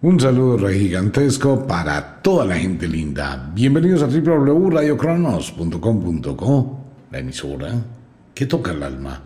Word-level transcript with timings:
Un 0.00 0.20
saludo 0.20 0.58
re 0.58 0.78
gigantesco 0.78 1.66
para 1.66 2.22
toda 2.22 2.44
la 2.44 2.56
gente 2.56 2.86
linda. 2.86 3.50
Bienvenidos 3.52 4.00
a 4.00 4.06
www.radiocronos.com.co, 4.06 6.84
la 7.10 7.18
emisora 7.18 7.84
que 8.32 8.46
toca 8.46 8.70
el 8.70 8.84
alma. 8.84 9.20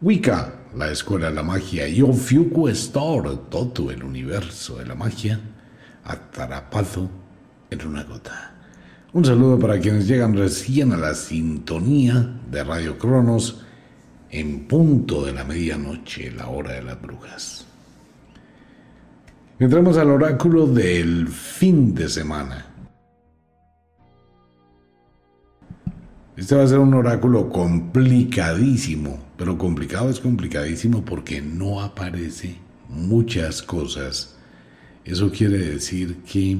Wicca, 0.00 0.60
la 0.74 0.90
escuela 0.90 1.28
de 1.28 1.34
la 1.34 1.42
magia, 1.42 1.86
y 1.86 2.00
Ofiuco 2.00 2.70
Store, 2.70 3.36
todo 3.50 3.90
el 3.90 4.02
universo 4.02 4.78
de 4.78 4.86
la 4.86 4.94
magia, 4.94 5.38
atrapado 6.04 7.10
en 7.68 7.86
una 7.86 8.04
gota. 8.04 8.54
Un 9.12 9.26
saludo 9.26 9.58
para 9.58 9.78
quienes 9.78 10.08
llegan 10.08 10.34
recién 10.34 10.94
a 10.94 10.96
la 10.96 11.14
sintonía 11.14 12.40
de 12.50 12.64
Radio 12.64 12.96
Cronos 12.96 13.60
en 14.30 14.66
punto 14.66 15.26
de 15.26 15.32
la 15.32 15.44
medianoche, 15.44 16.30
la 16.30 16.48
hora 16.48 16.72
de 16.72 16.82
las 16.82 16.98
brujas. 16.98 17.66
Entramos 19.62 19.96
al 19.96 20.10
oráculo 20.10 20.66
del 20.66 21.28
fin 21.28 21.94
de 21.94 22.08
semana. 22.08 22.66
Este 26.36 26.56
va 26.56 26.64
a 26.64 26.66
ser 26.66 26.80
un 26.80 26.92
oráculo 26.94 27.48
complicadísimo, 27.48 29.20
pero 29.38 29.56
complicado 29.58 30.10
es 30.10 30.18
complicadísimo 30.18 31.04
porque 31.04 31.40
no 31.40 31.80
aparece 31.80 32.56
muchas 32.88 33.62
cosas. 33.62 34.34
Eso 35.04 35.30
quiere 35.30 35.58
decir 35.58 36.24
que 36.24 36.58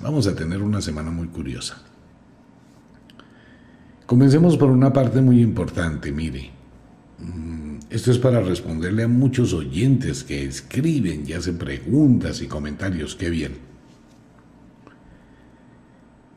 vamos 0.00 0.26
a 0.26 0.34
tener 0.34 0.62
una 0.62 0.80
semana 0.80 1.10
muy 1.10 1.26
curiosa. 1.26 1.82
Comencemos 4.06 4.56
por 4.56 4.70
una 4.70 4.94
parte 4.94 5.20
muy 5.20 5.42
importante, 5.42 6.10
mire. 6.10 6.52
Esto 7.90 8.12
es 8.12 8.18
para 8.18 8.40
responderle 8.40 9.02
a 9.02 9.08
muchos 9.08 9.52
oyentes 9.52 10.22
que 10.22 10.44
escriben 10.44 11.24
y 11.26 11.32
hacen 11.32 11.58
preguntas 11.58 12.40
y 12.40 12.46
comentarios. 12.46 13.16
Qué 13.16 13.30
bien. 13.30 13.54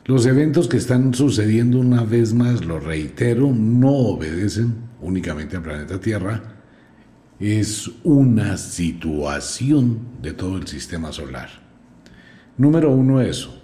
Los 0.05 0.25
eventos 0.25 0.67
que 0.67 0.77
están 0.77 1.13
sucediendo 1.13 1.79
una 1.79 2.03
vez 2.03 2.33
más, 2.33 2.65
lo 2.65 2.79
reitero, 2.79 3.53
no 3.53 3.91
obedecen 3.91 4.73
únicamente 4.99 5.55
al 5.55 5.61
planeta 5.61 5.99
Tierra. 5.99 6.41
Es 7.39 7.89
una 8.03 8.57
situación 8.57 9.99
de 10.23 10.33
todo 10.33 10.57
el 10.57 10.67
sistema 10.67 11.11
solar. 11.11 11.49
Número 12.57 12.91
uno, 12.91 13.21
eso. 13.21 13.61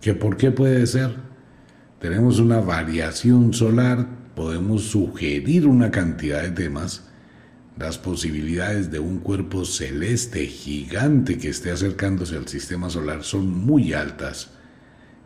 ¿Que 0.00 0.14
por 0.14 0.36
qué 0.36 0.50
puede 0.50 0.84
ser? 0.86 1.14
Tenemos 2.00 2.40
una 2.40 2.60
variación 2.60 3.52
solar 3.52 4.17
podemos 4.38 4.84
sugerir 4.84 5.66
una 5.66 5.90
cantidad 5.90 6.40
de 6.42 6.52
temas, 6.52 7.02
las 7.76 7.98
posibilidades 7.98 8.88
de 8.88 9.00
un 9.00 9.18
cuerpo 9.18 9.64
celeste 9.64 10.46
gigante 10.46 11.38
que 11.38 11.48
esté 11.48 11.72
acercándose 11.72 12.36
al 12.36 12.46
sistema 12.46 12.88
solar 12.88 13.24
son 13.24 13.48
muy 13.48 13.94
altas. 13.94 14.52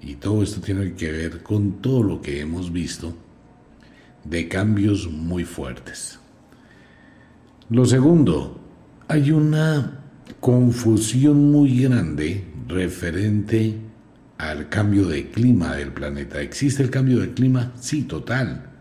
Y 0.01 0.15
todo 0.15 0.43
esto 0.43 0.63
tiene 0.63 0.95
que 0.95 1.13
ver 1.13 1.43
con 1.43 1.83
todo 1.83 2.03
lo 2.03 2.23
que 2.23 2.41
hemos 2.41 2.73
visto 2.73 3.15
de 4.25 4.49
cambios 4.49 5.07
muy 5.11 5.45
fuertes. 5.45 6.19
Lo 7.69 7.85
segundo, 7.85 8.63
hay 9.09 9.31
una 9.31 10.05
confusión 10.41 11.53
muy 11.53 11.83
grande 11.83 12.47
referente 12.67 13.77
al 14.39 14.71
cambio 14.71 15.05
de 15.05 15.29
clima 15.29 15.77
del 15.77 15.93
planeta. 15.93 16.41
¿Existe 16.41 16.83
el 16.83 16.89
cambio 16.89 17.21
de 17.21 17.35
clima? 17.35 17.73
Sí, 17.79 18.05
total. 18.05 18.72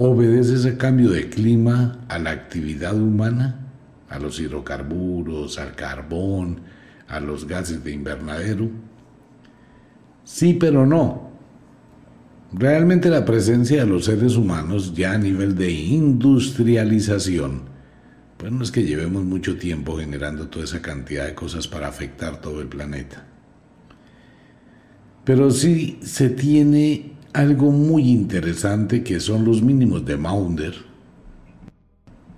¿Obedece 0.00 0.54
ese 0.54 0.76
cambio 0.76 1.10
de 1.10 1.28
clima 1.28 1.98
a 2.08 2.20
la 2.20 2.30
actividad 2.30 2.94
humana? 2.94 3.66
¿A 4.08 4.20
los 4.20 4.38
hidrocarburos, 4.38 5.58
al 5.58 5.74
carbón, 5.74 6.60
a 7.08 7.18
los 7.18 7.48
gases 7.48 7.82
de 7.82 7.90
invernadero? 7.90 8.70
Sí, 10.22 10.54
pero 10.54 10.86
no. 10.86 11.32
Realmente 12.52 13.10
la 13.10 13.24
presencia 13.24 13.80
de 13.80 13.90
los 13.90 14.04
seres 14.04 14.36
humanos 14.36 14.94
ya 14.94 15.14
a 15.14 15.18
nivel 15.18 15.56
de 15.56 15.72
industrialización, 15.72 17.62
pues 18.36 18.52
no 18.52 18.62
es 18.62 18.70
que 18.70 18.84
llevemos 18.84 19.24
mucho 19.24 19.58
tiempo 19.58 19.98
generando 19.98 20.46
toda 20.46 20.64
esa 20.64 20.80
cantidad 20.80 21.26
de 21.26 21.34
cosas 21.34 21.66
para 21.66 21.88
afectar 21.88 22.40
todo 22.40 22.60
el 22.60 22.68
planeta. 22.68 23.26
Pero 25.24 25.50
sí 25.50 25.98
se 26.02 26.30
tiene 26.30 27.17
algo 27.38 27.70
muy 27.70 28.10
interesante 28.10 29.04
que 29.04 29.20
son 29.20 29.44
los 29.44 29.62
mínimos 29.62 30.04
de 30.04 30.16
Maunder. 30.16 30.74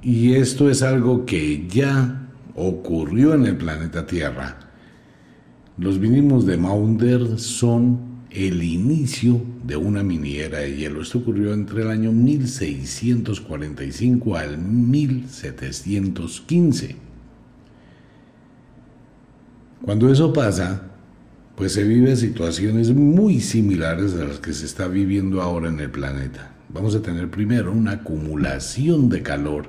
Y 0.02 0.34
esto 0.34 0.68
es 0.68 0.82
algo 0.82 1.24
que 1.24 1.66
ya 1.66 2.28
ocurrió 2.54 3.32
en 3.32 3.46
el 3.46 3.56
planeta 3.56 4.06
Tierra. 4.06 4.58
Los 5.78 5.98
mínimos 5.98 6.44
de 6.44 6.58
Maunder 6.58 7.38
son 7.38 8.26
el 8.28 8.62
inicio 8.62 9.40
de 9.64 9.76
una 9.76 10.02
miniera 10.02 10.58
de 10.58 10.76
hielo. 10.76 11.00
Esto 11.00 11.20
ocurrió 11.20 11.54
entre 11.54 11.80
el 11.80 11.88
año 11.88 12.12
1645 12.12 14.36
al 14.36 14.58
1715. 14.58 16.96
Cuando 19.80 20.12
eso 20.12 20.30
pasa, 20.30 20.89
pues 21.60 21.74
se 21.74 21.84
viven 21.84 22.16
situaciones 22.16 22.90
muy 22.90 23.38
similares 23.38 24.14
a 24.14 24.24
las 24.24 24.38
que 24.38 24.54
se 24.54 24.64
está 24.64 24.88
viviendo 24.88 25.42
ahora 25.42 25.68
en 25.68 25.78
el 25.78 25.90
planeta. 25.90 26.52
Vamos 26.70 26.94
a 26.94 27.02
tener 27.02 27.30
primero 27.30 27.70
una 27.70 27.90
acumulación 27.90 29.10
de 29.10 29.22
calor 29.22 29.66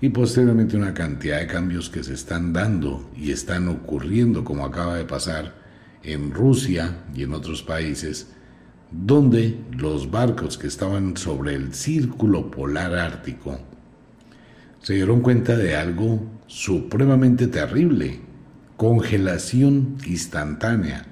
y 0.00 0.10
posteriormente 0.10 0.76
una 0.76 0.94
cantidad 0.94 1.40
de 1.40 1.48
cambios 1.48 1.90
que 1.90 2.04
se 2.04 2.14
están 2.14 2.52
dando 2.52 3.10
y 3.16 3.32
están 3.32 3.66
ocurriendo 3.66 4.44
como 4.44 4.64
acaba 4.64 4.94
de 4.94 5.06
pasar 5.06 5.56
en 6.04 6.30
Rusia 6.30 6.98
y 7.12 7.24
en 7.24 7.34
otros 7.34 7.64
países, 7.64 8.28
donde 8.92 9.58
los 9.76 10.12
barcos 10.12 10.56
que 10.56 10.68
estaban 10.68 11.16
sobre 11.16 11.56
el 11.56 11.74
círculo 11.74 12.48
polar 12.48 12.94
ártico 12.94 13.58
se 14.80 14.94
dieron 14.94 15.22
cuenta 15.22 15.56
de 15.56 15.74
algo 15.74 16.22
supremamente 16.46 17.48
terrible, 17.48 18.27
congelación 18.78 19.98
instantánea. 20.06 21.04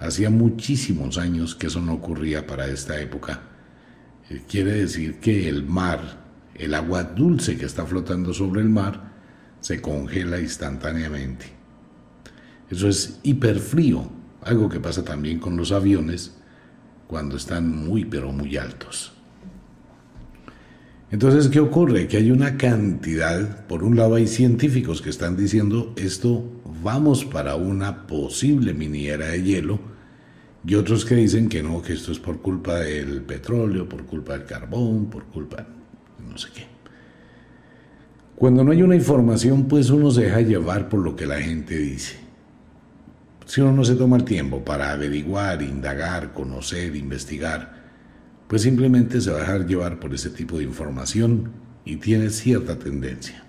Hacía 0.00 0.28
muchísimos 0.28 1.16
años 1.16 1.54
que 1.54 1.68
eso 1.68 1.80
no 1.80 1.94
ocurría 1.94 2.46
para 2.48 2.66
esta 2.66 3.00
época. 3.00 3.42
Eh, 4.28 4.42
quiere 4.46 4.72
decir 4.72 5.20
que 5.20 5.48
el 5.48 5.64
mar, 5.64 6.00
el 6.56 6.74
agua 6.74 7.04
dulce 7.04 7.56
que 7.56 7.64
está 7.64 7.86
flotando 7.86 8.34
sobre 8.34 8.60
el 8.60 8.68
mar, 8.68 9.12
se 9.60 9.80
congela 9.80 10.40
instantáneamente. 10.40 11.46
Eso 12.68 12.88
es 12.88 13.20
hiperfrío, 13.22 14.10
algo 14.42 14.68
que 14.68 14.80
pasa 14.80 15.04
también 15.04 15.38
con 15.38 15.56
los 15.56 15.70
aviones 15.70 16.34
cuando 17.06 17.36
están 17.36 17.70
muy 17.70 18.04
pero 18.04 18.32
muy 18.32 18.56
altos. 18.56 19.12
Entonces, 21.12 21.46
¿qué 21.46 21.60
ocurre? 21.60 22.08
Que 22.08 22.16
hay 22.16 22.32
una 22.32 22.56
cantidad, 22.56 23.64
por 23.68 23.84
un 23.84 23.94
lado 23.94 24.16
hay 24.16 24.26
científicos 24.26 25.00
que 25.00 25.10
están 25.10 25.36
diciendo 25.36 25.94
esto 25.96 26.55
vamos 26.86 27.24
para 27.24 27.56
una 27.56 28.06
posible 28.06 28.72
miniera 28.72 29.26
de 29.26 29.42
hielo, 29.42 29.80
y 30.64 30.76
otros 30.76 31.04
que 31.04 31.16
dicen 31.16 31.48
que 31.48 31.60
no, 31.60 31.82
que 31.82 31.94
esto 31.94 32.12
es 32.12 32.20
por 32.20 32.40
culpa 32.40 32.76
del 32.76 33.22
petróleo, 33.22 33.88
por 33.88 34.06
culpa 34.06 34.34
del 34.34 34.44
carbón, 34.44 35.10
por 35.10 35.24
culpa 35.24 35.66
no 36.28 36.38
sé 36.38 36.48
qué. 36.54 36.66
Cuando 38.36 38.62
no 38.62 38.70
hay 38.70 38.82
una 38.82 38.94
información, 38.94 39.66
pues 39.66 39.90
uno 39.90 40.10
se 40.12 40.22
deja 40.22 40.42
llevar 40.42 40.88
por 40.88 41.00
lo 41.00 41.16
que 41.16 41.26
la 41.26 41.40
gente 41.40 41.76
dice. 41.76 42.16
Si 43.46 43.60
uno 43.60 43.72
no 43.72 43.84
se 43.84 43.96
toma 43.96 44.16
el 44.16 44.24
tiempo 44.24 44.64
para 44.64 44.92
averiguar, 44.92 45.62
indagar, 45.62 46.34
conocer, 46.34 46.94
investigar, 46.94 47.84
pues 48.46 48.62
simplemente 48.62 49.20
se 49.20 49.30
va 49.30 49.38
a 49.38 49.40
dejar 49.40 49.66
llevar 49.66 49.98
por 49.98 50.14
ese 50.14 50.30
tipo 50.30 50.58
de 50.58 50.64
información 50.64 51.50
y 51.84 51.96
tiene 51.96 52.30
cierta 52.30 52.78
tendencia. 52.78 53.45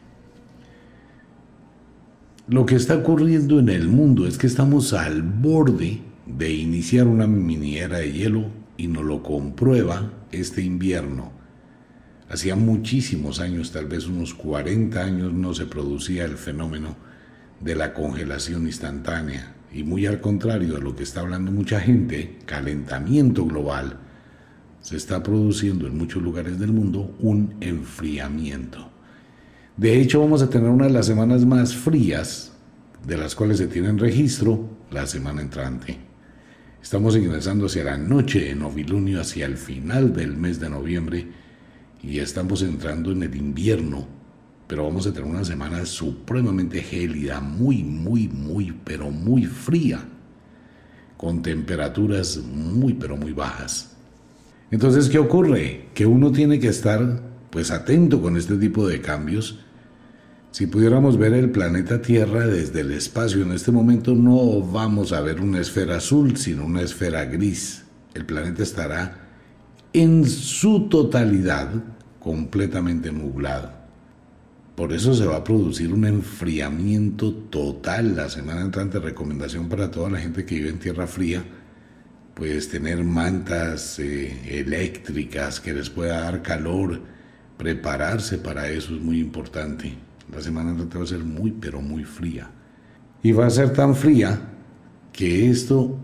Lo 2.50 2.66
que 2.66 2.76
está 2.76 2.96
ocurriendo 2.96 3.60
en 3.60 3.68
el 3.68 3.90
mundo 3.90 4.26
es 4.26 4.38
que 4.38 4.48
estamos 4.48 4.94
al 4.94 5.22
borde 5.22 6.00
de 6.26 6.54
iniciar 6.54 7.06
una 7.06 7.28
miniera 7.28 7.98
de 7.98 8.14
hielo 8.14 8.46
y 8.78 8.88
nos 8.88 9.04
lo 9.04 9.22
comprueba 9.22 10.14
este 10.32 10.62
invierno. 10.62 11.34
Hacía 12.30 12.56
muchísimos 12.56 13.42
años, 13.42 13.74
tal 13.74 13.88
vez 13.88 14.08
unos 14.08 14.34
40 14.34 15.04
años, 15.04 15.34
no 15.34 15.54
se 15.54 15.66
producía 15.66 16.24
el 16.24 16.38
fenómeno 16.38 16.96
de 17.60 17.76
la 17.76 17.94
congelación 17.94 18.66
instantánea. 18.66 19.54
Y 19.74 19.84
muy 19.84 20.06
al 20.06 20.22
contrario 20.22 20.76
de 20.76 20.82
lo 20.82 20.96
que 20.96 21.04
está 21.04 21.20
hablando 21.20 21.52
mucha 21.52 21.82
gente, 21.82 22.40
calentamiento 22.46 23.46
global, 23.46 23.98
se 24.80 24.96
está 24.96 25.22
produciendo 25.22 25.86
en 25.86 25.98
muchos 25.98 26.24
lugares 26.24 26.58
del 26.60 26.72
mundo 26.72 27.14
un 27.20 27.56
enfriamiento. 27.60 28.90
De 29.78 30.02
hecho, 30.02 30.20
vamos 30.20 30.42
a 30.42 30.50
tener 30.50 30.70
una 30.70 30.86
de 30.86 30.94
las 30.94 31.06
semanas 31.06 31.46
más 31.46 31.76
frías, 31.76 32.52
de 33.06 33.18
las 33.18 33.36
cuales 33.36 33.60
se 33.60 33.68
tiene 33.68 33.92
registro, 33.94 34.68
la 34.92 35.06
semana 35.06 35.42
entrante. 35.42 35.98
Estamos 36.82 37.16
ingresando 37.16 37.68
hacia 37.68 37.84
la 37.84 37.98
noche 37.98 38.40
de 38.42 38.56
novilunio, 38.56 39.22
hacia 39.22 39.46
el 39.46 39.58
final 39.58 40.14
del 40.14 40.36
mes 40.36 40.60
de 40.60 40.70
noviembre, 40.70 41.28
y 42.02 42.20
estamos 42.20 42.62
entrando 42.62 43.12
en 43.12 43.24
el 43.24 43.36
invierno 43.36 44.18
pero 44.68 44.84
vamos 44.84 45.08
a 45.08 45.14
tener 45.14 45.30
una 45.30 45.46
semana 45.46 45.86
supremamente 45.86 46.82
gélida, 46.82 47.40
muy, 47.40 47.84
muy, 47.84 48.28
muy, 48.28 48.76
pero 48.84 49.10
muy 49.10 49.46
fría, 49.46 50.04
con 51.16 51.42
temperaturas 51.42 52.38
muy, 52.38 52.94
pero 52.94 53.16
muy 53.16 53.32
bajas. 53.32 53.96
Entonces, 54.70 55.08
¿qué 55.08 55.20
ocurre? 55.20 55.88
Que 55.94 56.06
uno 56.06 56.34
tiene 56.34 56.60
que 56.60 56.68
estar 56.68 57.22
pues 57.50 57.72
atento 57.72 58.22
con 58.22 58.36
este 58.36 58.58
tipo 58.58 58.86
de 58.86 59.00
cambios. 59.00 59.64
Si 60.58 60.66
pudiéramos 60.66 61.20
ver 61.20 61.36
el 61.36 61.52
planeta 61.52 62.02
Tierra 62.02 62.48
desde 62.48 62.82
el 62.82 62.90
espacio 62.90 63.44
en 63.44 63.52
este 63.52 63.72
momento, 63.72 64.16
no 64.16 64.60
vamos 64.60 65.14
a 65.14 65.22
ver 65.22 65.40
una 65.40 65.60
esfera 65.60 65.98
azul, 65.98 66.36
sino 66.36 66.66
una 66.66 66.82
esfera 66.82 67.26
gris. 67.26 67.84
El 68.16 68.26
planeta 68.26 68.64
estará 68.64 69.20
en 69.94 70.26
su 70.26 70.90
totalidad 70.90 71.70
completamente 72.18 73.12
nublado. 73.12 73.72
Por 74.76 74.94
eso 74.94 75.14
se 75.14 75.28
va 75.28 75.36
a 75.36 75.44
producir 75.44 75.94
un 75.94 76.06
enfriamiento 76.06 77.36
total 77.36 78.16
la 78.16 78.28
semana 78.28 78.62
entrante. 78.62 78.98
Recomendación 78.98 79.70
para 79.70 79.92
toda 79.92 80.10
la 80.10 80.18
gente 80.18 80.44
que 80.44 80.56
vive 80.56 80.70
en 80.70 80.80
tierra 80.80 81.06
fría, 81.06 81.44
pues 82.34 82.68
tener 82.68 83.04
mantas 83.04 84.00
eh, 84.00 84.60
eléctricas 84.60 85.60
que 85.60 85.76
les 85.76 85.92
pueda 85.92 86.22
dar 86.22 86.42
calor, 86.42 87.00
prepararse 87.60 88.40
para 88.40 88.72
eso 88.72 88.96
es 88.96 89.02
muy 89.02 89.20
importante. 89.20 90.07
La 90.34 90.42
semana 90.42 90.72
entrante 90.72 90.98
va 90.98 91.04
a 91.04 91.08
ser 91.08 91.24
muy, 91.24 91.52
pero 91.52 91.82
muy 91.82 92.04
fría. 92.04 92.50
Y 93.24 93.32
va 93.32 93.46
a 93.46 93.50
ser 93.50 93.74
tan 93.74 93.96
fría 93.96 94.40
que 95.14 95.50
esto 95.50 95.98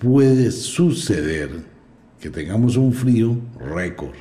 puede 0.00 0.50
suceder 0.50 1.50
que 2.20 2.30
tengamos 2.30 2.76
un 2.76 2.92
frío 2.92 3.38
récord 3.58 4.14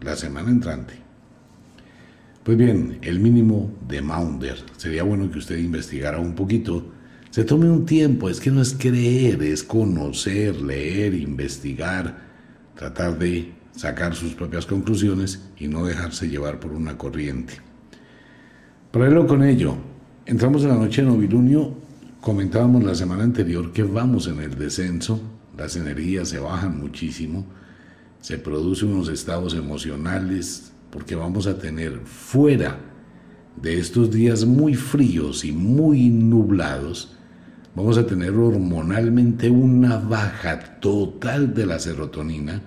la 0.00 0.16
semana 0.16 0.50
entrante. 0.50 0.94
Pues 2.44 2.56
bien, 2.56 2.98
el 3.02 3.20
mínimo 3.20 3.70
de 3.86 4.00
Maunder. 4.00 4.56
Sería 4.76 5.02
bueno 5.02 5.30
que 5.30 5.38
usted 5.38 5.58
investigara 5.58 6.18
un 6.18 6.34
poquito. 6.34 6.92
Se 7.30 7.44
tome 7.44 7.68
un 7.68 7.84
tiempo, 7.84 8.28
es 8.28 8.40
que 8.40 8.50
no 8.50 8.62
es 8.62 8.74
creer, 8.74 9.42
es 9.42 9.62
conocer, 9.62 10.56
leer, 10.60 11.14
investigar, 11.14 12.26
tratar 12.74 13.18
de 13.18 13.52
sacar 13.76 14.14
sus 14.14 14.34
propias 14.34 14.64
conclusiones 14.66 15.42
y 15.58 15.68
no 15.68 15.84
dejarse 15.84 16.28
llevar 16.28 16.58
por 16.58 16.72
una 16.72 16.96
corriente. 16.96 17.67
Paralelo 18.90 19.26
con 19.26 19.42
ello, 19.42 19.74
entramos 20.24 20.62
en 20.62 20.70
la 20.70 20.76
noche 20.76 21.02
de 21.02 21.08
novilunio, 21.08 21.74
comentábamos 22.22 22.82
la 22.82 22.94
semana 22.94 23.22
anterior 23.22 23.70
que 23.70 23.82
vamos 23.82 24.28
en 24.28 24.40
el 24.40 24.56
descenso, 24.56 25.20
las 25.58 25.76
energías 25.76 26.30
se 26.30 26.38
bajan 26.38 26.80
muchísimo, 26.80 27.44
se 28.22 28.38
producen 28.38 28.94
unos 28.94 29.10
estados 29.10 29.52
emocionales 29.52 30.72
porque 30.90 31.14
vamos 31.14 31.46
a 31.46 31.58
tener 31.58 31.98
fuera 32.06 32.78
de 33.60 33.78
estos 33.78 34.10
días 34.10 34.46
muy 34.46 34.74
fríos 34.74 35.44
y 35.44 35.52
muy 35.52 36.08
nublados, 36.08 37.14
vamos 37.74 37.98
a 37.98 38.06
tener 38.06 38.30
hormonalmente 38.30 39.50
una 39.50 39.98
baja 39.98 40.80
total 40.80 41.52
de 41.52 41.66
la 41.66 41.78
serotonina, 41.78 42.62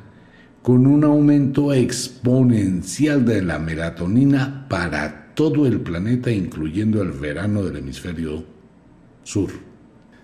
con 0.62 0.86
un 0.86 1.04
aumento 1.04 1.74
exponencial 1.74 3.26
de 3.26 3.42
la 3.42 3.58
melatonina 3.58 4.68
para 4.70 5.21
todo 5.50 5.66
el 5.66 5.82
planeta, 5.82 6.30
incluyendo 6.30 7.02
el 7.02 7.12
verano 7.12 7.64
del 7.64 7.78
hemisferio 7.78 8.44
sur. 9.24 9.50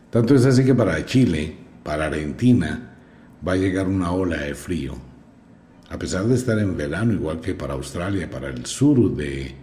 Tanto 0.10 0.36
es 0.36 0.46
así 0.46 0.64
que 0.64 0.76
para 0.76 1.06
Chile, 1.06 1.56
para 1.84 2.06
Argentina, 2.06 2.98
va 3.46 3.54
a 3.54 3.58
llegar 3.58 3.88
una 3.88 4.12
ola 4.12 4.38
de 4.38 4.54
frío 4.56 5.08
a 5.90 5.98
pesar 5.98 6.26
de 6.26 6.36
estar 6.36 6.60
en 6.60 6.76
verano, 6.76 7.14
igual 7.14 7.40
que 7.40 7.54
para 7.56 7.74
Australia, 7.74 8.30
para 8.30 8.50
el 8.50 8.66
sur 8.66 9.16
de, 9.16 9.56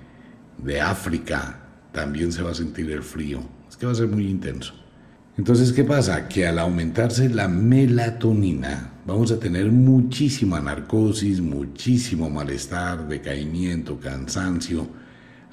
de 0.58 0.80
África, 0.80 1.60
también 1.92 2.32
se 2.32 2.42
va 2.42 2.52
a 2.52 2.54
sentir 2.54 2.90
el 2.90 3.02
frío. 3.02 3.42
Es 3.68 3.76
que 3.76 3.86
va 3.86 3.92
a 3.92 3.96
ser 3.96 4.08
muy 4.08 4.26
intenso. 4.26 4.72
Entonces, 5.36 5.72
¿qué 5.72 5.84
pasa? 5.84 6.28
Que 6.28 6.46
al 6.46 6.58
aumentarse 6.58 7.28
la 7.28 7.48
melatonina, 7.48 8.92
vamos 9.06 9.32
a 9.32 9.38
tener 9.38 9.70
muchísima 9.70 10.60
narcosis, 10.60 11.40
muchísimo 11.40 12.30
malestar, 12.30 13.06
decaimiento, 13.06 13.98
cansancio, 13.98 14.86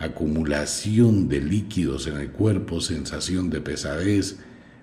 acumulación 0.01 1.29
de 1.29 1.41
líquidos 1.41 2.07
en 2.07 2.17
el 2.17 2.31
cuerpo, 2.31 2.81
sensación 2.81 3.49
de 3.49 3.61
pesadez, 3.61 4.37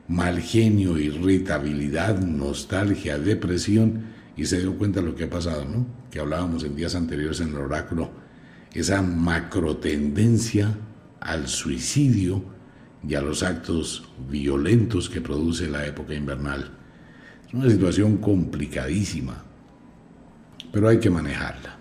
mal 0.07 0.41
genio, 0.41 0.97
irritabilidad, 0.97 2.19
nostalgia, 2.21 3.19
depresión 3.19 4.05
y 4.37 4.47
se 4.47 4.61
dio 4.61 4.79
cuenta 4.79 5.01
de 5.01 5.07
lo 5.07 5.15
que 5.15 5.25
ha 5.25 5.31
pasado, 5.31 5.65
¿no? 5.65 5.87
Que 6.11 6.21
hablábamos 6.21 6.63
en 6.65 6.77
días 6.77 6.95
anteriores 6.95 7.41
en 7.41 7.49
el 7.49 7.57
oráculo, 7.57 8.11
esa 8.73 9.03
macrotendencia 9.03 10.75
al 11.21 11.49
suicidio 11.49 12.45
y 13.07 13.15
a 13.15 13.21
los 13.21 13.43
actos 13.43 14.09
violentos 14.31 15.09
que 15.09 15.21
produce 15.21 15.69
la 15.69 15.87
época 15.87 16.15
invernal. 16.15 16.71
Es 17.47 17.55
una 17.55 17.69
situación 17.69 18.19
complicadísima, 18.19 19.43
pero 20.73 20.89
hay 20.89 21.01
que 21.01 21.11
manejarla. 21.11 21.78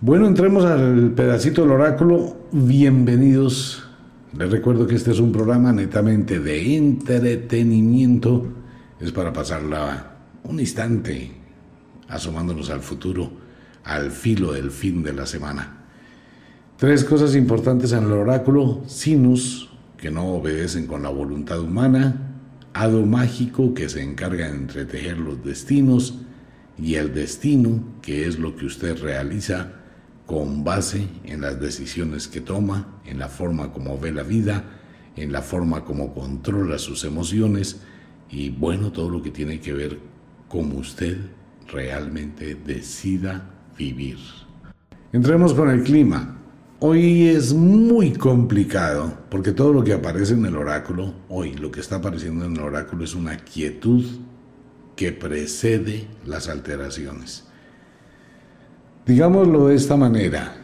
Bueno, 0.00 0.28
entremos 0.28 0.64
al 0.64 1.10
pedacito 1.10 1.62
del 1.62 1.72
oráculo. 1.72 2.36
Bienvenidos. 2.52 3.82
Les 4.32 4.48
recuerdo 4.48 4.86
que 4.86 4.94
este 4.94 5.10
es 5.10 5.18
un 5.18 5.32
programa 5.32 5.72
netamente 5.72 6.38
de 6.38 6.76
entretenimiento. 6.76 8.46
Es 9.00 9.10
para 9.10 9.32
pasarla 9.32 10.18
un 10.44 10.60
instante 10.60 11.32
asomándonos 12.06 12.70
al 12.70 12.78
futuro, 12.78 13.28
al 13.82 14.12
filo 14.12 14.52
del 14.52 14.70
fin 14.70 15.02
de 15.02 15.14
la 15.14 15.26
semana. 15.26 15.88
Tres 16.76 17.02
cosas 17.02 17.34
importantes 17.34 17.90
en 17.90 18.04
el 18.04 18.12
oráculo, 18.12 18.82
sinus, 18.86 19.68
que 19.96 20.12
no 20.12 20.28
obedecen 20.28 20.86
con 20.86 21.02
la 21.02 21.08
voluntad 21.08 21.60
humana, 21.60 22.36
hado 22.72 23.04
mágico, 23.04 23.74
que 23.74 23.88
se 23.88 24.00
encarga 24.00 24.46
de 24.46 24.54
entretejer 24.54 25.18
los 25.18 25.44
destinos, 25.44 26.20
y 26.80 26.94
el 26.94 27.12
destino, 27.12 27.82
que 28.00 28.28
es 28.28 28.38
lo 28.38 28.54
que 28.54 28.66
usted 28.66 28.96
realiza 29.02 29.77
con 30.28 30.62
base 30.62 31.08
en 31.24 31.40
las 31.40 31.58
decisiones 31.58 32.28
que 32.28 32.42
toma, 32.42 33.00
en 33.06 33.18
la 33.18 33.28
forma 33.28 33.72
como 33.72 33.98
ve 33.98 34.12
la 34.12 34.22
vida, 34.22 34.62
en 35.16 35.32
la 35.32 35.40
forma 35.40 35.86
como 35.86 36.12
controla 36.12 36.76
sus 36.76 37.04
emociones 37.04 37.80
y 38.28 38.50
bueno, 38.50 38.92
todo 38.92 39.08
lo 39.08 39.22
que 39.22 39.30
tiene 39.30 39.58
que 39.58 39.72
ver 39.72 39.98
como 40.46 40.76
usted 40.76 41.16
realmente 41.66 42.54
decida 42.54 43.48
vivir. 43.78 44.18
Entremos 45.14 45.54
con 45.54 45.70
el 45.70 45.82
clima. 45.82 46.36
Hoy 46.80 47.28
es 47.28 47.54
muy 47.54 48.12
complicado 48.12 49.16
porque 49.30 49.52
todo 49.52 49.72
lo 49.72 49.82
que 49.82 49.94
aparece 49.94 50.34
en 50.34 50.44
el 50.44 50.58
oráculo, 50.58 51.14
hoy 51.30 51.54
lo 51.54 51.70
que 51.70 51.80
está 51.80 51.96
apareciendo 51.96 52.44
en 52.44 52.52
el 52.52 52.60
oráculo 52.60 53.02
es 53.02 53.14
una 53.14 53.38
quietud 53.38 54.04
que 54.94 55.10
precede 55.10 56.06
las 56.26 56.50
alteraciones. 56.50 57.47
Digámoslo 59.08 59.68
de 59.68 59.74
esta 59.74 59.96
manera, 59.96 60.54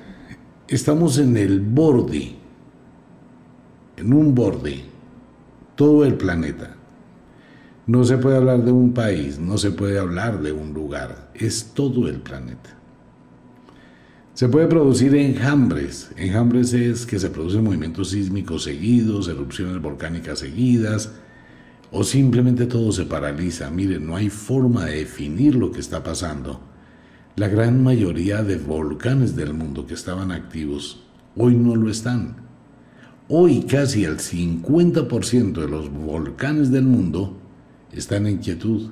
estamos 0.69 1.17
en 1.17 1.39
el 1.39 1.61
borde, 1.61 2.35
en 3.97 4.13
un 4.13 4.35
borde, 4.35 4.85
todo 5.75 6.05
el 6.05 6.17
planeta, 6.17 6.77
no 7.87 8.05
se 8.05 8.19
puede 8.19 8.37
hablar 8.37 8.63
de 8.63 8.71
un 8.71 8.93
país, 8.93 9.39
no 9.39 9.57
se 9.57 9.71
puede 9.71 9.99
hablar 9.99 10.43
de 10.43 10.53
un 10.53 10.75
lugar, 10.75 11.31
es 11.33 11.71
todo 11.73 12.07
el 12.07 12.17
planeta. 12.17 12.77
Se 14.35 14.51
puede 14.51 14.67
producir 14.67 15.15
enjambres. 15.15 16.11
Enjambres 16.19 16.75
es 16.75 17.07
que 17.07 17.19
se 17.19 17.31
producen 17.31 17.65
movimientos 17.65 18.11
sísmicos 18.11 18.65
seguidos, 18.65 19.27
erupciones 19.29 19.81
volcánicas 19.81 20.41
seguidas, 20.41 21.13
o 21.91 22.05
simplemente 22.05 22.67
todo 22.67 22.93
se 22.93 23.07
paraliza. 23.07 23.71
Miren, 23.71 24.07
no 24.07 24.17
hay 24.17 24.29
forma 24.29 24.85
de 24.85 24.97
definir 24.97 25.55
lo 25.55 25.73
que 25.73 25.81
está 25.81 26.03
pasando. 26.03 26.74
La 27.37 27.49
gran 27.49 27.83
mayoría 27.83 28.45
de 28.45 28.59
volcanes 28.59 29.35
del 29.35 29.55
mundo 29.55 29.89
que 29.89 29.95
estaban 29.95 30.31
activos 30.31 31.03
hoy 31.35 31.57
no 31.57 31.75
lo 31.75 31.91
están. 31.91 32.37
Hoy 33.27 33.63
casi 33.63 34.05
el 34.05 34.19
50% 34.19 35.53
de 35.55 35.69
los 35.69 35.91
volcanes 35.91 36.71
del 36.71 36.85
mundo 36.85 37.37
están 37.91 38.29
en 38.29 38.39
quietud. 38.39 38.91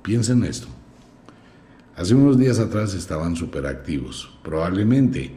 Piensen 0.00 0.44
esto. 0.44 0.68
Hace 1.94 2.14
unos 2.14 2.38
días 2.38 2.58
atrás 2.58 2.94
estaban 2.94 3.36
superactivos. 3.36 4.30
Probablemente 4.42 5.32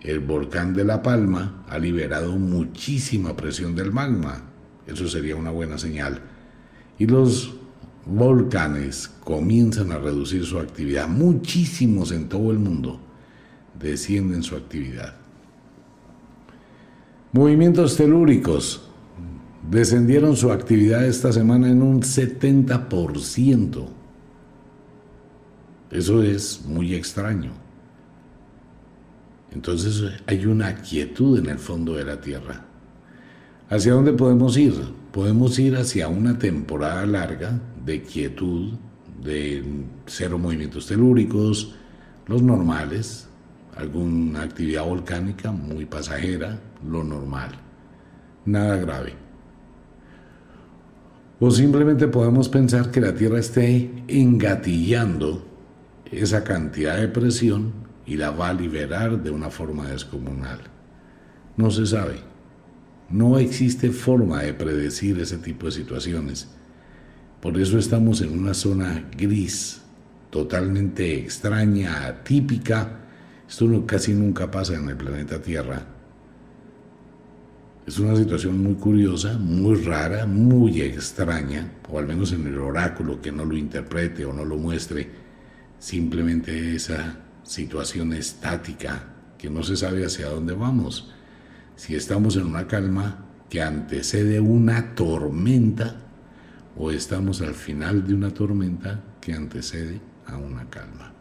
el 0.00 0.18
volcán 0.18 0.74
de 0.74 0.82
La 0.82 1.00
Palma 1.00 1.64
ha 1.68 1.78
liberado 1.78 2.32
muchísima 2.38 3.36
presión 3.36 3.76
del 3.76 3.92
magma. 3.92 4.42
Eso 4.84 5.06
sería 5.06 5.36
una 5.36 5.52
buena 5.52 5.78
señal. 5.78 6.22
Y 6.98 7.06
los 7.06 7.57
volcanes 8.06 9.08
comienzan 9.24 9.92
a 9.92 9.98
reducir 9.98 10.44
su 10.44 10.58
actividad. 10.58 11.08
Muchísimos 11.08 12.12
en 12.12 12.28
todo 12.28 12.50
el 12.50 12.58
mundo 12.58 13.00
descienden 13.78 14.42
su 14.42 14.56
actividad. 14.56 15.14
Movimientos 17.32 17.96
telúricos 17.96 18.88
descendieron 19.70 20.36
su 20.36 20.50
actividad 20.50 21.04
esta 21.04 21.32
semana 21.32 21.70
en 21.70 21.82
un 21.82 22.00
70%. 22.00 23.86
Eso 25.90 26.22
es 26.22 26.62
muy 26.66 26.94
extraño. 26.94 27.52
Entonces 29.52 30.12
hay 30.26 30.46
una 30.46 30.74
quietud 30.76 31.38
en 31.38 31.46
el 31.46 31.58
fondo 31.58 31.94
de 31.94 32.04
la 32.04 32.20
Tierra. 32.20 32.64
¿Hacia 33.70 33.92
dónde 33.92 34.12
podemos 34.12 34.56
ir? 34.56 34.74
Podemos 35.12 35.58
ir 35.58 35.76
hacia 35.76 36.08
una 36.08 36.38
temporada 36.38 37.04
larga 37.06 37.58
de 37.88 38.02
quietud, 38.02 38.74
de 39.24 39.64
cero 40.06 40.38
movimientos 40.38 40.86
telúricos, 40.86 41.74
los 42.26 42.42
normales, 42.42 43.26
alguna 43.76 44.42
actividad 44.42 44.84
volcánica 44.84 45.50
muy 45.50 45.86
pasajera, 45.86 46.60
lo 46.86 47.02
normal, 47.02 47.52
nada 48.44 48.76
grave. 48.76 49.14
O 51.40 51.50
simplemente 51.50 52.08
podemos 52.08 52.48
pensar 52.48 52.90
que 52.90 53.00
la 53.00 53.14
Tierra 53.14 53.38
esté 53.38 53.90
engatillando 54.06 55.46
esa 56.10 56.44
cantidad 56.44 56.98
de 56.98 57.08
presión 57.08 57.72
y 58.04 58.16
la 58.16 58.30
va 58.30 58.50
a 58.50 58.54
liberar 58.54 59.22
de 59.22 59.30
una 59.30 59.48
forma 59.48 59.88
descomunal. 59.88 60.60
No 61.56 61.70
se 61.70 61.86
sabe. 61.86 62.16
No 63.08 63.38
existe 63.38 63.90
forma 63.90 64.42
de 64.42 64.52
predecir 64.52 65.18
ese 65.20 65.38
tipo 65.38 65.66
de 65.66 65.72
situaciones. 65.72 66.48
Por 67.40 67.56
eso 67.56 67.78
estamos 67.78 68.20
en 68.20 68.36
una 68.36 68.52
zona 68.52 69.08
gris, 69.16 69.80
totalmente 70.30 71.20
extraña, 71.20 72.06
atípica. 72.06 72.98
Esto 73.48 73.86
casi 73.86 74.12
nunca 74.12 74.50
pasa 74.50 74.74
en 74.74 74.88
el 74.88 74.96
planeta 74.96 75.40
Tierra. 75.40 75.86
Es 77.86 77.98
una 78.00 78.16
situación 78.16 78.60
muy 78.60 78.74
curiosa, 78.74 79.38
muy 79.38 79.76
rara, 79.76 80.26
muy 80.26 80.82
extraña, 80.82 81.72
o 81.88 81.98
al 81.98 82.08
menos 82.08 82.32
en 82.32 82.46
el 82.46 82.58
oráculo 82.58 83.22
que 83.22 83.30
no 83.30 83.44
lo 83.44 83.56
interprete 83.56 84.26
o 84.26 84.32
no 84.32 84.44
lo 84.44 84.56
muestre, 84.56 85.08
simplemente 85.78 86.74
esa 86.74 87.20
situación 87.44 88.12
estática 88.14 89.14
que 89.38 89.48
no 89.48 89.62
se 89.62 89.76
sabe 89.76 90.04
hacia 90.04 90.28
dónde 90.28 90.54
vamos. 90.54 91.14
Si 91.76 91.94
estamos 91.94 92.36
en 92.36 92.46
una 92.46 92.66
calma 92.66 93.24
que 93.48 93.62
antecede 93.62 94.40
una 94.40 94.94
tormenta 94.96 96.07
o 96.78 96.90
estamos 96.92 97.42
al 97.42 97.54
final 97.54 98.06
de 98.06 98.14
una 98.14 98.30
tormenta 98.30 99.02
que 99.20 99.32
antecede 99.32 100.00
a 100.26 100.36
una 100.36 100.70
calma. 100.70 101.12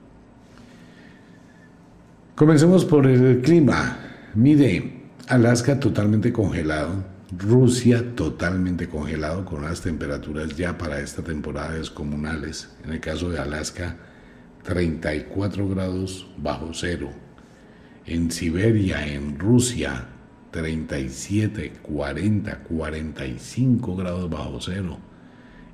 Comencemos 2.35 2.85
por 2.85 3.07
el 3.07 3.41
clima. 3.41 3.97
Mire, 4.35 5.07
Alaska 5.27 5.79
totalmente 5.79 6.31
congelado, 6.31 7.03
Rusia 7.35 8.15
totalmente 8.15 8.87
congelado 8.87 9.43
con 9.43 9.63
las 9.63 9.81
temperaturas 9.81 10.55
ya 10.55 10.77
para 10.77 10.99
esta 10.99 11.23
temporada 11.23 11.73
descomunales. 11.73 12.69
En 12.85 12.93
el 12.93 12.99
caso 12.99 13.31
de 13.31 13.39
Alaska, 13.39 13.95
34 14.63 15.67
grados 15.67 16.27
bajo 16.37 16.69
cero. 16.73 17.09
En 18.05 18.29
Siberia, 18.29 19.07
en 19.07 19.39
Rusia, 19.39 20.05
37, 20.51 21.73
40, 21.81 22.59
45 22.59 23.95
grados 23.95 24.29
bajo 24.29 24.61
cero. 24.61 25.06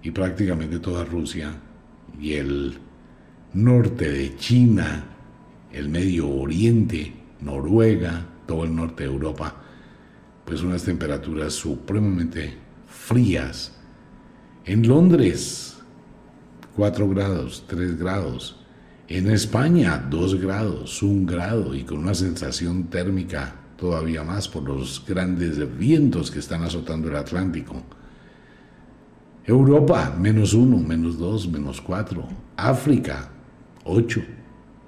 Y 0.04 0.12
prácticamente 0.12 0.80
toda 0.80 1.06
Rusia 1.06 1.56
y 2.20 2.34
el 2.34 2.78
norte 3.54 4.12
de 4.12 4.36
China, 4.36 5.06
el 5.72 5.90
Medio 5.90 6.30
Oriente, 6.30 7.14
Noruega, 7.42 8.26
todo 8.46 8.66
el 8.66 8.76
norte 8.76 9.04
de 9.04 9.10
Europa, 9.10 9.56
pues 10.46 10.62
unas 10.62 10.84
temperaturas 10.84 11.54
supremamente 11.54 12.54
frías. 12.88 13.74
En 14.66 14.88
Londres, 14.88 15.78
4 16.76 17.10
grados, 17.10 17.64
3 17.68 17.98
grados. 17.98 18.60
En 19.08 19.30
España, 19.30 20.06
2 20.10 20.42
grados, 20.42 21.02
1 21.02 21.26
grado 21.26 21.76
y 21.76 21.84
con 21.84 22.00
una 22.00 22.14
sensación 22.14 22.86
térmica 22.86 23.56
todavía 23.78 24.24
más 24.24 24.48
por 24.48 24.64
los 24.64 25.04
grandes 25.06 25.78
vientos 25.78 26.32
que 26.32 26.40
están 26.40 26.64
azotando 26.64 27.10
el 27.10 27.16
Atlántico. 27.16 27.84
Europa, 29.46 30.16
menos 30.18 30.54
1, 30.54 30.78
menos 30.78 31.18
2, 31.18 31.50
menos 31.50 31.82
4. 31.82 32.26
África, 32.56 33.30
8, 33.84 34.22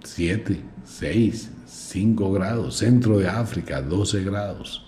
7, 0.02 0.62
6, 0.86 1.52
5 1.66 2.32
grados, 2.32 2.78
centro 2.78 3.18
de 3.18 3.28
África 3.28 3.82
12 3.82 4.24
grados. 4.24 4.86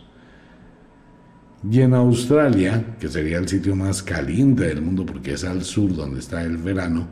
Y 1.69 1.81
en 1.81 1.93
Australia, 1.93 2.95
que 2.97 3.09
sería 3.09 3.39
el 3.39 3.47
sitio 3.47 3.75
más 3.75 4.01
caliente 4.01 4.63
del 4.63 4.81
mundo 4.81 5.05
porque 5.05 5.33
es 5.33 5.43
al 5.43 5.63
sur 5.63 5.93
donde 5.93 6.19
está 6.19 6.43
el 6.43 6.57
verano, 6.57 7.07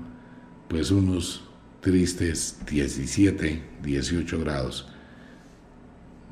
pues 0.70 0.92
unos 0.92 1.44
tristes 1.82 2.60
17, 2.70 3.62
18 3.84 4.40
grados. 4.40 4.88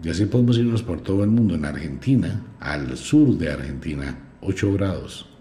Y 0.02 0.10
así 0.10 0.26
podemos 0.26 0.58
irnos 0.58 0.84
por 0.84 1.02
todo 1.02 1.24
el 1.24 1.32
mundo. 1.32 1.56
En 1.56 1.66
Argentina, 1.66 2.42
al 2.60 2.96
sur 2.96 3.38
de 3.38 3.52
Argentina, 3.52 4.18
8 4.42 4.74
grados. 4.74 5.33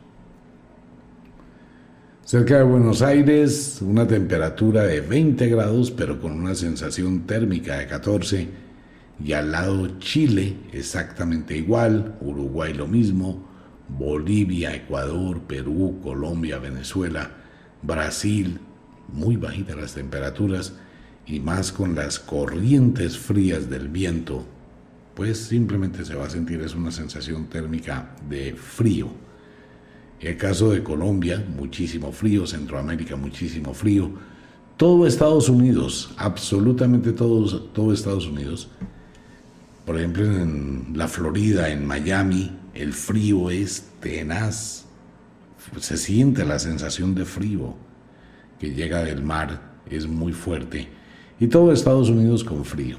Cerca 2.33 2.57
de 2.57 2.63
Buenos 2.63 3.03
Aires, 3.03 3.83
una 3.83 4.07
temperatura 4.07 4.85
de 4.85 5.03
20 5.03 5.49
grados, 5.49 5.91
pero 5.91 6.19
con 6.19 6.33
una 6.33 6.55
sensación 6.55 7.27
térmica 7.27 7.77
de 7.77 7.87
14. 7.87 8.49
Y 9.23 9.35
al 9.35 9.53
lado 9.53 9.99
Chile, 9.99 10.57
exactamente 10.73 11.59
igual, 11.59 12.17
Uruguay 12.23 12.73
lo 12.73 12.87
mismo, 12.87 13.47
Bolivia, 13.87 14.75
Ecuador, 14.75 15.43
Perú, 15.43 16.01
Colombia, 16.03 16.59
Venezuela, 16.59 17.33
Brasil, 17.83 18.61
muy 19.13 19.37
bajitas 19.37 19.77
las 19.77 19.93
temperaturas 19.93 20.73
y 21.27 21.39
más 21.39 21.71
con 21.71 21.95
las 21.95 22.19
corrientes 22.19 23.19
frías 23.19 23.69
del 23.69 23.89
viento, 23.89 24.47
pues 25.15 25.37
simplemente 25.37 26.03
se 26.07 26.15
va 26.15 26.25
a 26.25 26.31
sentir 26.31 26.63
es 26.63 26.75
una 26.75 26.93
sensación 26.93 27.49
térmica 27.49 28.17
de 28.27 28.55
frío 28.55 29.11
el 30.23 30.37
caso 30.37 30.71
de 30.71 30.83
Colombia, 30.83 31.45
muchísimo 31.57 32.13
frío, 32.13 32.47
Centroamérica, 32.47 33.17
muchísimo 33.17 33.75
frío. 33.75 34.11
Todo 34.77 35.07
Estados 35.07 35.49
Unidos, 35.49 36.15
absolutamente 36.17 37.13
todos, 37.13 37.73
todo 37.73 37.93
Estados 37.93 38.27
Unidos. 38.27 38.69
Por 39.85 39.99
ejemplo, 39.99 40.25
en 40.25 40.93
la 40.95 41.09
Florida, 41.09 41.71
en 41.71 41.85
Miami, 41.85 42.53
el 42.73 42.93
frío 42.93 43.51
es 43.51 43.89
tenaz. 44.01 44.87
Se 45.79 45.97
siente 45.97 46.45
la 46.45 46.61
sensación 46.61 47.15
de 47.15 47.25
frío 47.25 47.75
que 48.61 48.73
llega 48.73 49.03
del 49.03 49.23
mar, 49.23 49.73
es 49.91 50.07
muy 50.07 50.33
fuerte. 50.33 50.89
Y 51.41 51.49
todo 51.49 51.73
Estados 51.73 52.09
Unidos 52.09 52.45
con 52.45 52.65
frío. 52.65 52.97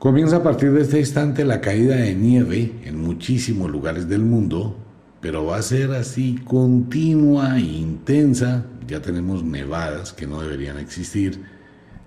Comienza 0.00 0.36
a 0.36 0.42
partir 0.42 0.72
de 0.72 0.82
este 0.82 0.98
instante 0.98 1.44
la 1.44 1.60
caída 1.60 1.94
de 1.94 2.14
nieve 2.14 2.72
en 2.84 3.00
muchísimos 3.00 3.70
lugares 3.70 4.08
del 4.08 4.22
mundo, 4.22 4.76
pero 5.26 5.44
va 5.44 5.56
a 5.56 5.62
ser 5.62 5.90
así 5.90 6.36
continua 6.44 7.58
e 7.58 7.62
intensa. 7.62 8.64
Ya 8.86 9.02
tenemos 9.02 9.42
nevadas 9.42 10.12
que 10.12 10.24
no 10.24 10.40
deberían 10.40 10.78
existir. 10.78 11.42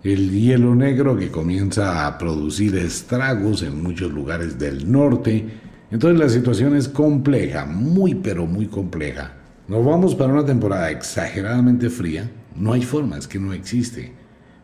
El 0.06 0.32
hielo 0.32 0.74
negro 0.74 1.18
que 1.18 1.30
comienza 1.30 2.08
a 2.08 2.18
producir 2.18 2.78
estragos 2.78 3.62
en 3.62 3.84
muchos 3.84 4.10
lugares 4.10 4.58
del 4.58 4.90
norte. 4.90 5.50
Entonces 5.92 6.18
la 6.18 6.30
situación 6.30 6.78
es 6.78 6.88
compleja, 6.88 7.66
muy 7.66 8.16
pero 8.16 8.46
muy 8.46 8.68
compleja. 8.68 9.34
Nos 9.68 9.86
vamos 9.86 10.16
para 10.16 10.32
una 10.32 10.46
temporada 10.46 10.90
exageradamente 10.90 11.90
fría. 11.90 12.32
No 12.56 12.72
hay 12.72 12.84
forma, 12.84 13.18
es 13.18 13.28
que 13.28 13.38
no 13.38 13.52
existe. 13.52 14.14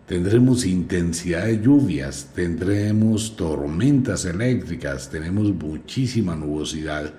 Tendremos 0.08 0.66
intensidad 0.66 1.48
de 1.48 1.60
lluvias, 1.60 2.30
tendremos 2.34 3.36
tormentas 3.36 4.24
eléctricas, 4.24 5.10
tenemos 5.10 5.54
muchísima 5.54 6.38
nubosidad 6.38 7.12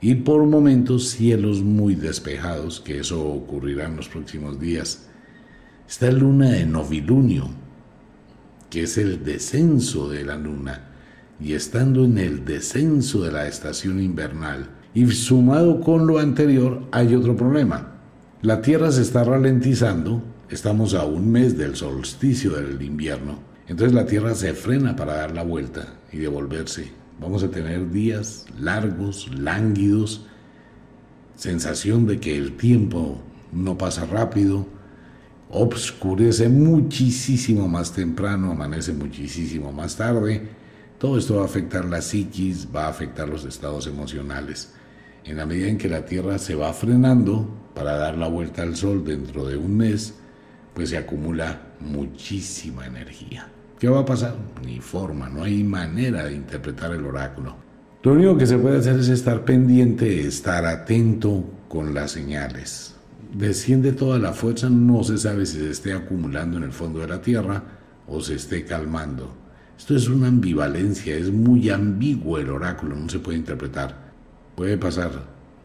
y 0.00 0.16
por 0.16 0.44
momentos 0.44 1.08
cielos 1.08 1.62
muy 1.62 1.94
despejados, 1.94 2.80
que 2.80 3.00
eso 3.00 3.26
ocurrirá 3.26 3.86
en 3.86 3.96
los 3.96 4.08
próximos 4.08 4.60
días. 4.60 5.08
Esta 5.88 6.10
luna 6.10 6.50
de 6.50 6.66
novilunio, 6.66 7.48
que 8.70 8.82
es 8.82 8.98
el 8.98 9.24
descenso 9.24 10.08
de 10.08 10.24
la 10.24 10.36
luna, 10.36 10.90
y 11.40 11.54
estando 11.54 12.04
en 12.04 12.18
el 12.18 12.44
descenso 12.44 13.22
de 13.22 13.32
la 13.32 13.48
estación 13.48 14.00
invernal, 14.00 14.68
y 14.94 15.06
sumado 15.10 15.80
con 15.80 16.06
lo 16.06 16.18
anterior, 16.18 16.82
hay 16.92 17.14
otro 17.14 17.36
problema. 17.36 17.94
La 18.42 18.60
Tierra 18.60 18.92
se 18.92 19.02
está 19.02 19.24
ralentizando, 19.24 20.22
estamos 20.50 20.94
a 20.94 21.04
un 21.04 21.32
mes 21.32 21.56
del 21.56 21.76
solsticio 21.76 22.52
del 22.52 22.80
invierno, 22.82 23.38
entonces 23.66 23.94
la 23.94 24.06
Tierra 24.06 24.34
se 24.34 24.52
frena 24.52 24.94
para 24.94 25.14
dar 25.14 25.34
la 25.34 25.42
vuelta 25.42 25.94
y 26.12 26.18
devolverse 26.18 27.03
Vamos 27.20 27.44
a 27.44 27.50
tener 27.50 27.90
días 27.90 28.46
largos, 28.58 29.28
lánguidos, 29.32 30.26
sensación 31.36 32.06
de 32.06 32.18
que 32.18 32.36
el 32.36 32.56
tiempo 32.56 33.20
no 33.52 33.78
pasa 33.78 34.04
rápido, 34.04 34.66
obscurece 35.50 36.48
muchísimo 36.48 37.68
más 37.68 37.92
temprano, 37.92 38.50
amanece 38.50 38.92
muchísimo 38.92 39.72
más 39.72 39.96
tarde. 39.96 40.48
Todo 40.98 41.18
esto 41.18 41.36
va 41.36 41.42
a 41.42 41.46
afectar 41.46 41.84
la 41.84 42.02
psiquis, 42.02 42.68
va 42.74 42.86
a 42.86 42.88
afectar 42.88 43.28
los 43.28 43.44
estados 43.44 43.86
emocionales. 43.86 44.72
En 45.24 45.36
la 45.36 45.46
medida 45.46 45.68
en 45.68 45.78
que 45.78 45.88
la 45.88 46.04
Tierra 46.04 46.38
se 46.38 46.54
va 46.54 46.72
frenando 46.72 47.48
para 47.74 47.96
dar 47.96 48.18
la 48.18 48.28
vuelta 48.28 48.62
al 48.62 48.76
Sol 48.76 49.04
dentro 49.04 49.46
de 49.46 49.56
un 49.56 49.76
mes, 49.76 50.14
pues 50.74 50.90
se 50.90 50.98
acumula 50.98 51.74
muchísima 51.80 52.86
energía. 52.86 53.53
¿Qué 53.78 53.88
va 53.88 54.00
a 54.00 54.04
pasar? 54.04 54.36
Ni 54.64 54.80
forma, 54.80 55.28
no 55.28 55.42
hay 55.42 55.64
manera 55.64 56.24
de 56.24 56.34
interpretar 56.34 56.92
el 56.92 57.04
oráculo. 57.04 57.56
Lo 58.02 58.12
único 58.12 58.36
que 58.36 58.46
se 58.46 58.58
puede 58.58 58.78
hacer 58.78 58.98
es 59.00 59.08
estar 59.08 59.44
pendiente, 59.44 60.26
estar 60.26 60.64
atento 60.64 61.44
con 61.68 61.92
las 61.92 62.12
señales. 62.12 62.94
Desciende 63.32 63.92
toda 63.92 64.18
la 64.18 64.32
fuerza, 64.32 64.70
no 64.70 65.02
se 65.02 65.18
sabe 65.18 65.44
si 65.44 65.58
se 65.58 65.70
esté 65.70 65.92
acumulando 65.92 66.56
en 66.58 66.62
el 66.62 66.72
fondo 66.72 67.00
de 67.00 67.08
la 67.08 67.20
tierra 67.20 67.62
o 68.06 68.20
se 68.20 68.34
esté 68.34 68.64
calmando. 68.64 69.34
Esto 69.76 69.96
es 69.96 70.08
una 70.08 70.28
ambivalencia, 70.28 71.16
es 71.16 71.32
muy 71.32 71.68
ambiguo 71.70 72.38
el 72.38 72.50
oráculo, 72.50 72.94
no 72.94 73.08
se 73.08 73.18
puede 73.18 73.38
interpretar. 73.38 74.12
Puede 74.54 74.78
pasar 74.78 75.10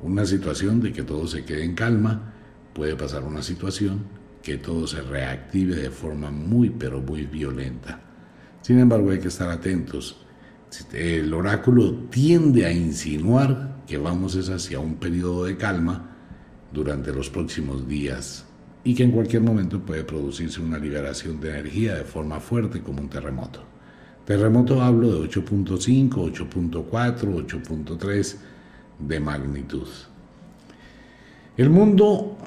una 0.01 0.25
situación 0.25 0.81
de 0.81 0.91
que 0.91 1.03
todo 1.03 1.27
se 1.27 1.45
quede 1.45 1.63
en 1.63 1.75
calma, 1.75 2.33
puede 2.73 2.95
pasar 2.95 3.23
una 3.23 3.43
situación 3.43 4.18
que 4.41 4.57
todo 4.57 4.87
se 4.87 5.01
reactive 5.01 5.75
de 5.75 5.89
forma 5.89 6.31
muy 6.31 6.69
pero 6.69 7.01
muy 7.01 7.25
violenta. 7.25 8.01
Sin 8.61 8.79
embargo, 8.79 9.11
hay 9.11 9.19
que 9.19 9.27
estar 9.27 9.49
atentos. 9.49 10.17
El 10.93 11.33
oráculo 11.33 11.93
tiende 12.09 12.65
a 12.65 12.71
insinuar 12.71 13.83
que 13.87 13.97
vamos 13.97 14.35
hacia 14.35 14.79
un 14.79 14.95
periodo 14.95 15.45
de 15.45 15.57
calma 15.57 16.15
durante 16.71 17.11
los 17.11 17.29
próximos 17.29 17.87
días 17.87 18.45
y 18.83 18.93
que 18.93 19.03
en 19.03 19.11
cualquier 19.11 19.41
momento 19.41 19.79
puede 19.81 20.03
producirse 20.03 20.61
una 20.61 20.77
liberación 20.77 21.39
de 21.39 21.49
energía 21.49 21.95
de 21.95 22.03
forma 22.03 22.39
fuerte 22.39 22.81
como 22.81 23.01
un 23.01 23.09
terremoto. 23.09 23.63
Terremoto 24.25 24.81
hablo 24.81 25.21
de 25.21 25.27
8.5, 25.27 26.09
8.4, 26.11 26.85
8.3 26.87 28.35
de 28.99 29.19
magnitud. 29.19 29.87
El 31.57 31.69
mundo 31.71 32.37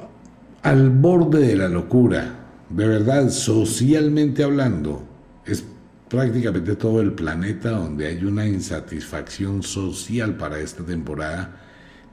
al 0.62 0.90
borde 0.90 1.46
de 1.46 1.56
la 1.56 1.68
locura, 1.68 2.38
de 2.70 2.86
verdad, 2.86 3.28
socialmente 3.30 4.44
hablando, 4.44 5.06
es 5.44 5.64
prácticamente 6.08 6.76
todo 6.76 7.00
el 7.00 7.12
planeta 7.12 7.70
donde 7.70 8.06
hay 8.06 8.24
una 8.24 8.46
insatisfacción 8.46 9.62
social 9.62 10.36
para 10.36 10.60
esta 10.60 10.84
temporada. 10.84 11.58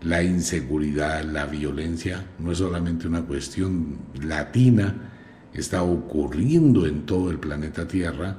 La 0.01 0.23
inseguridad, 0.23 1.23
la 1.23 1.45
violencia, 1.45 2.25
no 2.39 2.51
es 2.51 2.57
solamente 2.57 3.07
una 3.07 3.21
cuestión 3.21 3.99
latina, 4.21 5.11
está 5.53 5.83
ocurriendo 5.83 6.87
en 6.87 7.05
todo 7.05 7.29
el 7.29 7.39
planeta 7.39 7.87
Tierra. 7.87 8.35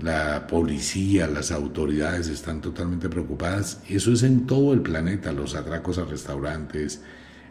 La 0.00 0.46
policía, 0.46 1.26
las 1.26 1.50
autoridades 1.50 2.28
están 2.28 2.60
totalmente 2.60 3.08
preocupadas. 3.08 3.80
Eso 3.88 4.12
es 4.12 4.22
en 4.22 4.46
todo 4.46 4.72
el 4.72 4.80
planeta, 4.80 5.32
los 5.32 5.54
atracos 5.54 5.98
a 5.98 6.04
restaurantes, 6.04 7.02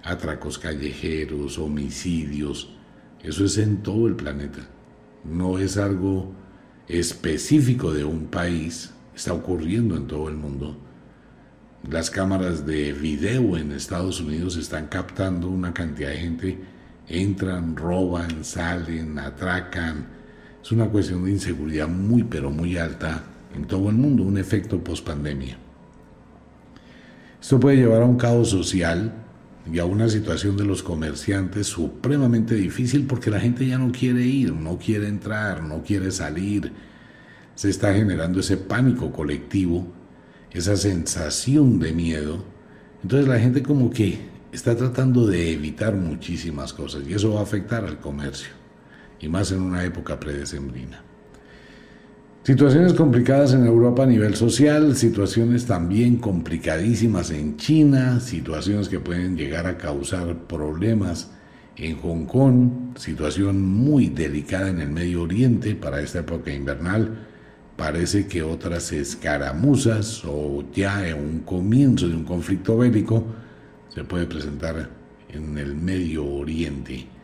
atracos 0.03 0.57
callejeros, 0.57 1.57
homicidios, 1.57 2.69
eso 3.23 3.45
es 3.45 3.57
en 3.57 3.83
todo 3.83 4.07
el 4.07 4.15
planeta. 4.15 4.61
No 5.23 5.59
es 5.59 5.77
algo 5.77 6.31
específico 6.87 7.93
de 7.93 8.03
un 8.05 8.27
país, 8.27 8.91
está 9.15 9.33
ocurriendo 9.33 9.95
en 9.95 10.07
todo 10.07 10.29
el 10.29 10.35
mundo. 10.35 10.77
Las 11.89 12.09
cámaras 12.09 12.65
de 12.65 12.93
video 12.93 13.57
en 13.57 13.71
Estados 13.71 14.19
Unidos 14.19 14.57
están 14.57 14.87
captando 14.87 15.49
una 15.49 15.73
cantidad 15.73 16.09
de 16.09 16.17
gente, 16.17 16.59
entran, 17.07 17.75
roban, 17.75 18.43
salen, 18.43 19.17
atracan. 19.19 20.07
Es 20.61 20.71
una 20.71 20.87
cuestión 20.87 21.23
de 21.25 21.31
inseguridad 21.31 21.87
muy 21.87 22.23
pero 22.23 22.51
muy 22.51 22.77
alta 22.77 23.23
en 23.55 23.65
todo 23.65 23.89
el 23.89 23.95
mundo, 23.95 24.23
un 24.23 24.37
efecto 24.37 24.83
post-pandemia. 24.83 25.57
Esto 27.41 27.59
puede 27.59 27.77
llevar 27.77 28.01
a 28.01 28.05
un 28.05 28.17
caos 28.17 28.49
social, 28.49 29.13
y 29.71 29.79
a 29.79 29.85
una 29.85 30.09
situación 30.09 30.57
de 30.57 30.65
los 30.65 30.81
comerciantes 30.81 31.67
supremamente 31.67 32.55
difícil 32.55 33.05
porque 33.05 33.29
la 33.29 33.39
gente 33.39 33.67
ya 33.67 33.77
no 33.77 33.91
quiere 33.91 34.25
ir, 34.25 34.53
no 34.53 34.77
quiere 34.77 35.07
entrar, 35.07 35.63
no 35.63 35.83
quiere 35.83 36.11
salir. 36.11 36.71
Se 37.55 37.69
está 37.69 37.93
generando 37.93 38.39
ese 38.39 38.57
pánico 38.57 39.11
colectivo, 39.11 39.87
esa 40.51 40.75
sensación 40.75 41.79
de 41.79 41.93
miedo. 41.93 42.43
Entonces 43.03 43.27
la 43.27 43.39
gente 43.39 43.61
como 43.61 43.89
que 43.89 44.19
está 44.51 44.75
tratando 44.75 45.27
de 45.27 45.53
evitar 45.53 45.95
muchísimas 45.95 46.73
cosas 46.73 47.03
y 47.07 47.13
eso 47.13 47.33
va 47.33 47.41
a 47.41 47.43
afectar 47.43 47.85
al 47.85 47.99
comercio, 47.99 48.49
y 49.19 49.27
más 49.27 49.51
en 49.51 49.61
una 49.61 49.83
época 49.83 50.19
predecembrina. 50.19 51.03
Situaciones 52.49 52.93
complicadas 52.93 53.53
en 53.53 53.67
Europa 53.67 54.01
a 54.01 54.07
nivel 54.07 54.33
social, 54.33 54.95
situaciones 54.95 55.67
también 55.67 56.15
complicadísimas 56.17 57.29
en 57.29 57.57
China, 57.57 58.19
situaciones 58.19 58.89
que 58.89 58.99
pueden 58.99 59.37
llegar 59.37 59.67
a 59.67 59.77
causar 59.77 60.35
problemas 60.47 61.29
en 61.77 61.97
Hong 61.97 62.25
Kong, 62.25 62.97
situación 62.97 63.61
muy 63.61 64.07
delicada 64.07 64.69
en 64.69 64.81
el 64.81 64.89
Medio 64.89 65.21
Oriente 65.21 65.75
para 65.75 66.01
esta 66.01 66.21
época 66.21 66.51
invernal. 66.51 67.19
Parece 67.77 68.25
que 68.25 68.41
otras 68.41 68.91
escaramuzas 68.93 70.23
o 70.25 70.63
ya 70.73 71.07
en 71.07 71.19
un 71.19 71.39
comienzo 71.41 72.07
de 72.07 72.15
un 72.15 72.23
conflicto 72.23 72.79
bélico 72.79 73.25
se 73.93 74.03
puede 74.03 74.25
presentar 74.25 74.89
en 75.31 75.55
el 75.55 75.75
Medio 75.75 76.25
Oriente. 76.25 77.18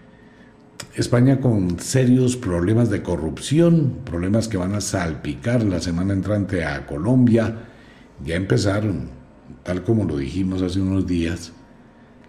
España 0.95 1.41
con 1.41 1.77
serios 1.81 2.37
problemas 2.37 2.89
de 2.89 3.03
corrupción, 3.03 3.97
problemas 4.05 4.47
que 4.47 4.55
van 4.55 4.75
a 4.75 4.79
salpicar 4.79 5.61
la 5.61 5.81
semana 5.81 6.13
entrante 6.13 6.63
a 6.63 6.85
Colombia. 6.85 7.65
Ya 8.23 8.35
empezaron, 8.35 9.09
tal 9.63 9.83
como 9.83 10.05
lo 10.05 10.15
dijimos 10.15 10.61
hace 10.61 10.79
unos 10.79 11.05
días, 11.05 11.51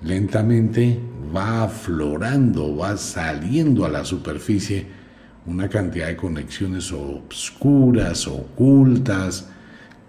lentamente 0.02 0.98
va 1.34 1.62
aflorando, 1.62 2.76
va 2.76 2.96
saliendo 2.96 3.84
a 3.84 3.88
la 3.88 4.04
superficie 4.04 4.86
una 5.46 5.68
cantidad 5.68 6.08
de 6.08 6.16
conexiones 6.16 6.90
obscuras, 6.90 8.26
ocultas. 8.26 9.46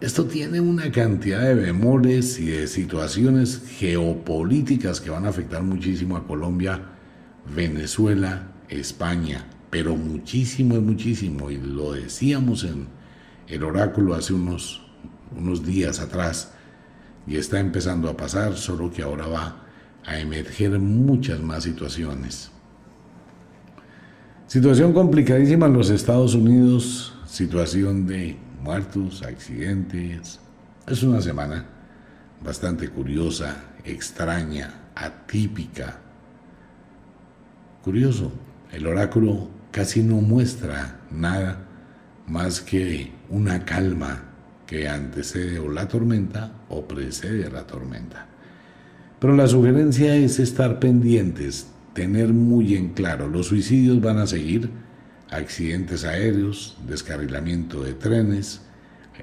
Esto 0.02 0.26
tiene 0.26 0.62
una 0.62 0.91
cantidad 0.91 1.43
de 1.43 1.54
bemoles 1.54 2.39
y 2.39 2.48
de 2.48 2.65
situaciones 2.65 3.62
geopolíticas 3.78 5.00
que 5.00 5.12
van 5.12 5.28
a 5.28 5.30
afectar 5.30 5.62
muchísimo 5.62 6.17
a 6.17 6.26
Colombia 6.26 6.97
Venezuela, 7.54 8.52
España, 8.70 9.46
pero 9.70 9.96
muchísimo 9.96 10.76
y 10.76 10.80
muchísimo, 10.80 11.52
y 11.52 11.58
lo 11.58 11.94
decíamos 11.94 12.64
en 12.64 12.88
el 13.48 13.64
oráculo 13.64 14.14
hace 14.16 14.34
unos, 14.34 14.82
unos 15.36 15.66
días 15.66 16.00
atrás, 16.00 16.54
y 17.26 17.36
está 17.36 17.60
empezando 17.60 18.10
a 18.10 18.18
pasar, 18.18 18.56
solo 18.56 18.92
que 18.92 19.02
ahora 19.04 19.28
va 19.28 19.64
a 20.06 20.20
emerger 20.20 20.80
muchas 20.80 21.40
más 21.42 21.64
situaciones. 21.64 22.52
Situación 24.48 24.94
complicadísima 24.94 25.66
en 25.66 25.74
los 25.74 25.90
Estados 25.90 26.34
Unidos, 26.34 27.14
situación 27.26 28.08
de 28.08 28.38
muertos, 28.64 29.22
accidentes. 29.24 30.40
Es 30.88 31.04
una 31.04 31.22
semana 31.22 31.66
bastante 32.42 32.88
curiosa, 32.88 33.66
extraña, 33.84 34.92
atípica, 34.96 36.00
Curioso, 37.84 38.32
el 38.72 38.86
oráculo 38.88 39.50
casi 39.72 40.04
no 40.04 40.16
muestra 40.16 41.00
nada 41.12 41.68
más 42.28 42.62
que 42.62 43.12
una 43.30 43.63
calma 43.66 44.24
que 44.66 44.88
antecede 44.88 45.60
o 45.60 45.70
la 45.70 45.88
tormenta 45.88 46.52
o 46.70 46.86
precede 46.88 47.46
a 47.46 47.50
la 47.50 47.66
tormenta. 47.66 48.28
Pero 49.20 49.36
la 49.36 49.48
sugerencia 49.48 50.16
es 50.16 50.40
estar 50.40 50.80
pendientes, 50.80 51.68
tener 51.94 52.34
muy 52.34 52.76
en 52.76 52.90
claro, 52.90 53.28
los 53.28 53.48
suicidios 53.48 54.02
van 54.02 54.18
a 54.20 54.28
seguir, 54.28 54.70
accidentes 55.32 56.04
aéreos, 56.04 56.78
descarrilamiento 56.88 57.84
de 57.84 57.94
trenes, 57.94 58.62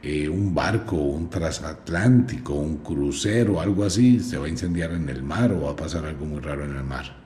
eh, 0.02 0.28
un 0.28 0.54
barco, 0.54 0.96
un 0.96 1.30
transatlántico, 1.30 2.54
un 2.54 2.78
crucero, 2.78 3.60
algo 3.60 3.84
así, 3.84 4.18
se 4.20 4.36
va 4.36 4.46
a 4.46 4.48
incendiar 4.48 4.92
en 4.92 5.08
el 5.08 5.22
mar 5.22 5.52
o 5.52 5.62
va 5.62 5.70
a 5.72 5.76
pasar 5.76 6.04
algo 6.04 6.26
muy 6.26 6.40
raro 6.40 6.64
en 6.64 6.76
el 6.76 6.84
mar. 6.84 7.23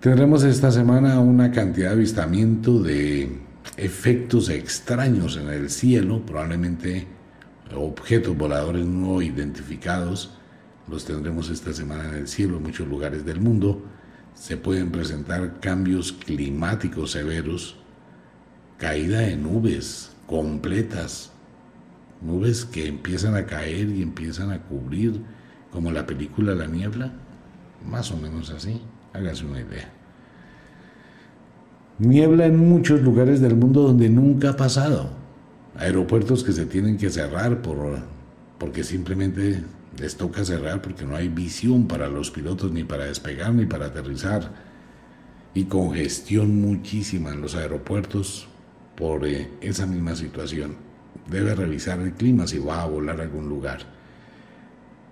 Tendremos 0.00 0.44
esta 0.44 0.70
semana 0.70 1.18
una 1.18 1.50
cantidad 1.50 1.88
de 1.88 1.94
avistamiento 1.94 2.80
de 2.80 3.40
efectos 3.76 4.48
extraños 4.48 5.36
en 5.36 5.48
el 5.48 5.70
cielo, 5.70 6.24
probablemente 6.24 7.08
objetos 7.74 8.36
voladores 8.36 8.86
no 8.86 9.20
identificados. 9.20 10.38
Los 10.86 11.04
tendremos 11.04 11.50
esta 11.50 11.72
semana 11.72 12.08
en 12.10 12.14
el 12.14 12.28
cielo 12.28 12.58
en 12.58 12.62
muchos 12.62 12.86
lugares 12.86 13.24
del 13.24 13.40
mundo. 13.40 13.82
Se 14.34 14.56
pueden 14.56 14.92
presentar 14.92 15.58
cambios 15.58 16.12
climáticos 16.12 17.10
severos, 17.10 17.76
caída 18.76 19.18
de 19.18 19.36
nubes 19.36 20.12
completas, 20.28 21.32
nubes 22.22 22.64
que 22.64 22.86
empiezan 22.86 23.34
a 23.34 23.46
caer 23.46 23.88
y 23.88 24.02
empiezan 24.02 24.52
a 24.52 24.62
cubrir, 24.62 25.20
como 25.72 25.90
la 25.90 26.06
película 26.06 26.54
La 26.54 26.68
Niebla, 26.68 27.14
más 27.84 28.12
o 28.12 28.16
menos 28.16 28.50
así. 28.50 28.80
Hágase 29.12 29.44
una 29.44 29.60
idea. 29.60 29.90
Niebla 31.98 32.46
en 32.46 32.56
muchos 32.56 33.00
lugares 33.02 33.40
del 33.40 33.56
mundo 33.56 33.82
donde 33.82 34.08
nunca 34.08 34.50
ha 34.50 34.56
pasado. 34.56 35.10
Aeropuertos 35.76 36.44
que 36.44 36.52
se 36.52 36.66
tienen 36.66 36.96
que 36.96 37.10
cerrar 37.10 37.60
por, 37.60 37.98
porque 38.58 38.84
simplemente 38.84 39.62
les 39.98 40.16
toca 40.16 40.44
cerrar 40.44 40.80
porque 40.80 41.04
no 41.04 41.16
hay 41.16 41.28
visión 41.28 41.88
para 41.88 42.08
los 42.08 42.30
pilotos 42.30 42.70
ni 42.70 42.84
para 42.84 43.06
despegar 43.06 43.52
ni 43.52 43.66
para 43.66 43.86
aterrizar. 43.86 44.52
Y 45.54 45.64
congestión 45.64 46.60
muchísima 46.60 47.30
en 47.30 47.40
los 47.40 47.56
aeropuertos 47.56 48.48
por 48.96 49.26
eh, 49.26 49.48
esa 49.60 49.86
misma 49.86 50.14
situación. 50.14 50.76
Debe 51.28 51.54
revisar 51.54 52.00
el 52.00 52.12
clima 52.12 52.46
si 52.46 52.58
va 52.58 52.82
a 52.82 52.86
volar 52.86 53.20
a 53.20 53.24
algún 53.24 53.48
lugar. 53.48 53.80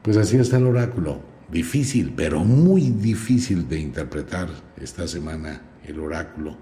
Pues 0.02 0.16
así 0.16 0.36
está 0.36 0.58
el 0.58 0.66
oráculo. 0.66 1.20
Difícil, 1.50 2.12
pero 2.16 2.44
muy 2.44 2.90
difícil 2.90 3.68
de 3.68 3.80
interpretar 3.80 4.48
esta 4.80 5.06
semana 5.06 5.62
el 5.86 6.00
oráculo. 6.00 6.56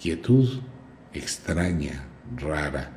Quietud 0.00 0.48
extraña, 1.12 2.04
rara. 2.36 2.90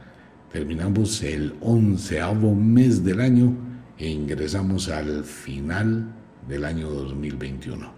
Terminamos 0.52 1.22
el 1.22 1.56
onceavo 1.60 2.56
mes 2.56 3.04
del 3.04 3.20
año 3.20 3.54
e 3.98 4.08
ingresamos 4.10 4.88
al 4.88 5.26
final 5.26 6.14
del 6.48 6.64
año 6.64 6.90
2021. 6.90 7.94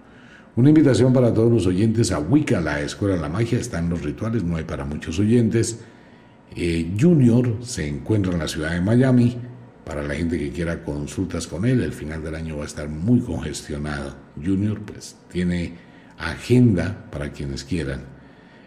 Una 0.56 0.70
invitación 0.70 1.14
para 1.14 1.32
todos 1.32 1.52
los 1.52 1.68
oyentes 1.68 2.12
a 2.12 2.18
Wicca, 2.18 2.60
la 2.60 2.82
Escuela 2.82 3.14
de 3.14 3.22
la 3.22 3.30
Magia. 3.30 3.60
Están 3.60 3.90
los 3.90 4.02
rituales, 4.02 4.44
no 4.44 4.56
hay 4.56 4.64
para 4.64 4.86
muchos 4.86 5.20
oyentes. 5.20 5.82
Eh, 6.56 6.96
Junior 7.00 7.58
se 7.62 7.88
encuentra 7.88 8.34
en 8.34 8.40
la 8.40 8.48
ciudad 8.48 8.72
de 8.72 8.82
Miami. 8.82 9.38
Para 9.88 10.04
la 10.04 10.16
gente 10.16 10.38
que 10.38 10.52
quiera 10.52 10.84
consultas 10.84 11.48
con 11.48 11.66
él, 11.66 11.82
el 11.82 11.94
final 11.94 12.22
del 12.22 12.36
año 12.36 12.58
va 12.58 12.64
a 12.64 12.68
estar 12.68 12.90
muy 12.90 13.22
congestionado. 13.22 14.14
Junior 14.36 14.82
pues 14.82 15.16
tiene 15.32 15.76
agenda 16.18 17.06
para 17.10 17.32
quienes 17.32 17.64
quieran. 17.64 18.02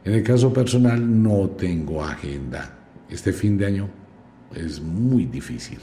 En 0.02 0.14
el 0.14 0.22
caso 0.22 0.50
personal 0.50 1.22
no 1.22 1.50
tengo 1.50 2.02
agenda. 2.02 2.74
Este 3.10 3.34
fin 3.34 3.58
de 3.58 3.66
año 3.66 3.90
es 4.54 4.80
muy 4.80 5.26
difícil. 5.26 5.78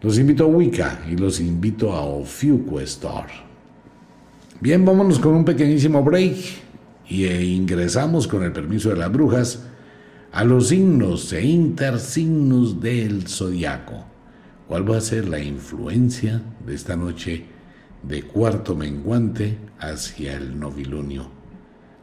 Los 0.00 0.16
invito 0.20 0.44
a 0.44 0.46
Wicca 0.46 1.00
y 1.10 1.16
los 1.16 1.40
invito 1.40 1.92
a 1.92 2.02
Ofiuco 2.02 2.78
Store. 2.80 3.32
Bien, 4.60 4.84
vámonos 4.84 5.18
con 5.18 5.34
un 5.34 5.44
pequeñísimo 5.44 6.00
break 6.00 6.36
y 7.08 7.24
eh, 7.24 7.42
ingresamos 7.42 8.28
con 8.28 8.44
el 8.44 8.52
permiso 8.52 8.90
de 8.90 8.96
las 8.98 9.10
brujas 9.10 9.64
a 10.30 10.44
los 10.44 10.68
signos 10.68 11.32
e 11.32 11.44
intersignos 11.44 12.80
del 12.80 13.26
zodiaco. 13.26 14.11
¿Cuál 14.72 14.90
va 14.90 14.96
a 14.96 15.02
ser 15.02 15.28
la 15.28 15.38
influencia 15.38 16.40
de 16.64 16.74
esta 16.74 16.96
noche 16.96 17.44
de 18.02 18.22
cuarto 18.22 18.74
menguante 18.74 19.58
hacia 19.78 20.34
el 20.34 20.58
novilunio? 20.58 21.28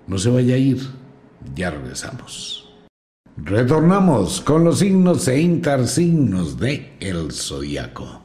No 0.06 0.20
se 0.20 0.30
vaya 0.30 0.54
a 0.54 0.60
ir, 0.60 0.78
ya 1.56 1.72
regresamos. 1.72 2.72
Retornamos 3.38 4.42
con 4.42 4.64
los 4.64 4.78
signos 4.78 5.28
e 5.28 5.42
intersignos 5.42 6.60
de 6.60 6.94
el 7.00 7.32
zodiaco. 7.32 8.22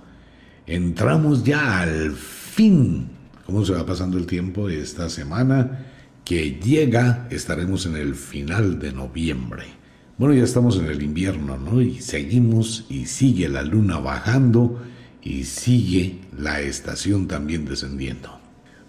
Entramos 0.66 1.42
ya 1.42 1.80
al 1.80 2.12
fin 2.12 3.12
cómo 3.46 3.64
se 3.64 3.72
va 3.72 3.86
pasando 3.86 4.18
el 4.18 4.26
tiempo 4.26 4.68
esta 4.68 5.08
semana 5.08 5.86
que 6.22 6.60
llega, 6.62 7.28
estaremos 7.30 7.86
en 7.86 7.96
el 7.96 8.14
final 8.14 8.78
de 8.78 8.92
noviembre. 8.92 9.83
Bueno, 10.16 10.32
ya 10.34 10.44
estamos 10.44 10.78
en 10.78 10.86
el 10.86 11.02
invierno, 11.02 11.58
¿no? 11.58 11.80
Y 11.80 12.00
seguimos 12.00 12.86
y 12.88 13.06
sigue 13.06 13.48
la 13.48 13.62
luna 13.62 13.98
bajando 13.98 14.80
y 15.20 15.42
sigue 15.42 16.20
la 16.38 16.60
estación 16.60 17.26
también 17.26 17.64
descendiendo. 17.64 18.38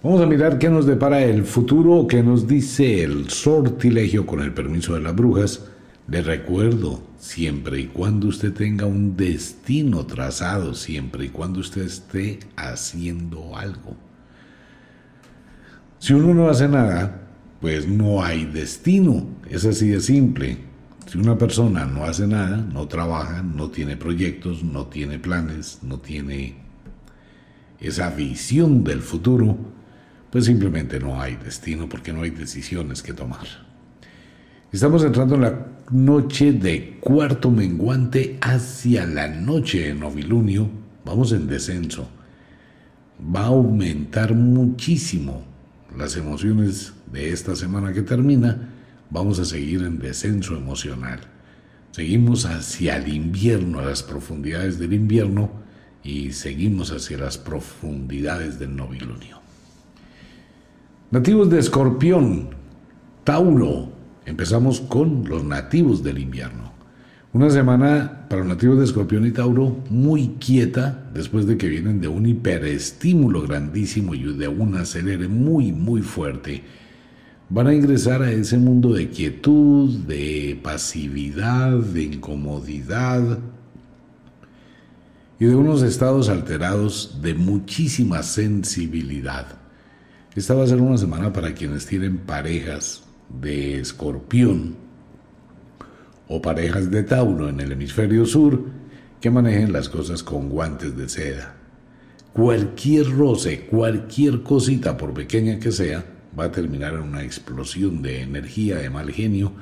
Vamos 0.04 0.22
a 0.22 0.28
mirar 0.28 0.60
qué 0.60 0.70
nos 0.70 0.86
depara 0.86 1.24
el 1.24 1.44
futuro, 1.44 2.06
qué 2.06 2.22
nos 2.22 2.48
dice 2.48 3.04
el 3.04 3.28
sortilegio 3.32 4.28
con 4.28 4.40
el 4.42 4.54
permiso 4.54 4.94
de 4.94 5.02
las 5.02 5.16
brujas. 5.16 5.66
Le 6.08 6.22
recuerdo, 6.22 7.02
siempre 7.18 7.80
y 7.80 7.86
cuando 7.88 8.28
usted 8.28 8.54
tenga 8.54 8.86
un 8.86 9.18
destino 9.18 10.06
trazado, 10.06 10.76
siempre 10.76 11.26
y 11.26 11.30
cuando 11.30 11.60
usted 11.60 11.82
esté 11.82 12.38
haciendo 12.56 13.58
algo. 13.58 13.96
Si 15.98 16.14
uno 16.14 16.36
no 16.36 16.50
hace 16.50 16.68
nada, 16.68 17.24
pues 17.62 17.88
no 17.88 18.24
hay 18.24 18.46
destino. 18.46 19.26
Es 19.50 19.66
así 19.66 19.88
de 19.88 20.02
simple. 20.02 20.75
Si 21.06 21.18
una 21.18 21.38
persona 21.38 21.86
no 21.86 22.04
hace 22.04 22.26
nada, 22.26 22.58
no 22.58 22.88
trabaja, 22.88 23.44
no 23.44 23.70
tiene 23.70 23.96
proyectos, 23.96 24.64
no 24.64 24.88
tiene 24.88 25.20
planes, 25.20 25.80
no 25.84 26.00
tiene 26.00 26.56
esa 27.80 28.10
visión 28.10 28.84
del 28.84 29.02
futuro, 29.02 29.58
pues 30.32 30.46
simplemente 30.46 31.00
no 31.00 31.22
hay 31.22 31.36
destino 31.36 31.88
porque 31.88 32.12
no 32.12 32.24
hay 32.24 32.32
decisiones 32.32 33.04
que 33.04 33.14
tomar. 33.14 33.46
Estamos 34.72 35.04
entrando 35.04 35.36
en 35.36 35.42
la 35.42 35.68
noche 35.92 36.52
de 36.52 36.98
cuarto 37.00 37.52
menguante 37.52 38.38
hacia 38.42 39.06
la 39.06 39.28
noche 39.28 39.88
de 39.88 39.94
novilunio. 39.94 40.70
Vamos 41.06 41.32
en 41.32 41.48
descenso. 41.48 42.10
Va 43.34 43.44
a 43.44 43.48
aumentar 43.48 44.34
muchísimo 44.34 45.44
las 45.98 46.18
emociones 46.18 46.94
de 47.12 47.32
esta 47.32 47.56
semana 47.56 47.94
que 47.94 48.02
termina, 48.02 48.75
vamos 49.10 49.40
a 49.40 49.46
seguir 49.46 49.82
en 49.82 50.00
descenso 50.00 50.56
emocional. 50.56 51.20
Seguimos 51.92 52.46
hacia 52.46 52.98
el 52.98 53.08
invierno, 53.14 53.80
a 53.80 53.86
las 53.86 54.04
profundidades 54.04 54.80
del 54.80 54.94
invierno, 54.94 55.52
y 56.04 56.34
seguimos 56.34 56.92
hacia 56.92 57.18
las 57.18 57.38
profundidades 57.38 58.60
del 58.60 58.76
novilunio. 58.76 59.40
Nativos 61.12 61.50
de 61.50 61.60
Escorpión, 61.60 62.50
Tauro. 63.24 63.94
Empezamos 64.26 64.82
con 64.82 65.28
los 65.28 65.44
nativos 65.44 66.04
del 66.04 66.20
invierno. 66.20 66.74
Una 67.32 67.50
semana 67.50 68.28
para 68.30 68.42
los 68.42 68.48
nativos 68.48 68.78
de 68.78 68.86
Escorpión 68.86 69.26
y 69.26 69.32
Tauro 69.32 69.84
muy 69.90 70.36
quieta 70.40 71.10
después 71.14 71.46
de 71.46 71.58
que 71.58 71.68
vienen 71.68 72.00
de 72.02 72.08
un 72.08 72.26
hiperestímulo 72.26 73.42
grandísimo 73.42 74.16
y 74.16 74.24
de 74.24 74.48
un 74.48 74.76
acelere 74.76 75.28
muy, 75.28 75.72
muy 75.72 76.02
fuerte. 76.02 76.64
Van 77.48 77.68
a 77.68 77.76
ingresar 77.76 78.24
a 78.24 78.32
ese 78.32 78.58
mundo 78.58 78.92
de 78.92 79.10
quietud, 79.10 80.00
de 80.08 80.60
pasividad, 80.64 81.78
de 81.78 82.04
incomodidad 82.04 83.38
y 85.40 85.46
de 85.46 85.56
unos 85.56 85.84
estados 85.84 86.30
alterados 86.30 87.20
de 87.22 87.36
muchísima 87.36 88.24
sensibilidad. 88.24 89.46
Esta 90.36 90.56
va 90.56 90.64
a 90.64 90.68
ser 90.68 90.82
una 90.82 90.98
semana 90.98 91.32
para 91.32 91.54
quienes 91.54 91.86
tienen 91.86 92.18
parejas 92.18 93.04
de 93.30 93.80
escorpión 93.80 94.76
o 96.28 96.42
parejas 96.42 96.90
de 96.90 97.04
Tauro 97.04 97.48
en 97.48 97.60
el 97.60 97.74
hemisferio 97.74 98.26
sur 98.26 98.66
que 99.22 99.30
manejen 99.30 99.72
las 99.72 99.88
cosas 99.88 100.24
con 100.24 100.50
guantes 100.50 100.98
de 100.98 101.08
seda. 101.08 101.56
Cualquier 102.34 103.08
roce, 103.12 103.68
cualquier 103.68 104.42
cosita, 104.42 104.98
por 104.98 105.14
pequeña 105.14 105.60
que 105.60 105.72
sea, 105.72 106.15
va 106.38 106.46
a 106.46 106.52
terminar 106.52 106.94
en 106.94 107.02
una 107.02 107.24
explosión 107.24 108.02
de 108.02 108.22
energía, 108.22 108.78
de 108.78 108.90
mal 108.90 109.12
genio 109.12 109.54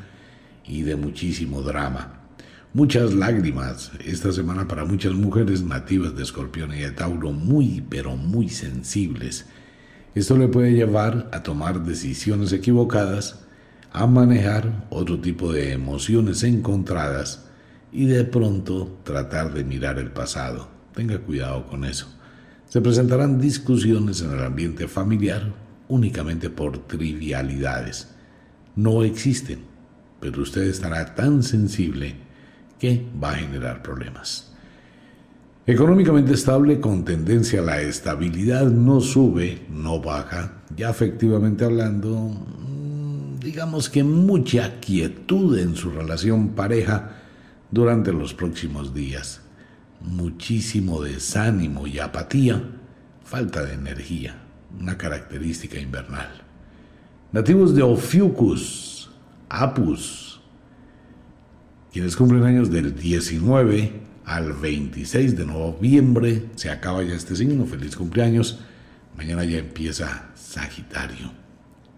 y 0.65 0.81
de 0.81 0.95
muchísimo 0.95 1.61
drama. 1.61 2.21
Muchas 2.73 3.13
lágrimas 3.13 3.91
esta 4.03 4.31
semana 4.31 4.67
para 4.67 4.83
muchas 4.83 5.13
mujeres 5.13 5.61
nativas 5.61 6.15
de 6.15 6.23
Escorpión 6.23 6.73
y 6.73 6.79
de 6.79 6.91
Tauro 6.91 7.31
muy, 7.31 7.83
pero 7.87 8.17
muy 8.17 8.49
sensibles. 8.49 9.45
Esto 10.15 10.37
le 10.37 10.47
puede 10.47 10.73
llevar 10.73 11.29
a 11.31 11.43
tomar 11.43 11.83
decisiones 11.83 12.51
equivocadas 12.51 13.39
a 13.91 14.07
manejar 14.07 14.87
otro 14.89 15.19
tipo 15.19 15.53
de 15.53 15.71
emociones 15.71 16.41
encontradas 16.41 17.45
y 17.91 18.05
de 18.05 18.23
pronto 18.23 18.99
tratar 19.03 19.53
de 19.53 19.63
mirar 19.63 19.99
el 19.99 20.09
pasado. 20.09 20.67
Tenga 20.95 21.19
cuidado 21.19 21.67
con 21.67 21.85
eso. 21.85 22.07
Se 22.67 22.81
presentarán 22.81 23.39
discusiones 23.39 24.21
en 24.21 24.31
el 24.31 24.43
ambiente 24.43 24.87
familiar 24.87 25.53
únicamente 25.87 26.49
por 26.49 26.79
trivialidades. 26.87 28.09
No 28.75 29.03
existen, 29.03 29.59
pero 30.19 30.41
usted 30.41 30.63
estará 30.63 31.15
tan 31.15 31.43
sensible 31.43 32.15
que 32.79 33.05
va 33.21 33.31
a 33.31 33.35
generar 33.35 33.81
problemas. 33.83 34.53
Económicamente 35.65 36.33
estable 36.33 36.81
con 36.81 37.05
tendencia 37.05 37.61
a 37.61 37.63
la 37.63 37.81
estabilidad, 37.81 38.65
no 38.65 38.99
sube, 38.99 39.61
no 39.69 40.01
baja. 40.01 40.61
Ya 40.75 40.89
efectivamente 40.89 41.63
hablando, 41.63 42.35
digamos 43.39 43.89
que 43.89 44.03
mucha 44.03 44.81
quietud 44.81 45.57
en 45.57 45.77
su 45.77 45.91
relación 45.91 46.49
pareja 46.49 47.21
durante 47.71 48.11
los 48.11 48.33
próximos 48.33 48.93
días. 48.93 49.39
Muchísimo 50.01 51.01
desánimo 51.01 51.87
y 51.87 51.99
apatía, 51.99 52.61
falta 53.23 53.63
de 53.63 53.75
energía, 53.75 54.42
una 54.79 54.97
característica 54.97 55.79
invernal. 55.79 56.29
Nativos 57.31 57.75
de 57.75 57.81
Ophiuchus, 57.81 59.09
Apus, 59.49 60.41
quienes 61.91 62.15
cumplen 62.15 62.43
años 62.43 62.71
del 62.71 62.95
19 62.95 63.91
al 64.25 64.53
26 64.53 65.37
de 65.37 65.45
noviembre, 65.45 66.45
se 66.55 66.69
acaba 66.69 67.03
ya 67.03 67.13
este 67.13 67.35
signo, 67.35 67.65
feliz 67.65 67.95
cumpleaños, 67.95 68.59
mañana 69.15 69.43
ya 69.43 69.59
empieza 69.59 70.31
Sagitario. 70.35 71.43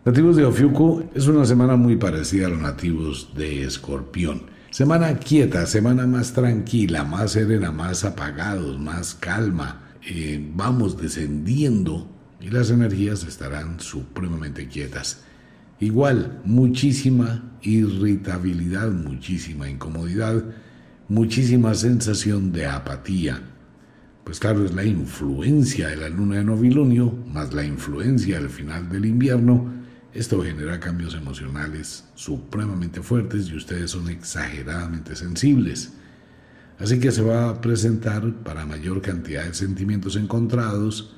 Nativos 0.05 0.35
de 0.35 0.45
Ofiuco 0.45 1.03
es 1.15 1.27
una 1.27 1.45
semana 1.45 1.75
muy 1.75 1.95
parecida 1.95 2.45
a 2.45 2.49
los 2.49 2.61
nativos 2.61 3.31
de 3.35 3.63
Escorpión. 3.63 4.43
Semana 4.69 5.17
quieta, 5.17 5.65
semana 5.65 6.05
más 6.05 6.33
tranquila, 6.33 7.03
más 7.03 7.31
serena, 7.31 7.71
más 7.71 8.05
apagados, 8.05 8.79
más 8.79 9.15
calma. 9.15 9.81
Eh, 10.07 10.47
vamos 10.53 11.01
descendiendo 11.01 12.07
y 12.45 12.49
las 12.49 12.69
energías 12.69 13.23
estarán 13.23 13.79
supremamente 13.79 14.67
quietas. 14.67 15.23
Igual, 15.79 16.41
muchísima 16.45 17.58
irritabilidad, 17.63 18.91
muchísima 18.91 19.67
incomodidad, 19.67 20.43
muchísima 21.08 21.73
sensación 21.73 22.51
de 22.51 22.67
apatía. 22.67 23.41
Pues 24.23 24.39
claro, 24.39 24.63
es 24.63 24.75
la 24.75 24.84
influencia 24.84 25.88
de 25.88 25.97
la 25.97 26.08
luna 26.08 26.38
de 26.38 26.43
novilunio 26.43 27.17
más 27.34 27.51
la 27.51 27.65
influencia 27.65 28.39
del 28.39 28.49
final 28.49 28.89
del 28.89 29.05
invierno. 29.05 29.73
Esto 30.13 30.43
genera 30.43 30.79
cambios 30.79 31.15
emocionales 31.15 32.05
supremamente 32.13 33.01
fuertes 33.01 33.49
y 33.49 33.55
ustedes 33.55 33.89
son 33.89 34.08
exageradamente 34.08 35.15
sensibles. 35.15 35.93
Así 36.77 36.99
que 36.99 37.12
se 37.12 37.23
va 37.23 37.49
a 37.49 37.60
presentar 37.60 38.31
para 38.43 38.67
mayor 38.67 39.01
cantidad 39.01 39.45
de 39.45 39.53
sentimientos 39.55 40.15
encontrados, 40.15 41.15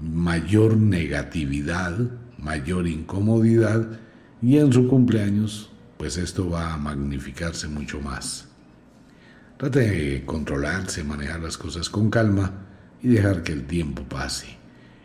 mayor 0.00 0.76
negatividad, 0.76 1.98
mayor 2.38 2.86
incomodidad 2.86 3.98
y 4.40 4.58
en 4.58 4.72
su 4.72 4.88
cumpleaños 4.88 5.70
pues 5.98 6.16
esto 6.16 6.48
va 6.48 6.72
a 6.72 6.78
magnificarse 6.78 7.68
mucho 7.68 8.00
más. 8.00 8.48
Trate 9.58 9.80
de 9.80 10.24
controlarse, 10.24 11.02
manejar 11.02 11.40
las 11.40 11.58
cosas 11.58 11.90
con 11.90 12.08
calma 12.08 12.52
y 13.02 13.08
dejar 13.08 13.42
que 13.42 13.52
el 13.52 13.66
tiempo 13.66 14.04
pase. 14.04 14.46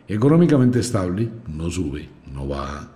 Económicamente 0.06 0.78
estable, 0.78 1.28
no 1.48 1.68
sube, 1.70 2.08
no 2.32 2.46
baja. 2.46 2.92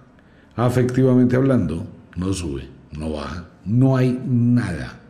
Afectivamente 0.55 1.35
hablando, 1.35 1.87
no 2.17 2.33
sube, 2.33 2.69
no 2.93 3.11
baja. 3.11 3.49
No 3.65 3.97
hay 3.97 4.23
nada. 4.25 5.01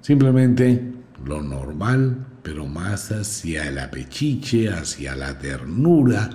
Simplemente 0.00 0.94
lo 1.24 1.42
normal, 1.42 2.26
pero 2.42 2.66
más 2.66 3.10
hacia 3.10 3.68
el 3.68 3.78
apechiche, 3.78 4.68
hacia 4.68 5.14
la 5.16 5.38
ternura 5.38 6.30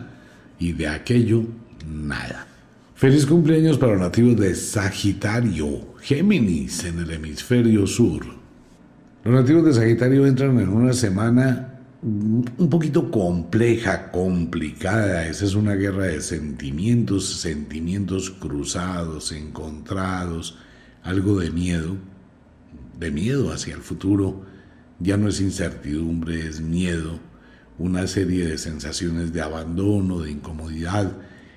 y 0.59 0.73
de 0.73 0.87
aquello 0.87 1.43
nada. 1.87 2.47
Feliz 2.95 3.25
cumpleaños 3.25 3.77
para 3.77 3.93
los 3.93 4.01
nativos 4.01 4.37
de 4.37 4.55
Sagitario, 4.55 5.95
Géminis 6.01 6.85
en 6.85 6.99
el 6.99 7.11
hemisferio 7.11 7.85
sur. 7.87 8.25
Los 9.23 9.33
nativos 9.33 9.65
de 9.65 9.73
Sagitario 9.73 10.25
entran 10.25 10.59
en 10.59 10.69
una 10.69 10.93
semana 10.93 11.75
un 12.05 12.69
poquito 12.69 13.09
compleja, 13.09 14.11
complicada. 14.11 15.27
Esa 15.27 15.45
es 15.45 15.55
una 15.55 15.73
guerra 15.73 16.05
de 16.05 16.21
sentimientos, 16.21 17.25
sentimientos 17.41 18.29
cruzados, 18.29 19.31
encontrados, 19.31 20.57
algo 21.01 21.39
de 21.39 21.49
miedo, 21.49 21.97
de 22.99 23.09
miedo 23.09 23.51
hacia 23.51 23.73
el 23.73 23.81
futuro. 23.81 24.45
Ya 24.99 25.17
no 25.17 25.27
es 25.27 25.41
incertidumbre, 25.41 26.47
es 26.47 26.61
miedo, 26.61 27.19
una 27.77 28.07
serie 28.07 28.47
de 28.47 28.57
sensaciones 28.57 29.33
de 29.33 29.41
abandono, 29.41 30.21
de 30.21 30.31
incomodidad 30.31 31.15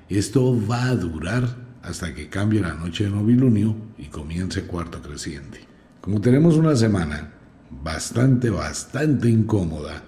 esto 0.09 0.59
va 0.67 0.87
a 0.87 0.97
durar 0.97 1.45
hasta 1.83 2.15
que 2.15 2.29
cambie 2.29 2.61
la 2.61 2.73
noche 2.73 3.05
de 3.05 3.11
novilunio 3.11 3.77
y 3.99 4.07
comience 4.07 4.63
cuarto 4.63 5.03
creciente. 5.03 5.61
Como 6.01 6.21
tenemos 6.21 6.57
una 6.57 6.75
semana 6.77 7.35
bastante, 7.71 8.49
bastante 8.49 9.29
incómoda, 9.29 10.03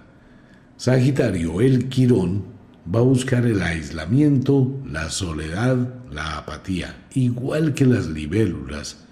Sagitario, 0.79 1.61
el 1.61 1.91
Quirón, 1.91 2.45
va 2.93 3.01
a 3.01 3.03
buscar 3.03 3.45
el 3.45 3.61
aislamiento, 3.61 4.81
la 4.87 5.11
soledad, 5.11 5.77
la 6.11 6.39
apatía, 6.39 7.07
igual 7.13 7.75
que 7.75 7.85
las 7.85 8.07
libélulas 8.07 9.05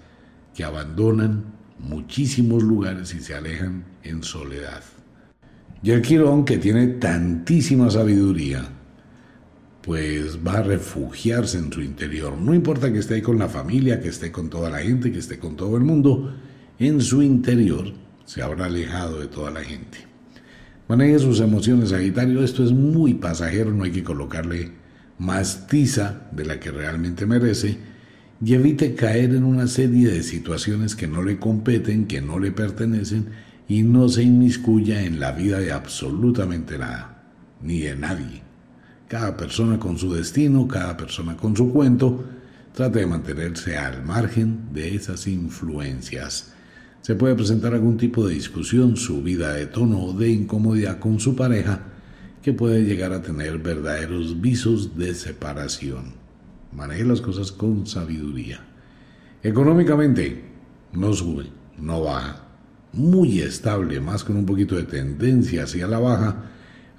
que 0.55 0.63
abandonan 0.63 1.43
muchísimos 1.77 2.63
lugares 2.63 3.13
y 3.13 3.19
se 3.19 3.35
alejan 3.35 3.83
en 4.03 4.23
soledad. 4.23 4.83
Y 5.81 5.91
el 5.91 6.01
Quirón, 6.01 6.45
que 6.45 6.57
tiene 6.57 6.87
tantísima 6.87 7.89
sabiduría, 7.89 8.67
pues 9.81 10.37
va 10.45 10.59
a 10.59 10.63
refugiarse 10.63 11.57
en 11.57 11.71
su 11.71 11.81
interior. 11.81 12.37
No 12.37 12.53
importa 12.53 12.91
que 12.91 12.99
esté 12.99 13.15
ahí 13.15 13.21
con 13.21 13.39
la 13.39 13.47
familia, 13.47 14.01
que 14.01 14.09
esté 14.09 14.31
con 14.31 14.49
toda 14.49 14.69
la 14.69 14.79
gente, 14.79 15.11
que 15.11 15.19
esté 15.19 15.39
con 15.39 15.55
todo 15.55 15.77
el 15.77 15.83
mundo, 15.83 16.35
en 16.77 17.01
su 17.01 17.21
interior 17.21 17.93
se 18.25 18.41
habrá 18.41 18.65
alejado 18.65 19.19
de 19.19 19.27
toda 19.27 19.51
la 19.51 19.61
gente. 19.61 19.97
Maneje 20.87 21.19
sus 21.19 21.39
emociones, 21.39 21.89
Sagitario. 21.89 22.43
Esto 22.43 22.63
es 22.63 22.71
muy 22.71 23.15
pasajero, 23.15 23.71
no 23.71 23.83
hay 23.83 23.91
que 23.91 24.03
colocarle 24.03 24.71
más 25.17 25.67
tiza 25.67 26.27
de 26.31 26.45
la 26.45 26.59
que 26.59 26.71
realmente 26.71 27.25
merece 27.25 27.77
y 28.43 28.53
evite 28.53 28.95
caer 28.95 29.35
en 29.35 29.43
una 29.43 29.67
serie 29.67 30.09
de 30.09 30.23
situaciones 30.23 30.95
que 30.95 31.07
no 31.07 31.23
le 31.23 31.37
competen, 31.37 32.05
que 32.05 32.21
no 32.21 32.39
le 32.39 32.51
pertenecen 32.51 33.27
y 33.69 33.83
no 33.83 34.09
se 34.09 34.23
inmiscuya 34.23 35.03
en 35.03 35.19
la 35.19 35.31
vida 35.31 35.59
de 35.59 35.71
absolutamente 35.71 36.79
nada, 36.79 37.23
ni 37.61 37.81
de 37.81 37.95
nadie. 37.95 38.41
Cada 39.07 39.37
persona 39.37 39.79
con 39.79 39.97
su 39.97 40.11
destino, 40.11 40.67
cada 40.67 40.97
persona 40.97 41.37
con 41.37 41.55
su 41.55 41.71
cuento, 41.71 42.25
trate 42.73 42.99
de 42.99 43.05
mantenerse 43.05 43.77
al 43.77 44.03
margen 44.03 44.73
de 44.73 44.95
esas 44.95 45.27
influencias. 45.27 46.51
Se 47.01 47.13
puede 47.13 47.35
presentar 47.35 47.75
algún 47.75 47.97
tipo 47.97 48.27
de 48.27 48.33
discusión, 48.33 48.97
subida 48.97 49.53
de 49.53 49.67
tono 49.67 50.03
o 50.03 50.13
de 50.13 50.31
incomodidad 50.31 50.97
con 50.97 51.19
su 51.19 51.35
pareja 51.35 51.83
que 52.41 52.53
puede 52.53 52.83
llegar 52.83 53.13
a 53.13 53.21
tener 53.21 53.59
verdaderos 53.59 54.41
visos 54.41 54.97
de 54.97 55.13
separación. 55.13 56.13
Maneje 56.71 57.05
las 57.05 57.21
cosas 57.21 57.51
con 57.51 57.85
sabiduría. 57.85 58.61
Económicamente, 59.43 60.43
no 60.91 61.13
sube, 61.13 61.45
no 61.77 62.01
baja. 62.01 62.48
Muy 62.93 63.41
estable, 63.41 63.99
más 63.99 64.23
con 64.23 64.35
un 64.35 64.45
poquito 64.45 64.75
de 64.75 64.83
tendencia 64.83 65.63
hacia 65.63 65.87
la 65.87 65.99
baja 65.99 66.49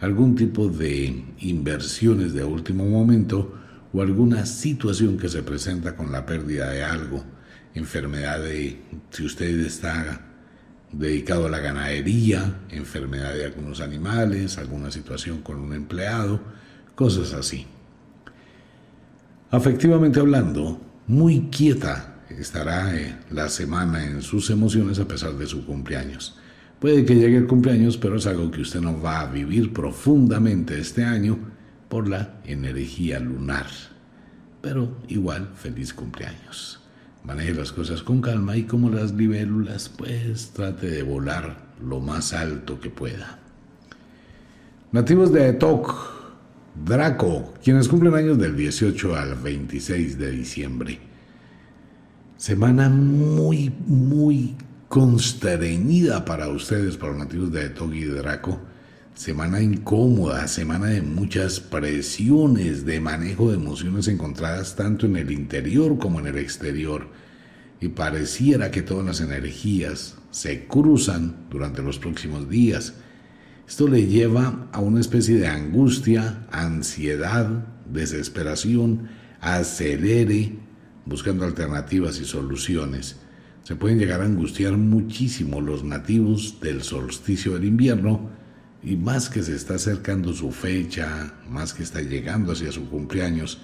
algún 0.00 0.34
tipo 0.34 0.68
de 0.68 1.24
inversiones 1.40 2.32
de 2.32 2.44
último 2.44 2.86
momento 2.86 3.54
o 3.92 4.00
alguna 4.00 4.46
situación 4.46 5.18
que 5.18 5.28
se 5.28 5.42
presenta 5.42 5.96
con 5.96 6.10
la 6.10 6.24
pérdida 6.24 6.70
de 6.70 6.84
algo, 6.84 7.24
enfermedad 7.74 8.40
de, 8.40 8.80
si 9.10 9.24
usted 9.24 9.60
está 9.60 10.26
dedicado 10.92 11.46
a 11.46 11.50
la 11.50 11.58
ganadería, 11.58 12.60
enfermedad 12.70 13.34
de 13.34 13.46
algunos 13.46 13.80
animales, 13.80 14.58
alguna 14.58 14.90
situación 14.90 15.42
con 15.42 15.58
un 15.58 15.74
empleado, 15.74 16.40
cosas 16.94 17.32
así. 17.34 17.66
Afectivamente 19.50 20.20
hablando, 20.20 20.80
muy 21.06 21.48
quieta 21.50 22.09
estará 22.42 22.96
eh, 22.96 23.16
la 23.30 23.48
semana 23.48 24.04
en 24.04 24.22
sus 24.22 24.50
emociones 24.50 24.98
a 24.98 25.08
pesar 25.08 25.34
de 25.34 25.46
su 25.46 25.64
cumpleaños. 25.64 26.38
Puede 26.78 27.04
que 27.04 27.14
llegue 27.14 27.36
el 27.36 27.46
cumpleaños, 27.46 27.98
pero 27.98 28.16
es 28.16 28.26
algo 28.26 28.50
que 28.50 28.62
usted 28.62 28.80
no 28.80 29.00
va 29.00 29.20
a 29.20 29.26
vivir 29.26 29.72
profundamente 29.72 30.78
este 30.78 31.04
año 31.04 31.38
por 31.88 32.08
la 32.08 32.40
energía 32.44 33.20
lunar. 33.20 33.66
Pero 34.62 34.96
igual, 35.08 35.50
feliz 35.54 35.92
cumpleaños. 35.92 36.80
Maneje 37.24 37.52
las 37.52 37.72
cosas 37.72 38.02
con 38.02 38.22
calma 38.22 38.56
y 38.56 38.62
como 38.62 38.88
las 38.88 39.12
libélulas, 39.12 39.90
pues 39.90 40.50
trate 40.50 40.88
de 40.88 41.02
volar 41.02 41.68
lo 41.84 42.00
más 42.00 42.32
alto 42.32 42.80
que 42.80 42.88
pueda. 42.88 43.38
Nativos 44.92 45.32
de 45.32 45.50
Etok, 45.50 45.94
Draco, 46.84 47.54
quienes 47.62 47.88
cumplen 47.88 48.14
años 48.14 48.38
del 48.38 48.56
18 48.56 49.16
al 49.16 49.34
26 49.34 50.18
de 50.18 50.30
diciembre. 50.30 51.09
Semana 52.40 52.88
muy, 52.88 53.70
muy 53.86 54.56
constreñida 54.88 56.24
para 56.24 56.48
ustedes, 56.48 56.96
para 56.96 57.12
los 57.12 57.18
nativos 57.18 57.52
de 57.52 57.68
Togi 57.68 57.98
y 57.98 58.04
Draco. 58.06 58.58
Semana 59.14 59.60
incómoda, 59.60 60.48
semana 60.48 60.86
de 60.86 61.02
muchas 61.02 61.60
presiones, 61.60 62.86
de 62.86 62.98
manejo 62.98 63.50
de 63.50 63.56
emociones 63.56 64.08
encontradas 64.08 64.74
tanto 64.74 65.04
en 65.04 65.16
el 65.16 65.30
interior 65.30 65.98
como 65.98 66.18
en 66.18 66.28
el 66.28 66.38
exterior. 66.38 67.08
Y 67.78 67.88
pareciera 67.88 68.70
que 68.70 68.80
todas 68.80 69.04
las 69.04 69.20
energías 69.20 70.16
se 70.30 70.66
cruzan 70.66 71.46
durante 71.50 71.82
los 71.82 71.98
próximos 71.98 72.48
días. 72.48 72.94
Esto 73.68 73.86
le 73.86 74.06
lleva 74.06 74.66
a 74.72 74.80
una 74.80 75.00
especie 75.00 75.36
de 75.36 75.46
angustia, 75.46 76.46
ansiedad, 76.50 77.66
desesperación, 77.84 79.10
acelere, 79.42 80.69
buscando 81.06 81.44
alternativas 81.44 82.20
y 82.20 82.24
soluciones 82.24 83.16
se 83.62 83.76
pueden 83.76 83.98
llegar 83.98 84.22
a 84.22 84.24
angustiar 84.24 84.76
muchísimo 84.76 85.60
los 85.60 85.84
nativos 85.84 86.58
del 86.60 86.82
solsticio 86.82 87.54
del 87.54 87.66
invierno 87.66 88.30
y 88.82 88.96
más 88.96 89.28
que 89.28 89.42
se 89.42 89.54
está 89.54 89.74
acercando 89.74 90.32
su 90.32 90.50
fecha, 90.50 91.34
más 91.48 91.74
que 91.74 91.82
está 91.82 92.00
llegando 92.00 92.52
hacia 92.52 92.72
su 92.72 92.88
cumpleaños, 92.88 93.58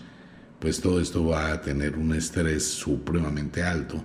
pues 0.61 0.81
todo 0.81 1.01
esto 1.01 1.25
va 1.25 1.53
a 1.53 1.61
tener 1.61 1.96
un 1.96 2.14
estrés 2.14 2.64
supremamente 2.64 3.62
alto 3.62 4.05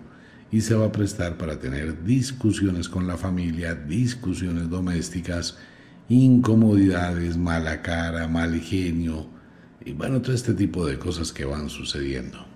y 0.52 0.62
se 0.62 0.74
va 0.74 0.88
a 0.88 0.92
prestar 0.92 1.38
para 1.38 1.60
tener 1.60 2.04
discusiones 2.04 2.90
con 2.90 3.06
la 3.06 3.18
familia, 3.18 3.76
discusiones 3.76 4.70
domésticas, 4.70 5.58
incomodidades, 6.10 7.38
mala 7.38 7.82
cara, 7.82 8.28
mal 8.28 8.60
genio 8.60 9.28
y 9.84 9.94
bueno, 9.94 10.22
todo 10.22 10.34
este 10.34 10.54
tipo 10.54 10.86
de 10.86 10.98
cosas 10.98 11.32
que 11.32 11.46
van 11.46 11.70
sucediendo. 11.70 12.51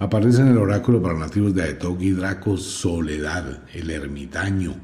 Aparece 0.00 0.42
en 0.42 0.48
el 0.48 0.58
oráculo 0.58 1.02
para 1.02 1.18
nativos 1.18 1.54
de 1.54 1.62
Aetok 1.62 2.00
y 2.02 2.10
Draco 2.12 2.56
Soledad, 2.56 3.64
el 3.74 3.90
ermitaño, 3.90 4.76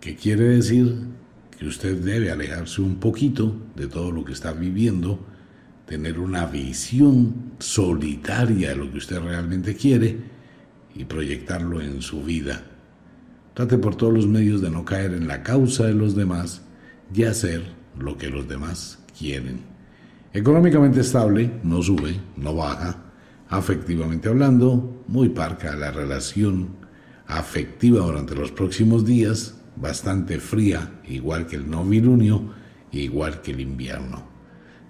que 0.00 0.16
quiere 0.16 0.44
decir 0.44 0.94
que 1.58 1.66
usted 1.66 1.98
debe 1.98 2.30
alejarse 2.30 2.80
un 2.80 2.96
poquito 2.96 3.54
de 3.74 3.88
todo 3.88 4.10
lo 4.10 4.24
que 4.24 4.32
está 4.32 4.52
viviendo 4.52 5.20
tener 5.84 6.18
una 6.18 6.46
visión 6.46 7.52
solitaria 7.58 8.70
de 8.70 8.76
lo 8.76 8.90
que 8.90 8.98
usted 8.98 9.20
realmente 9.20 9.76
quiere 9.76 10.16
y 10.94 11.04
proyectarlo 11.04 11.82
en 11.82 12.00
su 12.00 12.22
vida. 12.22 12.62
Trate 13.52 13.76
por 13.76 13.96
todos 13.96 14.14
los 14.14 14.26
medios 14.26 14.62
de 14.62 14.70
no 14.70 14.84
caer 14.84 15.12
en 15.12 15.28
la 15.28 15.42
causa 15.42 15.84
de 15.84 15.94
los 15.94 16.16
demás 16.16 16.62
y 17.14 17.24
hacer 17.24 17.62
lo 17.98 18.16
que 18.16 18.30
los 18.30 18.48
demás 18.48 18.98
quieren. 19.16 19.60
Económicamente 20.32 21.00
estable, 21.00 21.50
no 21.62 21.82
sube, 21.82 22.18
no 22.36 22.54
baja. 22.54 23.05
Afectivamente 23.48 24.28
hablando, 24.28 25.04
muy 25.06 25.28
parca 25.28 25.76
la 25.76 25.92
relación 25.92 26.70
afectiva 27.26 28.04
durante 28.04 28.34
los 28.34 28.50
próximos 28.50 29.04
días, 29.04 29.54
bastante 29.76 30.40
fría, 30.40 31.00
igual 31.06 31.46
que 31.46 31.56
el 31.56 31.70
novilunio, 31.70 32.50
igual 32.90 33.42
que 33.42 33.52
el 33.52 33.60
invierno. 33.60 34.24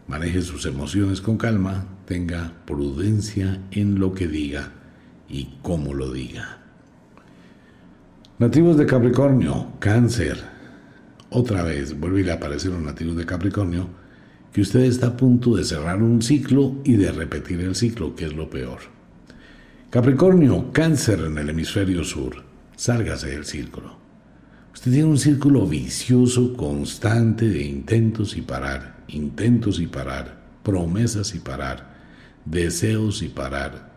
Maneje 0.09 0.40
sus 0.42 0.64
emociones 0.66 1.21
con 1.21 1.37
calma, 1.37 1.85
tenga 2.07 2.53
prudencia 2.64 3.61
en 3.73 3.99
lo 3.99 4.14
que 4.14 4.29
diga 4.29 4.73
y 5.29 5.59
cómo 5.62 5.92
lo 5.92 6.12
diga. 6.12 6.59
Nativos 8.38 8.77
de 8.77 8.87
Capricornio, 8.87 9.73
cáncer. 9.81 10.38
Otra 11.31 11.62
vez 11.62 11.99
vuelve 11.99 12.31
a 12.31 12.35
aparecer 12.35 12.71
los 12.71 12.83
nativos 12.83 13.16
de 13.16 13.27
Capricornio 13.27 13.88
que 14.57 14.62
usted 14.62 14.85
está 14.85 15.09
a 15.09 15.16
punto 15.19 15.55
de 15.55 15.64
cerrar 15.64 16.03
un 16.03 16.23
ciclo 16.23 16.77
y 16.83 16.95
de 16.95 17.12
repetir 17.12 17.61
el 17.61 17.75
ciclo, 17.75 18.16
que 18.16 18.25
es 18.25 18.33
lo 18.33 18.49
peor. 18.49 18.79
Capricornio, 19.90 20.73
cáncer 20.73 21.21
en 21.27 21.37
el 21.37 21.51
hemisferio 21.51 22.03
sur. 22.05 22.42
Sálgase 22.75 23.29
del 23.29 23.45
círculo. 23.45 23.99
Usted 24.73 24.92
tiene 24.92 25.09
un 25.09 25.19
círculo 25.19 25.66
vicioso 25.66 26.55
constante 26.57 27.51
de 27.51 27.64
intentos 27.64 28.35
y 28.35 28.40
parar 28.40 29.05
intentos 29.09 29.79
y 29.79 29.88
parar, 29.88 30.40
promesas 30.62 31.35
y 31.35 31.40
parar, 31.40 31.95
deseos 32.47 33.21
y 33.21 33.29
parar. 33.29 33.92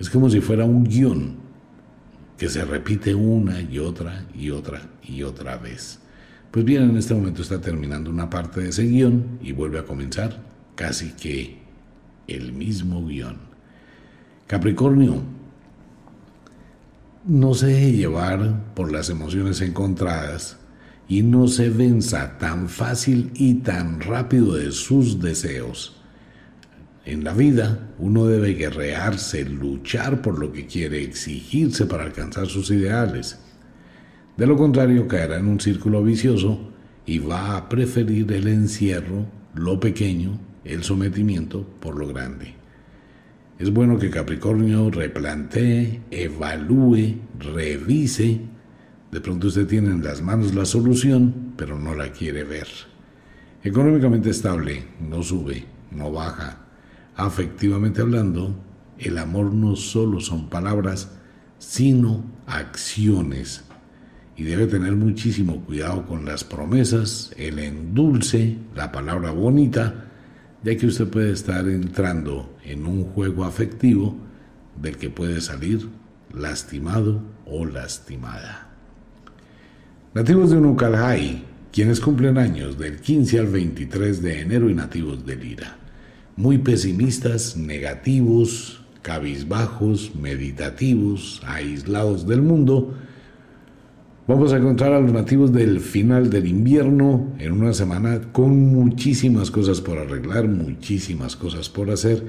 Es 0.00 0.10
como 0.10 0.30
si 0.30 0.40
fuera 0.40 0.64
un 0.64 0.82
guion 0.82 1.36
que 2.36 2.48
se 2.48 2.64
repite 2.64 3.14
una 3.14 3.60
y 3.60 3.78
otra 3.78 4.26
y 4.34 4.50
otra 4.50 4.82
y 5.04 5.22
otra 5.22 5.58
vez. 5.58 6.00
Pues 6.54 6.64
bien, 6.64 6.84
en 6.84 6.96
este 6.96 7.14
momento 7.14 7.42
está 7.42 7.60
terminando 7.60 8.10
una 8.10 8.30
parte 8.30 8.60
de 8.60 8.68
ese 8.68 8.84
guion 8.84 9.40
y 9.42 9.50
vuelve 9.50 9.80
a 9.80 9.84
comenzar 9.84 10.40
casi 10.76 11.10
que 11.10 11.58
el 12.28 12.52
mismo 12.52 13.04
guion. 13.04 13.38
Capricornio, 14.46 15.20
no 17.26 17.54
se 17.54 17.66
deje 17.66 17.92
llevar 17.94 18.72
por 18.74 18.92
las 18.92 19.10
emociones 19.10 19.60
encontradas 19.62 20.58
y 21.08 21.22
no 21.22 21.48
se 21.48 21.70
venza 21.70 22.38
tan 22.38 22.68
fácil 22.68 23.32
y 23.34 23.54
tan 23.54 24.00
rápido 24.00 24.54
de 24.54 24.70
sus 24.70 25.20
deseos. 25.20 26.00
En 27.04 27.24
la 27.24 27.34
vida 27.34 27.90
uno 27.98 28.26
debe 28.26 28.54
guerrearse, 28.54 29.44
luchar 29.44 30.22
por 30.22 30.38
lo 30.38 30.52
que 30.52 30.68
quiere, 30.68 31.02
exigirse 31.02 31.86
para 31.86 32.04
alcanzar 32.04 32.46
sus 32.46 32.70
ideales. 32.70 33.43
De 34.36 34.46
lo 34.46 34.56
contrario 34.56 35.06
caerá 35.06 35.38
en 35.38 35.46
un 35.46 35.60
círculo 35.60 36.02
vicioso 36.02 36.58
y 37.06 37.18
va 37.18 37.56
a 37.56 37.68
preferir 37.68 38.32
el 38.32 38.48
encierro, 38.48 39.26
lo 39.54 39.78
pequeño, 39.78 40.38
el 40.64 40.82
sometimiento 40.82 41.64
por 41.80 41.96
lo 41.96 42.08
grande. 42.08 42.54
Es 43.58 43.72
bueno 43.72 43.98
que 43.98 44.10
Capricornio 44.10 44.90
replantee, 44.90 46.00
evalúe, 46.10 47.16
revise 47.38 48.40
de 49.14 49.20
pronto 49.20 49.46
usted 49.46 49.68
tiene 49.68 49.90
en 49.90 50.02
las 50.02 50.22
manos 50.22 50.56
la 50.56 50.64
solución, 50.64 51.52
pero 51.56 51.78
no 51.78 51.94
la 51.94 52.10
quiere 52.10 52.42
ver. 52.42 52.66
Económicamente 53.62 54.30
estable, 54.30 54.88
no 55.00 55.22
sube, 55.22 55.66
no 55.92 56.10
baja. 56.10 56.66
Afectivamente 57.14 58.00
hablando, 58.00 58.56
el 58.98 59.16
amor 59.18 59.52
no 59.52 59.76
solo 59.76 60.18
son 60.18 60.50
palabras, 60.50 61.12
sino 61.58 62.24
acciones. 62.48 63.63
Y 64.36 64.42
debe 64.42 64.66
tener 64.66 64.92
muchísimo 64.92 65.64
cuidado 65.64 66.04
con 66.06 66.24
las 66.24 66.44
promesas, 66.44 67.32
el 67.36 67.58
endulce, 67.58 68.56
la 68.74 68.90
palabra 68.90 69.30
bonita, 69.30 70.06
ya 70.64 70.76
que 70.76 70.86
usted 70.86 71.08
puede 71.08 71.32
estar 71.32 71.68
entrando 71.68 72.56
en 72.64 72.86
un 72.86 73.04
juego 73.04 73.44
afectivo 73.44 74.16
del 74.80 74.96
que 74.96 75.10
puede 75.10 75.40
salir 75.40 75.88
lastimado 76.32 77.20
o 77.46 77.64
lastimada. 77.64 78.70
Nativos 80.14 80.50
de 80.50 80.56
Unucalhai, 80.56 81.44
quienes 81.72 82.00
cumplen 82.00 82.38
años 82.38 82.78
del 82.78 83.00
15 83.00 83.38
al 83.40 83.46
23 83.48 84.22
de 84.22 84.40
enero 84.40 84.70
y 84.70 84.74
nativos 84.74 85.26
de 85.26 85.36
Lira. 85.36 85.76
Muy 86.36 86.58
pesimistas, 86.58 87.56
negativos, 87.56 88.84
cabizbajos, 89.02 90.14
meditativos, 90.14 91.42
aislados 91.44 92.26
del 92.26 92.42
mundo. 92.42 92.94
Vamos 94.26 94.52
a 94.52 94.56
encontrar 94.56 94.92
a 94.92 95.00
los 95.00 95.12
nativos 95.12 95.52
del 95.52 95.80
final 95.80 96.30
del 96.30 96.46
invierno 96.46 97.34
en 97.38 97.52
una 97.52 97.74
semana 97.74 98.20
con 98.32 98.58
muchísimas 98.58 99.50
cosas 99.50 99.80
por 99.80 99.98
arreglar, 99.98 100.48
muchísimas 100.48 101.36
cosas 101.36 101.68
por 101.68 101.90
hacer 101.90 102.26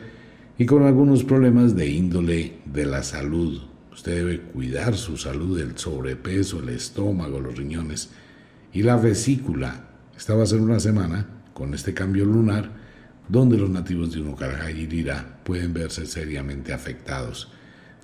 y 0.57 0.65
con 0.65 0.83
algunos 0.83 1.23
problemas 1.23 1.75
de 1.75 1.89
índole 1.89 2.53
de 2.65 2.85
la 2.85 3.01
salud 3.01 3.61
Usted 3.95 4.13
debe 4.13 4.41
cuidar 4.41 4.97
su 4.97 5.15
salud, 5.15 5.57
el 5.57 5.77
sobrepeso, 5.77 6.59
el 6.59 6.67
estómago, 6.67 7.39
los 7.39 7.55
riñones 7.55 8.09
y 8.73 8.83
la 8.83 8.97
vesícula. 8.97 9.85
Esta 10.17 10.35
va 10.35 10.43
a 10.43 10.47
ser 10.47 10.59
una 10.59 10.81
semana 10.81 11.29
con 11.53 11.73
este 11.73 11.93
cambio 11.93 12.25
lunar 12.25 12.71
donde 13.29 13.57
los 13.57 13.69
nativos 13.69 14.11
de 14.11 14.19
Unucarajay 14.19 14.81
y 14.81 15.05
pueden 15.45 15.73
verse 15.73 16.05
seriamente 16.05 16.73
afectados. 16.73 17.53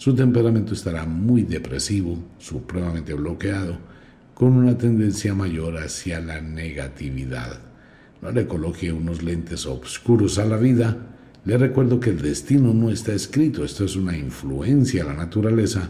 Su 0.02 0.16
temperamento 0.16 0.74
estará 0.74 1.06
muy 1.06 1.44
depresivo, 1.44 2.18
supremamente 2.40 3.14
bloqueado, 3.14 3.78
con 4.34 4.54
una 4.54 4.76
tendencia 4.76 5.36
mayor 5.36 5.78
hacia 5.78 6.20
la 6.20 6.42
negatividad. 6.42 7.60
No 8.20 8.32
le 8.32 8.48
coloque 8.48 8.92
unos 8.92 9.22
lentes 9.22 9.68
oscuros 9.68 10.40
a 10.40 10.46
la 10.46 10.58
vida, 10.58 10.98
le 11.46 11.56
recuerdo 11.56 12.00
que 12.00 12.10
el 12.10 12.20
destino 12.20 12.74
no 12.74 12.90
está 12.90 13.14
escrito, 13.14 13.64
esto 13.64 13.86
es 13.86 13.96
una 13.96 14.18
influencia 14.18 15.04
a 15.04 15.06
la 15.06 15.14
naturaleza, 15.14 15.88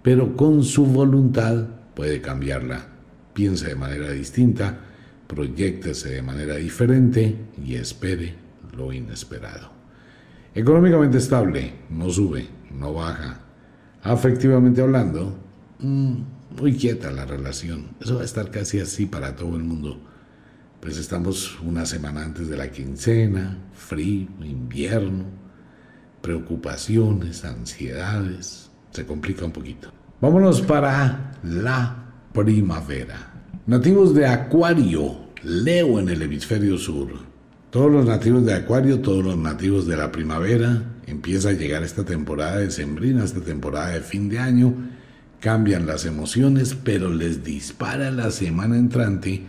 pero 0.00 0.36
con 0.36 0.62
su 0.62 0.86
voluntad 0.86 1.66
puede 1.96 2.20
cambiarla. 2.20 2.86
Piense 3.34 3.66
de 3.66 3.74
manera 3.74 4.12
distinta, 4.12 4.78
proyectese 5.26 6.10
de 6.10 6.22
manera 6.22 6.54
diferente 6.54 7.34
y 7.66 7.74
espere 7.74 8.32
lo 8.76 8.92
inesperado. 8.92 9.72
Económicamente 10.54 11.18
estable, 11.18 11.72
no 11.90 12.10
sube, 12.10 12.59
no 12.72 12.94
baja. 12.94 13.40
Afectivamente 14.02 14.80
hablando, 14.80 15.38
mm, 15.78 16.14
muy 16.60 16.74
quieta 16.74 17.10
la 17.10 17.26
relación. 17.26 17.88
Eso 18.00 18.16
va 18.16 18.22
a 18.22 18.24
estar 18.24 18.50
casi 18.50 18.80
así 18.80 19.06
para 19.06 19.36
todo 19.36 19.56
el 19.56 19.64
mundo 19.64 20.10
pues 20.80 20.96
estamos 20.96 21.58
una 21.60 21.84
semana 21.84 22.24
antes 22.24 22.48
de 22.48 22.56
la 22.56 22.70
quincena, 22.70 23.58
frío, 23.74 24.28
invierno, 24.42 25.26
preocupaciones, 26.22 27.44
ansiedades, 27.44 28.70
se 28.90 29.04
complica 29.04 29.44
un 29.44 29.52
poquito. 29.52 29.92
Vámonos 30.20 30.62
para 30.62 31.38
la 31.42 32.12
primavera. 32.32 33.44
Nativos 33.66 34.14
de 34.14 34.26
Acuario, 34.26 35.28
Leo 35.42 36.00
en 36.00 36.08
el 36.08 36.22
hemisferio 36.22 36.78
sur. 36.78 37.08
Todos 37.70 37.92
los 37.92 38.06
nativos 38.06 38.44
de 38.44 38.54
Acuario, 38.54 39.00
todos 39.00 39.22
los 39.22 39.36
nativos 39.36 39.86
de 39.86 39.96
la 39.96 40.10
primavera, 40.10 40.82
empieza 41.10 41.50
a 41.50 41.52
llegar 41.52 41.82
esta 41.82 42.04
temporada 42.04 42.58
de 42.58 42.70
sembrina, 42.70 43.24
esta 43.24 43.40
temporada 43.40 43.90
de 43.90 44.00
fin 44.00 44.28
de 44.28 44.38
año, 44.38 44.74
cambian 45.40 45.86
las 45.86 46.04
emociones, 46.06 46.74
pero 46.74 47.12
les 47.12 47.42
dispara 47.42 48.10
la 48.10 48.30
semana 48.30 48.76
entrante 48.76 49.44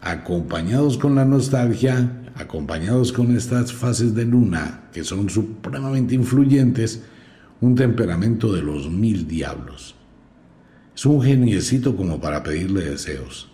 acompañados 0.00 0.98
con 0.98 1.14
la 1.14 1.24
nostalgia, 1.24 2.22
acompañados 2.34 3.12
con 3.12 3.36
estas 3.36 3.72
fases 3.72 4.14
de 4.14 4.24
luna 4.24 4.84
que 4.92 5.04
son 5.04 5.28
supremamente 5.28 6.14
influyentes, 6.14 7.02
un 7.60 7.74
temperamento 7.74 8.52
de 8.52 8.62
los 8.62 8.90
mil 8.90 9.28
diablos. 9.28 9.94
Es 10.96 11.06
un 11.06 11.22
geniecito 11.22 11.96
como 11.96 12.20
para 12.20 12.42
pedirle 12.42 12.84
deseos. 12.84 13.50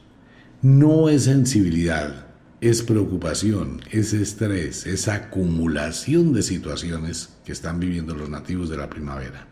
No 0.62 1.08
es 1.08 1.24
sensibilidad, 1.24 2.25
es 2.60 2.82
preocupación, 2.82 3.80
es 3.90 4.12
estrés, 4.12 4.86
es 4.86 5.08
acumulación 5.08 6.32
de 6.32 6.42
situaciones 6.42 7.36
que 7.44 7.52
están 7.52 7.78
viviendo 7.78 8.14
los 8.14 8.30
nativos 8.30 8.70
de 8.70 8.76
la 8.76 8.88
primavera. 8.88 9.46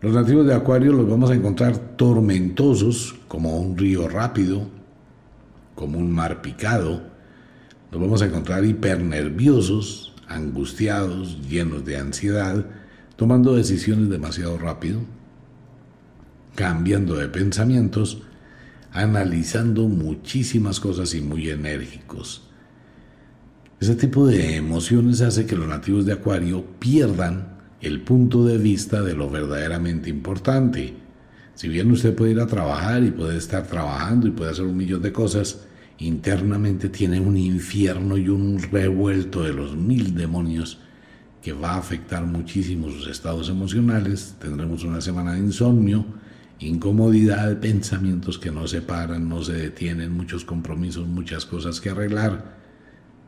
Los 0.00 0.14
nativos 0.14 0.46
de 0.46 0.54
Acuario 0.54 0.92
los 0.92 1.08
vamos 1.08 1.30
a 1.30 1.34
encontrar 1.34 1.96
tormentosos 1.96 3.16
como 3.26 3.58
un 3.58 3.76
río 3.76 4.08
rápido, 4.08 4.68
como 5.74 5.98
un 5.98 6.12
mar 6.12 6.42
picado, 6.42 7.14
nos 7.94 8.00
vamos 8.00 8.22
a 8.22 8.26
encontrar 8.26 8.64
hipernerviosos, 8.64 10.12
angustiados, 10.26 11.38
llenos 11.48 11.84
de 11.84 11.96
ansiedad, 11.96 12.66
tomando 13.14 13.54
decisiones 13.54 14.10
demasiado 14.10 14.58
rápido, 14.58 14.98
cambiando 16.56 17.14
de 17.14 17.28
pensamientos, 17.28 18.22
analizando 18.94 19.88
muchísimas 19.88 20.80
cosas 20.80 21.14
y 21.14 21.20
muy 21.20 21.50
enérgicos. 21.50 22.48
Ese 23.80 23.96
tipo 23.96 24.26
de 24.26 24.56
emociones 24.56 25.20
hace 25.20 25.46
que 25.46 25.56
los 25.56 25.68
nativos 25.68 26.06
de 26.06 26.12
Acuario 26.12 26.64
pierdan 26.78 27.58
el 27.80 28.00
punto 28.00 28.46
de 28.46 28.56
vista 28.56 29.02
de 29.02 29.14
lo 29.14 29.28
verdaderamente 29.28 30.08
importante. 30.08 30.94
Si 31.54 31.68
bien 31.68 31.90
usted 31.90 32.14
puede 32.14 32.30
ir 32.32 32.40
a 32.40 32.46
trabajar 32.46 33.02
y 33.02 33.10
puede 33.10 33.36
estar 33.36 33.66
trabajando 33.66 34.28
y 34.28 34.30
puede 34.30 34.52
hacer 34.52 34.64
un 34.64 34.76
millón 34.76 35.02
de 35.02 35.12
cosas, 35.12 35.66
internamente 35.98 36.88
tiene 36.88 37.18
un 37.20 37.36
infierno 37.36 38.16
y 38.16 38.28
un 38.28 38.62
revuelto 38.62 39.42
de 39.42 39.52
los 39.52 39.76
mil 39.76 40.14
demonios 40.14 40.78
que 41.42 41.52
va 41.52 41.72
a 41.72 41.78
afectar 41.78 42.24
muchísimo 42.24 42.88
sus 42.90 43.08
estados 43.08 43.48
emocionales. 43.48 44.36
Tendremos 44.40 44.84
una 44.84 45.00
semana 45.00 45.32
de 45.32 45.40
insomnio, 45.40 46.06
incomodidad, 46.58 47.60
pensamientos 47.60 48.38
que 48.38 48.50
no 48.50 48.66
se 48.66 48.82
paran, 48.82 49.28
no 49.28 49.42
se 49.42 49.52
detienen, 49.54 50.12
muchos 50.12 50.44
compromisos, 50.44 51.06
muchas 51.06 51.46
cosas 51.46 51.80
que 51.80 51.90
arreglar. 51.90 52.56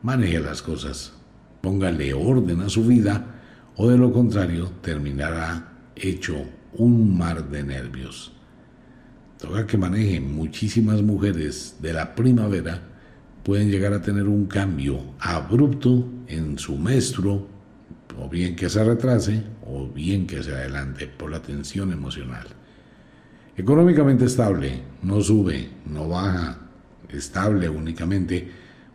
Maneje 0.01 0.39
las 0.39 0.61
cosas, 0.61 1.13
póngale 1.61 2.13
orden 2.13 2.61
a 2.61 2.69
su 2.69 2.85
vida 2.85 3.35
o 3.75 3.89
de 3.89 3.97
lo 3.97 4.11
contrario 4.11 4.71
terminará 4.81 5.73
hecho 5.95 6.35
un 6.73 7.17
mar 7.17 7.49
de 7.49 7.63
nervios. 7.63 8.33
Toca 9.39 9.67
que 9.67 9.77
maneje 9.77 10.19
muchísimas 10.19 11.01
mujeres 11.01 11.75
de 11.79 11.93
la 11.93 12.15
primavera 12.15 12.81
pueden 13.43 13.69
llegar 13.69 13.93
a 13.93 14.01
tener 14.01 14.27
un 14.27 14.47
cambio 14.47 14.99
abrupto 15.19 16.09
en 16.27 16.57
su 16.57 16.75
menstruo 16.75 17.47
o 18.19 18.27
bien 18.27 18.55
que 18.55 18.69
se 18.69 18.83
retrase 18.83 19.43
o 19.65 19.87
bien 19.87 20.25
que 20.25 20.41
se 20.41 20.53
adelante 20.53 21.07
por 21.07 21.29
la 21.29 21.41
tensión 21.41 21.91
emocional. 21.91 22.56
Económicamente 23.57 24.25
estable, 24.25 24.81
no 25.01 25.19
sube, 25.19 25.67
no 25.91 26.07
baja, 26.07 26.59
estable 27.09 27.67
únicamente, 27.67 28.51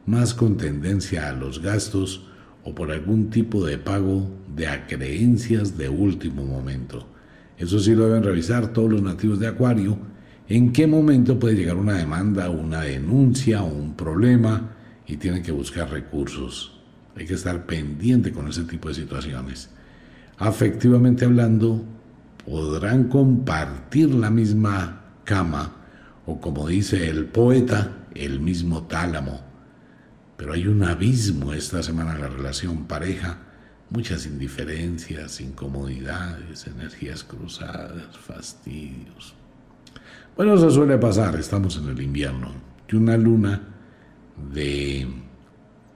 más 0.07 0.35
con 0.35 0.57
tendencia 0.57 1.29
a 1.29 1.33
los 1.33 1.61
gastos 1.61 2.29
o 2.63 2.73
por 2.73 2.93
algún 2.93 3.29
tipo 3.29 3.67
de 3.67 3.79
pago 3.79 4.31
de 4.55 4.69
acreencias 4.69 5.77
de 5.77 5.89
último 5.89 6.45
momento. 6.45 7.09
Eso 7.59 7.81
sí 7.81 7.97
lo 7.97 8.07
deben 8.07 8.23
revisar 8.23 8.73
todos 8.73 8.89
los 8.89 9.03
nativos 9.03 9.41
de 9.41 9.49
Acuario, 9.49 9.99
en 10.49 10.73
qué 10.73 10.87
momento 10.87 11.41
puede 11.41 11.57
llegar 11.57 11.77
una 11.77 11.99
demanda, 11.99 12.49
una 12.49 12.83
denuncia 12.83 13.65
o 13.65 13.67
un 13.67 13.97
problema 13.97 14.77
y 15.09 15.17
tienen 15.17 15.43
que 15.43 15.51
buscar 15.51 15.91
recursos. 15.91 16.81
Hay 17.17 17.27
que 17.27 17.35
estar 17.35 17.67
pendiente 17.67 18.31
con 18.31 18.47
ese 18.47 18.63
tipo 18.63 18.89
de 18.89 18.95
situaciones. 18.95 19.71
Afectivamente 20.39 21.25
hablando, 21.25 21.85
podrán 22.47 23.05
compartir 23.05 24.15
la 24.15 24.31
misma 24.31 25.01
cama 25.25 25.73
o 26.27 26.41
como 26.41 26.69
dice 26.69 27.09
el 27.09 27.27
poeta, 27.27 28.07
el 28.15 28.41
mismo 28.41 28.85
tálamo. 28.85 29.41
Pero 30.37 30.53
hay 30.53 30.67
un 30.67 30.83
abismo 30.83 31.53
esta 31.53 31.83
semana 31.83 32.15
en 32.15 32.21
la 32.21 32.29
relación 32.29 32.85
pareja, 32.85 33.39
muchas 33.91 34.27
indiferencias, 34.27 35.41
incomodidades, 35.41 36.67
energías 36.67 37.25
cruzadas, 37.25 38.17
fastidios. 38.17 39.35
Bueno, 40.37 40.55
eso 40.55 40.71
suele 40.71 40.99
pasar, 40.99 41.37
estamos 41.37 41.77
en 41.77 41.89
el 41.89 42.01
invierno, 42.01 42.53
y 42.89 42.97
una 42.97 43.17
luna 43.17 43.61
de 44.53 45.07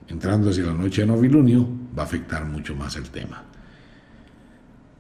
entrando 0.09 0.51
hacia 0.51 0.64
la 0.64 0.74
noche 0.74 1.03
de 1.03 1.09
novilunio, 1.09 1.68
va 1.97 2.03
a 2.03 2.07
afectar 2.07 2.44
mucho 2.44 2.74
más 2.74 2.97
el 2.97 3.11
tema. 3.11 3.42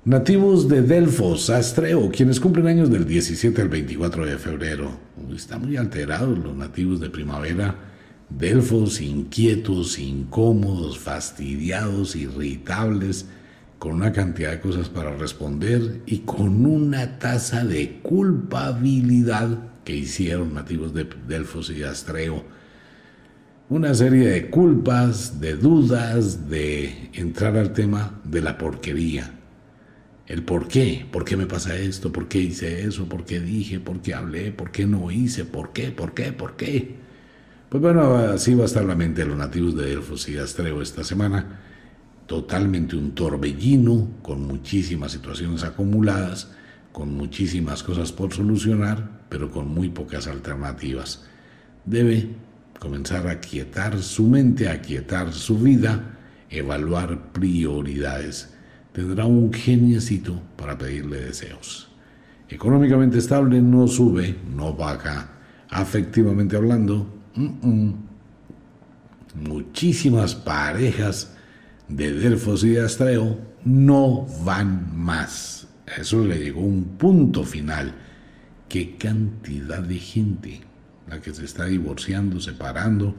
Nativos 0.06 0.68
de 0.68 0.82
Delfos, 0.82 1.50
Astreo, 1.50 2.12
quienes 2.12 2.38
cumplen 2.38 2.68
años 2.68 2.92
del 2.92 3.08
17 3.08 3.60
al 3.60 3.68
24 3.68 4.24
de 4.24 4.38
febrero. 4.38 4.92
Están 5.34 5.62
muy 5.62 5.76
alterados 5.76 6.38
los 6.38 6.54
nativos 6.54 7.00
de 7.00 7.10
primavera. 7.10 7.74
Delfos 8.28 9.00
inquietos, 9.00 9.98
incómodos, 9.98 10.96
fastidiados, 11.00 12.14
irritables, 12.14 13.26
con 13.80 13.94
una 13.94 14.12
cantidad 14.12 14.52
de 14.52 14.60
cosas 14.60 14.88
para 14.88 15.12
responder 15.16 16.02
y 16.06 16.18
con 16.18 16.64
una 16.64 17.18
tasa 17.18 17.64
de 17.64 17.98
culpabilidad 18.00 19.58
que 19.82 19.96
hicieron 19.96 20.54
nativos 20.54 20.94
de 20.94 21.08
Delfos 21.26 21.68
y 21.70 21.82
Astreo 21.82 22.44
una 23.68 23.92
serie 23.94 24.28
de 24.28 24.48
culpas, 24.48 25.40
de 25.40 25.56
dudas, 25.56 26.48
de 26.48 27.10
entrar 27.14 27.56
al 27.56 27.72
tema 27.72 28.20
de 28.22 28.40
la 28.40 28.56
porquería. 28.56 29.35
El 30.26 30.42
por 30.42 30.66
qué, 30.66 31.06
por 31.10 31.24
qué 31.24 31.36
me 31.36 31.46
pasa 31.46 31.76
esto, 31.76 32.12
por 32.12 32.26
qué 32.26 32.38
hice 32.38 32.82
eso, 32.82 33.08
por 33.08 33.24
qué 33.24 33.40
dije, 33.40 33.78
por 33.78 34.00
qué 34.00 34.14
hablé, 34.14 34.50
por 34.50 34.72
qué 34.72 34.86
no 34.86 35.10
hice, 35.10 35.44
por 35.44 35.72
qué, 35.72 35.92
por 35.92 36.14
qué, 36.14 36.32
por 36.32 36.56
qué. 36.56 36.96
Pues 37.68 37.80
bueno, 37.80 38.16
así 38.16 38.54
va 38.54 38.64
a 38.64 38.66
estar 38.66 38.84
la 38.84 38.96
mente 38.96 39.22
de 39.22 39.28
los 39.28 39.38
nativos 39.38 39.76
de 39.76 39.86
Delfos 39.86 40.28
y 40.28 40.36
Astreo 40.36 40.82
esta 40.82 41.04
semana. 41.04 41.60
Totalmente 42.26 42.96
un 42.96 43.14
torbellino, 43.14 44.08
con 44.22 44.42
muchísimas 44.42 45.12
situaciones 45.12 45.62
acumuladas, 45.62 46.50
con 46.90 47.14
muchísimas 47.14 47.84
cosas 47.84 48.10
por 48.10 48.32
solucionar, 48.32 49.22
pero 49.28 49.50
con 49.50 49.68
muy 49.68 49.90
pocas 49.90 50.26
alternativas. 50.26 51.24
Debe 51.84 52.30
comenzar 52.80 53.28
a 53.28 53.40
quietar 53.40 54.02
su 54.02 54.24
mente, 54.26 54.68
a 54.68 54.80
quietar 54.80 55.32
su 55.32 55.58
vida, 55.58 56.18
evaluar 56.50 57.32
prioridades. 57.32 58.55
Tendrá 58.96 59.26
un 59.26 59.52
geniecito 59.52 60.40
para 60.56 60.78
pedirle 60.78 61.20
deseos. 61.20 61.86
Económicamente 62.48 63.18
estable 63.18 63.60
no 63.60 63.86
sube, 63.88 64.34
no 64.56 64.72
baja. 64.72 65.32
Afectivamente 65.68 66.56
hablando, 66.56 67.06
muchísimas 69.34 70.34
parejas 70.34 71.36
de 71.88 72.10
Delfos 72.10 72.64
y 72.64 72.70
de 72.70 72.86
Astreo 72.86 73.38
no 73.66 74.24
van 74.46 74.96
más. 74.96 75.68
eso 75.98 76.24
le 76.24 76.38
llegó 76.38 76.62
un 76.62 76.96
punto 76.96 77.44
final. 77.44 77.92
¿Qué 78.66 78.96
cantidad 78.96 79.82
de 79.82 79.98
gente 79.98 80.62
la 81.06 81.20
que 81.20 81.34
se 81.34 81.44
está 81.44 81.66
divorciando, 81.66 82.40
separando, 82.40 83.14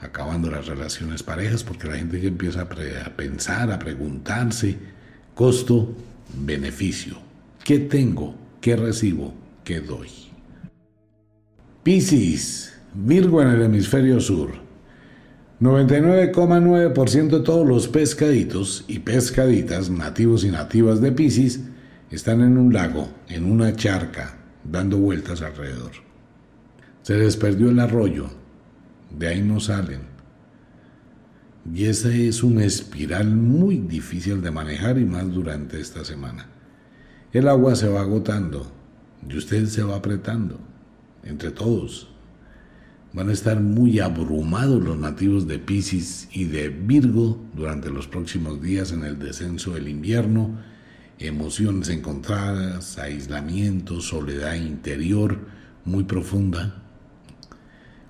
acabando 0.00 0.52
las 0.52 0.68
relaciones 0.68 1.24
parejas, 1.24 1.64
porque 1.64 1.88
la 1.88 1.96
gente 1.96 2.20
ya 2.20 2.28
empieza 2.28 2.60
a, 2.60 2.68
pensar, 3.16 3.72
a 3.72 3.80
preguntarse, 3.80 4.94
costo, 5.36 5.92
beneficio, 6.46 7.18
¿qué 7.62 7.78
tengo? 7.78 8.34
¿Qué 8.58 8.74
recibo? 8.74 9.34
¿Qué 9.64 9.80
doy? 9.80 10.08
Piscis, 11.82 12.72
Virgo 12.94 13.42
en 13.42 13.48
el 13.48 13.60
hemisferio 13.60 14.18
sur. 14.18 14.52
99,9% 15.60 17.28
de 17.28 17.40
todos 17.40 17.68
los 17.68 17.86
pescaditos 17.86 18.86
y 18.88 19.00
pescaditas 19.00 19.90
nativos 19.90 20.42
y 20.42 20.48
nativas 20.48 21.02
de 21.02 21.12
Piscis 21.12 21.60
están 22.10 22.40
en 22.40 22.56
un 22.56 22.72
lago, 22.72 23.10
en 23.28 23.44
una 23.44 23.76
charca, 23.76 24.38
dando 24.64 24.96
vueltas 24.96 25.42
alrededor. 25.42 25.92
Se 27.02 27.14
les 27.14 27.36
perdió 27.36 27.68
el 27.68 27.78
arroyo, 27.78 28.30
de 29.10 29.28
ahí 29.28 29.42
no 29.42 29.60
salen. 29.60 30.15
Y 31.74 31.86
esa 31.86 32.14
es 32.14 32.42
una 32.42 32.64
espiral 32.64 33.28
muy 33.28 33.78
difícil 33.78 34.40
de 34.40 34.50
manejar 34.50 34.98
y 34.98 35.04
más 35.04 35.32
durante 35.32 35.80
esta 35.80 36.04
semana. 36.04 36.46
El 37.32 37.48
agua 37.48 37.74
se 37.74 37.88
va 37.88 38.00
agotando 38.00 38.70
y 39.28 39.36
usted 39.36 39.66
se 39.66 39.82
va 39.82 39.96
apretando 39.96 40.58
entre 41.24 41.50
todos. 41.50 42.08
Van 43.12 43.30
a 43.30 43.32
estar 43.32 43.60
muy 43.60 43.98
abrumados 43.98 44.82
los 44.82 44.98
nativos 44.98 45.46
de 45.48 45.58
Pisces 45.58 46.28
y 46.32 46.44
de 46.44 46.68
Virgo 46.68 47.42
durante 47.54 47.90
los 47.90 48.06
próximos 48.06 48.60
días 48.62 48.92
en 48.92 49.04
el 49.04 49.18
descenso 49.18 49.72
del 49.72 49.88
invierno, 49.88 50.58
emociones 51.18 51.88
encontradas, 51.88 52.98
aislamiento, 52.98 54.00
soledad 54.00 54.54
interior 54.54 55.38
muy 55.84 56.04
profunda 56.04 56.85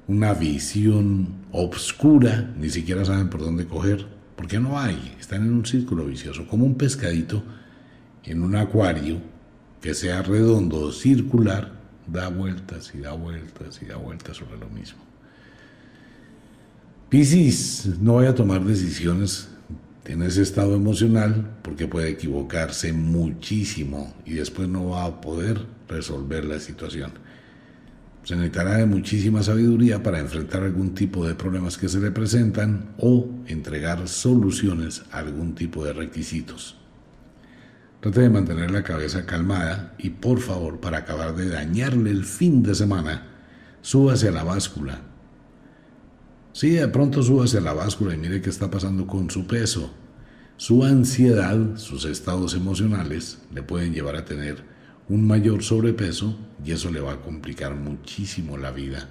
una 0.09 0.35
visión 0.35 1.29
obscura, 1.53 2.55
ni 2.59 2.71
siquiera 2.71 3.05
saben 3.05 3.29
por 3.29 3.41
dónde 3.41 3.67
coger, 3.67 4.07
porque 4.37 4.61
no 4.61 4.79
hay, 4.79 5.17
están 5.19 5.43
en 5.43 5.53
un 5.53 5.67
círculo 5.67 6.05
vicioso, 6.05 6.47
como 6.47 6.65
un 6.65 6.77
pescadito 6.77 7.43
en 8.25 8.43
un 8.43 8.57
acuario 8.57 9.21
que 9.81 9.95
sea 9.95 10.23
redondo 10.23 10.81
o 10.81 10.93
circular, 10.93 11.73
da 12.07 12.29
vueltas 12.29 12.93
y 12.95 12.99
da 12.99 13.13
vueltas 13.13 13.81
y 13.83 13.87
da 13.87 13.97
vueltas 13.97 14.37
sobre 14.37 14.59
lo 14.59 14.69
mismo. 14.69 14.99
Piscis, 17.09 17.87
no 18.01 18.17
vaya 18.17 18.31
a 18.31 18.35
tomar 18.35 18.65
decisiones 18.65 19.49
en 20.05 20.23
ese 20.23 20.43
estado 20.43 20.75
emocional 20.75 21.57
porque 21.63 21.89
puede 21.89 22.11
equivocarse 22.11 22.93
muchísimo 22.93 24.15
y 24.25 24.35
después 24.35 24.69
no 24.69 24.91
va 24.91 25.05
a 25.05 25.21
poder 25.21 25.67
resolver 25.89 26.45
la 26.45 26.61
situación. 26.61 27.13
Se 28.27 28.35
necesitará 28.35 28.79
de 28.79 28.87
muchísima 28.87 29.41
sabiduría 29.41 30.03
para 30.03 30.19
enfrentar 30.19 30.65
algún 30.65 30.97
tipo 30.97 31.25
de 31.25 31.37
problemas 31.37 31.79
que 31.79 31.89
se 31.89 32.01
le 32.01 32.11
presentan 32.11 32.93
o 32.99 33.31
entregar 33.47 34.09
soluciones 34.09 35.05
a 35.13 35.19
algún 35.19 35.55
tipo 35.55 35.85
de 35.85 35.93
requisitos. 35.93 36.77
Trate 38.01 38.23
de 38.23 38.29
mantener 38.29 38.73
la 38.73 38.83
cabeza 38.83 39.25
calmada 39.27 39.95
y 39.97 40.11
por 40.11 40.41
favor, 40.41 40.81
para 40.81 40.99
acabar 40.99 41.37
de 41.37 41.49
dañarle 41.49 42.11
el 42.11 42.25
fin 42.25 42.65
de 42.65 42.75
semana, 42.75 43.29
súbase 43.81 44.27
a 44.27 44.33
la 44.33 44.43
báscula. 44.43 45.03
Sí, 46.53 46.71
de 46.71 46.89
pronto 46.89 47.23
súbase 47.23 47.61
la 47.61 47.75
báscula 47.75 48.13
y 48.13 48.19
mire 48.19 48.43
qué 48.43 48.51
está 48.51 48.69
pasando 48.69 49.07
con 49.07 49.31
su 49.31 49.47
peso. 49.47 49.95
Su 50.57 50.83
ansiedad, 50.83 51.77
sus 51.77 52.05
estados 52.05 52.55
emocionales 52.55 53.39
le 53.55 53.63
pueden 53.63 53.95
llevar 53.95 54.17
a 54.17 54.25
tener 54.25 54.76
un 55.09 55.27
mayor 55.27 55.63
sobrepeso 55.63 56.39
y 56.65 56.73
eso 56.73 56.91
le 56.91 57.01
va 57.01 57.13
a 57.13 57.21
complicar 57.21 57.75
muchísimo 57.75 58.57
la 58.57 58.73
vida. 58.73 59.09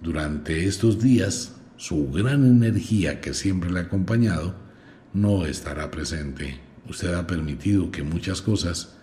Durante 0.00 0.66
estos 0.66 1.00
días, 1.00 1.54
su 1.76 2.10
gran 2.10 2.44
energía 2.44 3.20
que 3.20 3.34
siempre 3.34 3.70
le 3.70 3.80
ha 3.80 3.82
acompañado 3.82 4.54
no 5.12 5.46
estará 5.46 5.90
presente. 5.90 6.60
Usted 6.88 7.14
ha 7.14 7.26
permitido 7.26 7.90
que 7.90 8.02
muchas 8.02 8.42
cosas 8.42 8.96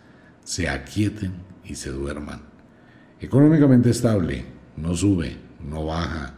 se 0.43 0.67
aquieten 0.67 1.33
y 1.63 1.75
se 1.75 1.91
duerman. 1.91 2.41
Económicamente 3.21 3.89
estable, 3.89 4.45
no 4.75 4.95
sube, 4.95 5.37
no 5.65 5.85
baja. 5.85 6.35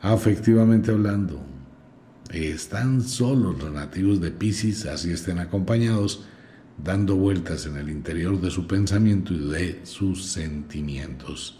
Afectivamente 0.00 0.90
hablando, 0.90 1.40
están 2.30 3.02
solos 3.02 3.58
los 3.58 3.72
nativos 3.72 4.20
de 4.20 4.30
Pisces, 4.30 4.86
así 4.86 5.10
estén 5.10 5.38
acompañados, 5.38 6.24
dando 6.82 7.16
vueltas 7.16 7.66
en 7.66 7.76
el 7.76 7.88
interior 7.90 8.40
de 8.40 8.50
su 8.50 8.66
pensamiento 8.66 9.34
y 9.34 9.50
de 9.50 9.80
sus 9.84 10.26
sentimientos. 10.26 11.58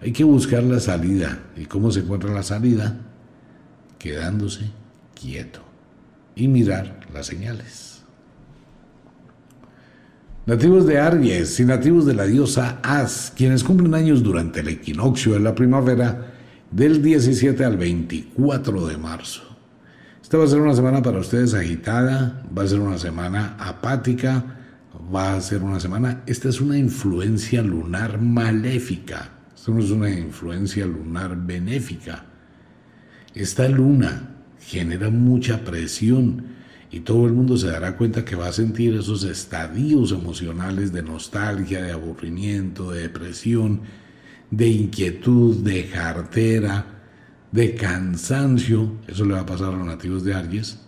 Hay 0.00 0.12
que 0.12 0.24
buscar 0.24 0.62
la 0.62 0.80
salida. 0.80 1.40
¿Y 1.56 1.66
cómo 1.66 1.90
se 1.90 2.00
encuentra 2.00 2.32
la 2.32 2.42
salida? 2.42 3.00
Quedándose 3.98 4.70
quieto 5.14 5.60
y 6.34 6.48
mirar 6.48 7.00
las 7.12 7.26
señales. 7.26 8.02
Nativos 10.46 10.86
de 10.86 10.98
Aries 10.98 11.58
y 11.58 11.64
nativos 11.64 12.04
de 12.04 12.12
la 12.12 12.26
diosa 12.26 12.80
As, 12.82 13.32
quienes 13.34 13.64
cumplen 13.64 13.94
años 13.94 14.22
durante 14.22 14.60
el 14.60 14.68
equinoccio 14.68 15.32
de 15.32 15.40
la 15.40 15.54
primavera 15.54 16.34
del 16.70 17.02
17 17.02 17.64
al 17.64 17.78
24 17.78 18.86
de 18.88 18.98
marzo. 18.98 19.43
Esta 20.34 20.40
va 20.40 20.46
a 20.46 20.50
ser 20.50 20.62
una 20.62 20.74
semana 20.74 21.00
para 21.00 21.20
ustedes 21.20 21.54
agitada, 21.54 22.42
va 22.58 22.64
a 22.64 22.66
ser 22.66 22.80
una 22.80 22.98
semana 22.98 23.54
apática, 23.56 24.44
va 25.14 25.36
a 25.36 25.40
ser 25.40 25.62
una 25.62 25.78
semana, 25.78 26.24
esta 26.26 26.48
es 26.48 26.60
una 26.60 26.76
influencia 26.76 27.62
lunar 27.62 28.20
maléfica, 28.20 29.30
esto 29.54 29.72
no 29.72 29.78
es 29.78 29.92
una 29.92 30.10
influencia 30.10 30.86
lunar 30.86 31.36
benéfica. 31.36 32.24
Esta 33.32 33.68
luna 33.68 34.34
genera 34.58 35.08
mucha 35.08 35.62
presión 35.62 36.46
y 36.90 36.98
todo 36.98 37.26
el 37.26 37.32
mundo 37.32 37.56
se 37.56 37.68
dará 37.68 37.96
cuenta 37.96 38.24
que 38.24 38.34
va 38.34 38.48
a 38.48 38.52
sentir 38.52 38.96
esos 38.96 39.22
estadios 39.22 40.10
emocionales 40.10 40.92
de 40.92 41.04
nostalgia, 41.04 41.80
de 41.80 41.92
aburrimiento, 41.92 42.90
de 42.90 43.02
depresión, 43.02 43.82
de 44.50 44.66
inquietud, 44.66 45.62
de 45.62 45.88
cartera, 45.90 46.93
de 47.54 47.76
cansancio, 47.76 48.94
eso 49.06 49.24
le 49.24 49.34
va 49.34 49.42
a 49.42 49.46
pasar 49.46 49.72
a 49.72 49.76
los 49.76 49.86
nativos 49.86 50.24
de 50.24 50.34
Aries, 50.34 50.80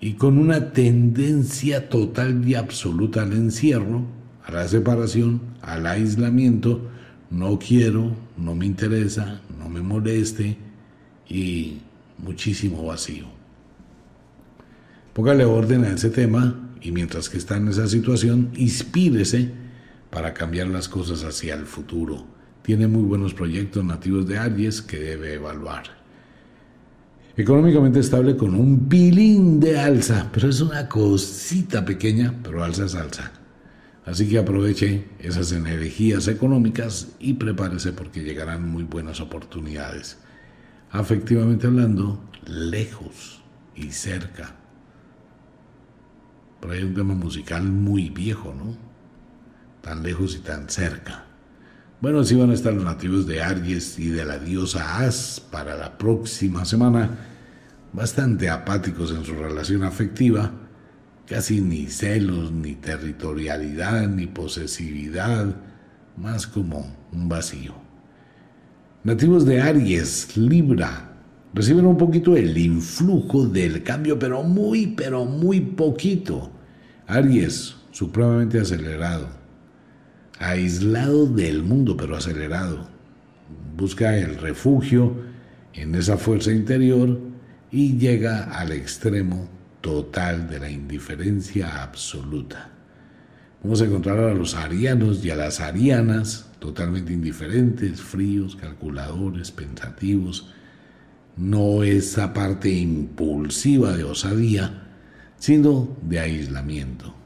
y 0.00 0.12
con 0.12 0.36
una 0.36 0.74
tendencia 0.74 1.88
total 1.88 2.46
y 2.46 2.56
absoluta 2.56 3.22
al 3.22 3.32
encierro, 3.32 4.04
a 4.44 4.52
la 4.52 4.68
separación, 4.68 5.40
al 5.62 5.86
aislamiento, 5.86 6.90
no 7.30 7.58
quiero, 7.58 8.14
no 8.36 8.54
me 8.54 8.66
interesa, 8.66 9.40
no 9.58 9.70
me 9.70 9.80
moleste 9.80 10.58
y 11.26 11.78
muchísimo 12.18 12.84
vacío. 12.84 13.24
Póngale 15.14 15.46
orden 15.46 15.84
a 15.84 15.92
ese 15.92 16.10
tema 16.10 16.70
y 16.82 16.92
mientras 16.92 17.30
que 17.30 17.38
está 17.38 17.56
en 17.56 17.68
esa 17.68 17.88
situación, 17.88 18.50
inspírese 18.56 19.52
para 20.10 20.34
cambiar 20.34 20.66
las 20.66 20.86
cosas 20.86 21.24
hacia 21.24 21.54
el 21.54 21.64
futuro. 21.64 22.37
Tiene 22.68 22.86
muy 22.86 23.04
buenos 23.04 23.32
proyectos 23.32 23.82
nativos 23.82 24.28
de 24.28 24.36
Aries 24.36 24.82
que 24.82 24.98
debe 24.98 25.32
evaluar. 25.32 25.84
Económicamente 27.34 27.98
estable 27.98 28.36
con 28.36 28.54
un 28.54 28.90
pilín 28.90 29.58
de 29.58 29.78
alza, 29.78 30.28
pero 30.30 30.50
es 30.50 30.60
una 30.60 30.86
cosita 30.86 31.82
pequeña, 31.86 32.34
pero 32.42 32.62
alza 32.62 32.84
es 32.84 32.94
alza. 32.94 33.32
Así 34.04 34.28
que 34.28 34.36
aproveche 34.36 35.06
esas 35.18 35.52
energías 35.52 36.28
económicas 36.28 37.08
y 37.18 37.32
prepárese 37.32 37.94
porque 37.94 38.22
llegarán 38.22 38.68
muy 38.68 38.82
buenas 38.82 39.22
oportunidades 39.22 40.18
afectivamente 40.90 41.68
hablando, 41.68 42.22
lejos 42.44 43.42
y 43.76 43.92
cerca. 43.92 44.56
Pero 46.60 46.74
hay 46.74 46.82
un 46.82 46.92
tema 46.92 47.14
musical 47.14 47.62
muy 47.62 48.10
viejo, 48.10 48.52
¿no? 48.52 48.76
Tan 49.80 50.02
lejos 50.02 50.36
y 50.36 50.40
tan 50.40 50.68
cerca. 50.68 51.27
Bueno, 52.00 52.20
así 52.20 52.36
van 52.36 52.50
a 52.50 52.54
estar 52.54 52.72
los 52.72 52.84
nativos 52.84 53.26
de 53.26 53.42
Aries 53.42 53.98
y 53.98 54.10
de 54.10 54.24
la 54.24 54.38
diosa 54.38 55.00
As 55.00 55.40
para 55.40 55.76
la 55.76 55.98
próxima 55.98 56.64
semana, 56.64 57.18
bastante 57.92 58.48
apáticos 58.48 59.10
en 59.10 59.24
su 59.24 59.34
relación 59.34 59.82
afectiva, 59.82 60.52
casi 61.26 61.60
ni 61.60 61.86
celos, 61.86 62.52
ni 62.52 62.76
territorialidad, 62.76 64.06
ni 64.06 64.28
posesividad, 64.28 65.56
más 66.16 66.46
como 66.46 66.86
un 67.12 67.28
vacío. 67.28 67.74
Nativos 69.02 69.44
de 69.44 69.60
Aries, 69.60 70.36
Libra, 70.36 71.16
reciben 71.52 71.84
un 71.84 71.96
poquito 71.96 72.36
el 72.36 72.56
influjo 72.56 73.44
del 73.48 73.82
cambio, 73.82 74.20
pero 74.20 74.44
muy, 74.44 74.86
pero 74.86 75.24
muy 75.24 75.60
poquito. 75.60 76.52
Aries, 77.08 77.74
supremamente 77.90 78.60
acelerado, 78.60 79.37
aislado 80.38 81.26
del 81.26 81.62
mundo, 81.62 81.96
pero 81.96 82.16
acelerado. 82.16 82.88
Busca 83.76 84.16
el 84.16 84.36
refugio 84.36 85.16
en 85.74 85.94
esa 85.94 86.16
fuerza 86.16 86.52
interior 86.52 87.18
y 87.70 87.98
llega 87.98 88.44
al 88.58 88.72
extremo 88.72 89.48
total 89.80 90.48
de 90.48 90.58
la 90.58 90.70
indiferencia 90.70 91.82
absoluta. 91.82 92.70
Vamos 93.62 93.80
a 93.80 93.86
encontrar 93.86 94.18
a 94.20 94.34
los 94.34 94.54
arianos 94.54 95.24
y 95.24 95.30
a 95.30 95.36
las 95.36 95.60
arianas 95.60 96.46
totalmente 96.58 97.12
indiferentes, 97.12 98.00
fríos, 98.00 98.56
calculadores, 98.56 99.50
pensativos. 99.50 100.52
No 101.36 101.82
esa 101.82 102.32
parte 102.32 102.70
impulsiva 102.70 103.96
de 103.96 104.04
osadía, 104.04 104.88
sino 105.38 105.96
de 106.02 106.20
aislamiento. 106.20 107.17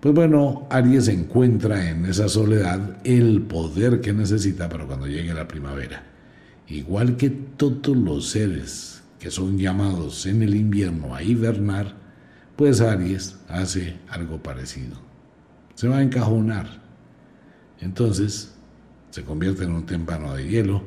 Pues 0.00 0.14
bueno, 0.14 0.66
Aries 0.70 1.08
encuentra 1.08 1.90
en 1.90 2.06
esa 2.06 2.28
soledad 2.28 2.98
el 3.04 3.42
poder 3.42 4.00
que 4.00 4.12
necesita 4.12 4.68
para 4.68 4.86
cuando 4.86 5.06
llegue 5.06 5.34
la 5.34 5.48
primavera. 5.48 6.04
Igual 6.68 7.16
que 7.16 7.30
todos 7.30 7.96
los 7.96 8.28
seres 8.28 9.02
que 9.18 9.30
son 9.30 9.58
llamados 9.58 10.26
en 10.26 10.42
el 10.42 10.54
invierno 10.54 11.14
a 11.14 11.22
hibernar, 11.22 11.96
pues 12.54 12.80
Aries 12.80 13.38
hace 13.48 13.96
algo 14.08 14.40
parecido 14.42 15.08
se 15.78 15.86
va 15.86 15.98
a 15.98 16.02
encajonar. 16.02 16.66
Entonces 17.80 18.52
se 19.10 19.22
convierte 19.22 19.62
en 19.62 19.70
un 19.70 19.86
témpano 19.86 20.34
de 20.34 20.48
hielo 20.48 20.82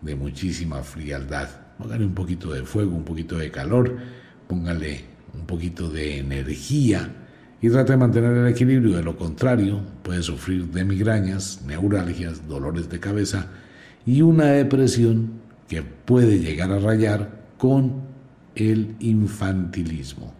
de 0.00 0.16
muchísima 0.16 0.82
frialdad. 0.82 1.50
Póngale 1.76 2.06
un 2.06 2.14
poquito 2.14 2.50
de 2.50 2.62
fuego, 2.62 2.96
un 2.96 3.04
poquito 3.04 3.36
de 3.36 3.50
calor, 3.50 3.98
póngale 4.48 5.04
un 5.34 5.44
poquito 5.44 5.90
de 5.90 6.20
energía 6.20 7.14
y 7.60 7.68
trate 7.68 7.92
de 7.92 7.98
mantener 7.98 8.36
el 8.36 8.46
equilibrio. 8.48 8.96
De 8.96 9.02
lo 9.02 9.16
contrario, 9.16 9.80
puede 10.02 10.22
sufrir 10.22 10.66
de 10.66 10.84
migrañas, 10.84 11.60
neuralgias, 11.66 12.46
dolores 12.48 12.88
de 12.88 13.00
cabeza 13.00 13.46
y 14.06 14.22
una 14.22 14.46
depresión 14.46 15.40
que 15.68 15.82
puede 15.82 16.38
llegar 16.38 16.70
a 16.72 16.78
rayar 16.78 17.40
con 17.58 18.02
el 18.54 18.96
infantilismo. 19.00 20.34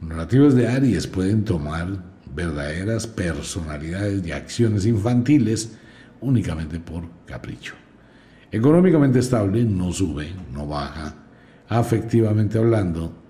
Los 0.00 0.54
de 0.54 0.68
Aries 0.68 1.06
pueden 1.06 1.44
tomar 1.44 2.02
verdaderas 2.34 3.06
personalidades 3.06 4.26
y 4.26 4.32
acciones 4.32 4.86
infantiles 4.86 5.76
únicamente 6.20 6.80
por 6.80 7.04
capricho. 7.26 7.74
Económicamente 8.50 9.18
estable, 9.18 9.64
no 9.64 9.92
sube, 9.92 10.32
no 10.52 10.66
baja. 10.66 11.14
Afectivamente 11.68 12.58
hablando, 12.58 13.23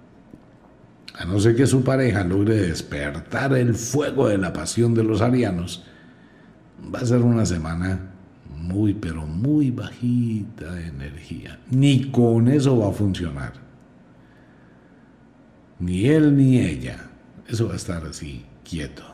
a 1.14 1.24
no 1.24 1.38
ser 1.38 1.54
que 1.54 1.66
su 1.66 1.84
pareja 1.84 2.24
logre 2.24 2.56
despertar 2.56 3.56
el 3.56 3.74
fuego 3.74 4.28
de 4.28 4.38
la 4.38 4.52
pasión 4.52 4.94
de 4.94 5.04
los 5.04 5.20
arianos, 5.20 5.84
va 6.92 6.98
a 6.98 7.06
ser 7.06 7.20
una 7.20 7.46
semana 7.46 8.10
muy, 8.56 8.94
pero 8.94 9.24
muy 9.26 9.70
bajita 9.70 10.74
de 10.74 10.88
energía. 10.88 11.60
Ni 11.70 12.10
con 12.10 12.48
eso 12.48 12.78
va 12.78 12.88
a 12.88 12.92
funcionar. 12.92 13.52
Ni 15.78 16.06
él 16.06 16.36
ni 16.36 16.58
ella. 16.58 17.10
Eso 17.46 17.68
va 17.68 17.74
a 17.74 17.76
estar 17.76 18.04
así 18.06 18.44
quieto. 18.68 19.04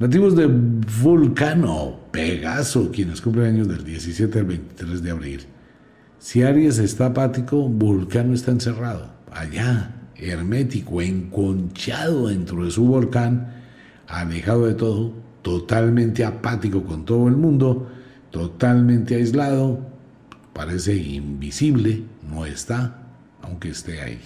Nativos 0.00 0.34
de 0.34 0.46
Vulcano, 0.46 2.00
Pegaso, 2.10 2.90
quienes 2.90 3.20
cumplen 3.20 3.54
años 3.54 3.68
del 3.68 3.84
17 3.84 4.40
al 4.40 4.44
23 4.46 5.02
de 5.02 5.10
abril. 5.10 5.40
Si 6.18 6.42
Aries 6.42 6.78
está 6.78 7.06
apático, 7.06 7.68
Vulcano 7.68 8.34
está 8.34 8.50
encerrado, 8.50 9.10
allá, 9.30 9.94
hermético, 10.16 11.02
enconchado 11.02 12.28
dentro 12.28 12.64
de 12.64 12.70
su 12.70 12.84
volcán, 12.84 13.54
alejado 14.06 14.66
de 14.66 14.74
todo, 14.74 15.12
totalmente 15.42 16.24
apático 16.24 16.84
con 16.84 17.04
todo 17.04 17.28
el 17.28 17.36
mundo, 17.36 17.88
totalmente 18.30 19.14
aislado, 19.14 19.78
parece 20.52 20.96
invisible, 20.96 22.02
no 22.28 22.46
está, 22.46 23.02
aunque 23.42 23.70
esté 23.70 24.00
ahí. 24.00 24.20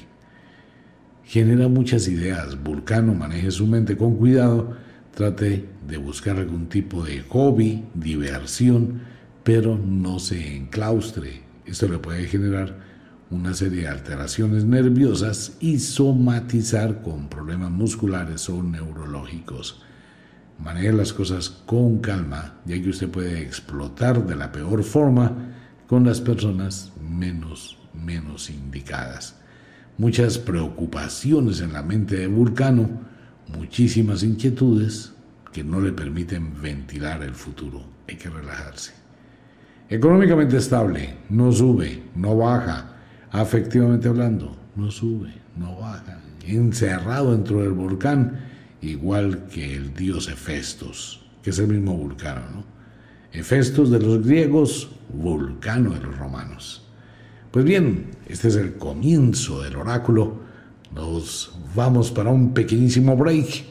Genera 1.25 1.69
muchas 1.69 2.09
ideas, 2.09 2.63
Vulcano 2.63 3.15
maneje 3.15 3.51
su 3.51 3.67
mente 3.67 3.97
con 3.97 4.17
cuidado, 4.17 4.77
trate 5.15 5.65
de 5.87 5.97
buscar 5.97 6.39
algún 6.39 6.69
tipo 6.69 7.05
de 7.05 7.21
hobby, 7.23 7.85
diversión, 7.95 9.03
pero 9.45 9.77
no 9.77 10.21
se 10.21 10.57
enclaustre. 10.57 11.43
Esto 11.67 11.89
le 11.89 11.99
puede 11.99 12.25
generar 12.25 12.88
una 13.31 13.53
serie 13.53 13.83
de 13.83 13.89
alteraciones 13.89 14.65
nerviosas 14.65 15.57
y 15.61 15.79
somatizar 15.79 17.03
con 17.03 17.29
problemas 17.29 17.71
musculares 17.71 18.49
o 18.49 18.63
neurológicos. 18.63 19.83
Maneje 20.59 20.93
las 20.93 21.13
cosas 21.13 21.51
con 21.51 21.99
calma, 21.99 22.55
ya 22.65 22.81
que 22.81 22.89
usted 22.89 23.09
puede 23.09 23.43
explotar 23.43 24.27
de 24.27 24.35
la 24.35 24.51
peor 24.51 24.83
forma 24.83 25.33
con 25.87 26.05
las 26.05 26.21
personas 26.21 26.93
menos, 27.01 27.79
menos 27.95 28.51
indicadas. 28.51 29.37
Muchas 29.99 30.39
preocupaciones 30.39 31.61
en 31.61 31.73
la 31.73 31.83
mente 31.83 32.17
de 32.17 32.27
Vulcano, 32.27 32.89
muchísimas 33.57 34.23
inquietudes 34.23 35.13
que 35.53 35.63
no 35.63 35.81
le 35.81 35.93
permiten 35.93 36.61
ventilar 36.61 37.23
el 37.23 37.35
futuro. 37.35 37.83
Hay 38.09 38.17
que 38.17 38.31
relajarse. 38.31 38.93
Económicamente 39.89 40.57
estable, 40.57 41.17
no 41.31 41.51
sube, 41.53 42.03
no 42.15 42.37
baja, 42.37 42.98
afectivamente 43.31 44.09
hablando, 44.09 44.57
no 44.77 44.91
sube, 44.91 45.33
no 45.57 45.77
baja, 45.77 46.21
encerrado 46.47 47.33
dentro 47.33 47.61
del 47.61 47.73
volcán, 47.73 48.41
igual 48.81 49.47
que 49.47 49.75
el 49.75 49.95
dios 49.95 50.29
Hefestos, 50.29 51.25
que 51.43 51.51
es 51.51 51.59
el 51.59 51.69
mismo 51.69 51.97
vulcano, 51.97 52.43
¿no? 52.55 52.65
Hefestos 53.33 53.91
de 53.91 54.01
los 54.01 54.25
griegos, 54.25 54.91
vulcano 55.13 55.91
de 55.91 56.01
los 56.01 56.17
romanos. 56.17 56.85
Pues 57.51 57.65
bien, 57.65 58.07
este 58.27 58.49
es 58.49 58.57
el 58.57 58.75
comienzo 58.75 59.63
del 59.63 59.77
oráculo. 59.77 60.41
Nos 60.95 61.53
vamos 61.75 62.11
para 62.11 62.31
un 62.31 62.55
pequeñísimo 62.55 63.17
break 63.17 63.65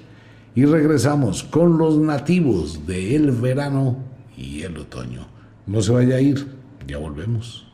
y 0.55 0.65
regresamos 0.65 1.43
con 1.43 1.77
los 1.77 1.97
nativos 1.97 2.85
del 2.85 3.31
verano 3.31 3.97
y 4.35 4.61
el 4.61 4.77
otoño. 4.77 5.27
No 5.65 5.81
se 5.81 5.91
vaya 5.91 6.15
a 6.15 6.21
ir, 6.21 6.47
ya 6.87 6.97
volvemos. 6.97 7.66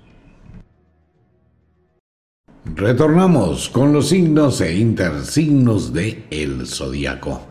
Retornamos 2.66 3.68
con 3.68 3.92
los 3.92 4.08
signos 4.08 4.62
e 4.62 4.78
intersignos 4.78 5.92
de 5.92 6.24
el 6.32 6.66
zodiaco. 6.66 7.46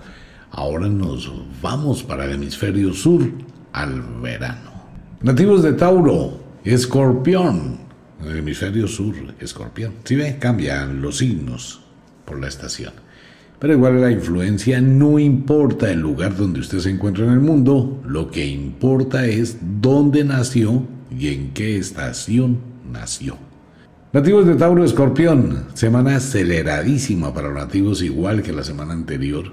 Ahora 0.51 0.89
nos 0.89 1.31
vamos 1.61 2.03
para 2.03 2.25
el 2.25 2.33
hemisferio 2.33 2.95
sur 2.95 3.31
al 3.73 4.01
verano. 4.23 4.73
Nativos 5.21 5.63
de 5.63 5.75
Tauro, 5.75 6.41
Escorpión. 6.65 7.79
El 8.25 8.39
hemisferio 8.39 8.89
sur, 8.89 9.15
Escorpión. 9.39 9.93
Si 10.03 10.17
ve, 10.17 10.39
cambian 10.39 11.03
los 11.03 11.19
signos 11.19 11.83
por 12.25 12.41
la 12.41 12.49
estación. 12.49 12.95
Pero 13.59 13.75
igual 13.75 14.01
la 14.01 14.11
influencia 14.11 14.81
no 14.81 15.19
importa 15.19 15.91
el 15.91 16.01
lugar 16.01 16.35
donde 16.35 16.61
usted 16.61 16.79
se 16.79 16.91
encuentra 16.91 17.27
en 17.27 17.33
el 17.33 17.41
mundo, 17.41 18.03
lo 18.07 18.31
que 18.31 18.47
importa 18.47 19.27
es 19.27 19.59
dónde 19.83 20.25
nació 20.25 20.87
y 21.11 21.29
en 21.29 21.53
qué 21.53 21.77
estación 21.77 22.61
nació. 22.91 23.52
Nativos 24.13 24.47
de 24.47 24.57
Tauro 24.57 24.85
Escorpión, 24.85 25.69
semana 25.73 26.17
aceleradísima 26.17 27.33
para 27.33 27.49
los 27.49 27.57
nativos 27.57 28.03
igual 28.03 28.43
que 28.43 28.53
la 28.53 28.63
semana 28.63 28.93
anterior. 28.93 29.53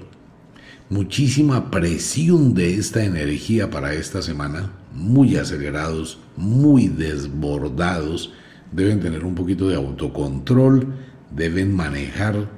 Muchísima 0.90 1.70
presión 1.70 2.52
de 2.52 2.74
esta 2.74 3.02
energía 3.02 3.70
para 3.70 3.94
esta 3.94 4.20
semana, 4.20 4.70
muy 4.92 5.38
acelerados, 5.38 6.18
muy 6.36 6.88
desbordados, 6.88 8.34
deben 8.70 9.00
tener 9.00 9.24
un 9.24 9.34
poquito 9.34 9.66
de 9.66 9.76
autocontrol, 9.76 10.88
deben 11.30 11.74
manejar 11.74 12.50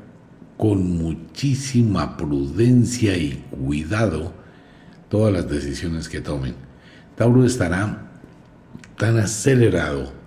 con 0.57 0.85
muchísima 0.99 2.17
prudencia 2.17 3.17
y 3.17 3.45
cuidado 3.49 4.33
todas 5.09 5.33
las 5.33 5.49
decisiones 5.49 6.09
que 6.09 6.21
tomen. 6.21 6.57
Tauro 7.15 7.45
estará 7.45 8.11
tan 8.99 9.19
acelerado 9.19 10.21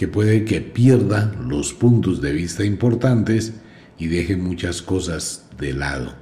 que 0.00 0.08
puede 0.08 0.46
que 0.46 0.62
pierda 0.62 1.30
los 1.46 1.74
puntos 1.74 2.22
de 2.22 2.32
vista 2.32 2.64
importantes 2.64 3.52
y 3.98 4.06
deje 4.06 4.34
muchas 4.34 4.80
cosas 4.80 5.44
de 5.58 5.74
lado. 5.74 6.14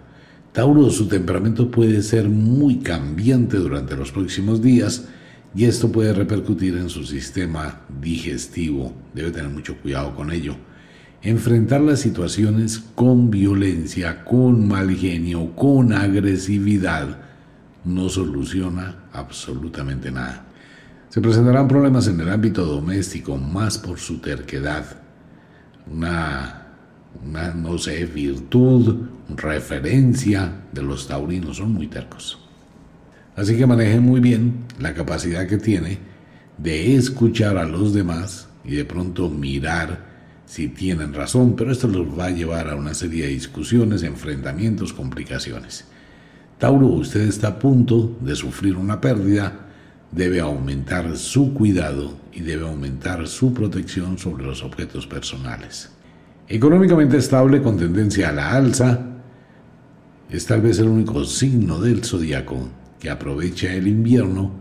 Tauro, 0.52 0.90
su 0.90 1.06
temperamento 1.06 1.70
puede 1.70 2.02
ser 2.02 2.28
muy 2.28 2.80
cambiante 2.80 3.56
durante 3.56 3.94
los 3.94 4.10
próximos 4.10 4.60
días 4.60 5.06
y 5.54 5.66
esto 5.66 5.92
puede 5.92 6.12
repercutir 6.12 6.76
en 6.76 6.88
su 6.88 7.04
sistema 7.04 7.82
digestivo. 8.00 8.92
Debe 9.14 9.30
tener 9.30 9.48
mucho 9.48 9.76
cuidado 9.76 10.12
con 10.16 10.32
ello. 10.32 10.56
Enfrentar 11.22 11.80
las 11.80 12.00
situaciones 12.00 12.80
con 12.96 13.30
violencia, 13.30 14.24
con 14.24 14.66
mal 14.66 14.92
genio, 14.96 15.54
con 15.54 15.92
agresividad, 15.92 17.16
no 17.84 18.08
soluciona 18.08 19.04
absolutamente 19.12 20.10
nada. 20.10 20.47
Se 21.18 21.22
presentarán 21.22 21.66
problemas 21.66 22.06
en 22.06 22.20
el 22.20 22.28
ámbito 22.28 22.64
doméstico, 22.64 23.36
más 23.36 23.76
por 23.76 23.98
su 23.98 24.18
terquedad. 24.18 24.84
Una, 25.92 26.68
no 27.56 27.76
sé, 27.76 28.06
virtud, 28.06 29.08
referencia 29.36 30.60
de 30.70 30.80
los 30.80 31.08
taurinos, 31.08 31.56
son 31.56 31.72
muy 31.72 31.88
tercos. 31.88 32.38
Así 33.34 33.56
que 33.56 33.66
manejen 33.66 34.04
muy 34.04 34.20
bien 34.20 34.66
la 34.78 34.94
capacidad 34.94 35.48
que 35.48 35.56
tiene 35.56 35.98
de 36.56 36.94
escuchar 36.94 37.58
a 37.58 37.64
los 37.64 37.92
demás 37.92 38.48
y 38.64 38.76
de 38.76 38.84
pronto 38.84 39.28
mirar 39.28 40.06
si 40.46 40.68
tienen 40.68 41.14
razón, 41.14 41.56
pero 41.56 41.72
esto 41.72 41.88
los 41.88 42.16
va 42.16 42.26
a 42.26 42.30
llevar 42.30 42.68
a 42.68 42.76
una 42.76 42.94
serie 42.94 43.24
de 43.24 43.32
discusiones, 43.32 44.04
enfrentamientos, 44.04 44.92
complicaciones. 44.92 45.84
Tauro, 46.58 46.86
usted 46.86 47.22
está 47.22 47.48
a 47.48 47.58
punto 47.58 48.16
de 48.20 48.36
sufrir 48.36 48.76
una 48.76 49.00
pérdida 49.00 49.64
debe 50.10 50.40
aumentar 50.40 51.16
su 51.16 51.52
cuidado 51.52 52.16
y 52.32 52.40
debe 52.40 52.66
aumentar 52.66 53.26
su 53.26 53.52
protección 53.52 54.18
sobre 54.18 54.44
los 54.44 54.62
objetos 54.62 55.06
personales. 55.06 55.90
Económicamente 56.48 57.18
estable 57.18 57.60
con 57.60 57.76
tendencia 57.76 58.30
a 58.30 58.32
la 58.32 58.52
alza, 58.52 59.00
es 60.30 60.46
tal 60.46 60.62
vez 60.62 60.78
el 60.78 60.88
único 60.88 61.24
signo 61.24 61.80
del 61.80 62.04
zodiaco 62.04 62.68
que 62.98 63.10
aprovecha 63.10 63.72
el 63.72 63.86
invierno 63.86 64.52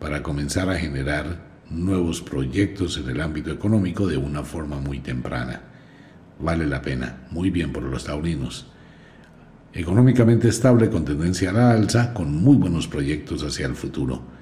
para 0.00 0.22
comenzar 0.22 0.68
a 0.68 0.78
generar 0.78 1.46
nuevos 1.70 2.22
proyectos 2.22 2.98
en 2.98 3.08
el 3.08 3.20
ámbito 3.20 3.50
económico 3.50 4.06
de 4.06 4.16
una 4.16 4.42
forma 4.42 4.80
muy 4.80 5.00
temprana. 5.00 5.60
Vale 6.40 6.66
la 6.66 6.82
pena, 6.82 7.26
muy 7.30 7.50
bien 7.50 7.72
por 7.72 7.82
los 7.82 8.04
taurinos. 8.04 8.68
Económicamente 9.72 10.48
estable 10.48 10.88
con 10.88 11.04
tendencia 11.04 11.50
a 11.50 11.52
la 11.52 11.70
alza, 11.72 12.14
con 12.14 12.34
muy 12.34 12.56
buenos 12.56 12.88
proyectos 12.88 13.42
hacia 13.42 13.66
el 13.66 13.74
futuro 13.74 14.37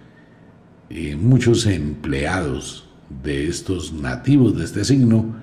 muchos 1.16 1.66
empleados 1.66 2.88
de 3.22 3.48
estos 3.48 3.92
nativos 3.92 4.56
de 4.56 4.64
este 4.64 4.84
signo 4.84 5.36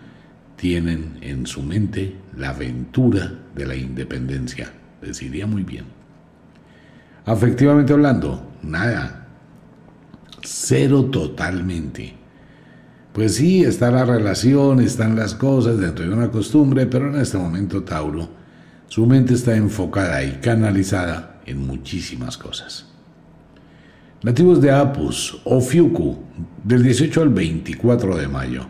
tienen 0.55 1.17
en 1.21 1.45
su 1.45 1.61
mente 1.61 2.15
la 2.37 2.49
aventura 2.49 3.33
de 3.55 3.65
la 3.65 3.75
independencia. 3.75 4.71
Les 5.01 5.21
iría 5.21 5.45
muy 5.45 5.63
bien. 5.63 5.85
Afectivamente 7.25 7.93
hablando, 7.93 8.51
nada. 8.61 9.27
Cero 10.41 11.05
totalmente. 11.05 12.13
Pues 13.13 13.35
sí, 13.35 13.63
está 13.63 13.91
la 13.91 14.05
relación, 14.05 14.79
están 14.81 15.15
las 15.15 15.35
cosas 15.35 15.77
dentro 15.77 16.05
de 16.05 16.13
una 16.13 16.31
costumbre, 16.31 16.85
pero 16.87 17.13
en 17.13 17.21
este 17.21 17.37
momento 17.37 17.83
Tauro, 17.83 18.29
su 18.87 19.05
mente 19.05 19.35
está 19.35 19.55
enfocada 19.55 20.23
y 20.23 20.39
canalizada 20.41 21.41
en 21.45 21.65
muchísimas 21.65 22.37
cosas. 22.37 22.92
Nativos 24.23 24.61
de 24.61 24.71
Apus 24.71 25.41
o 25.43 25.59
Fiuku, 25.59 26.15
del 26.63 26.81
18 26.81 27.23
al 27.23 27.27
24 27.27 28.15
de 28.15 28.29
mayo. 28.29 28.65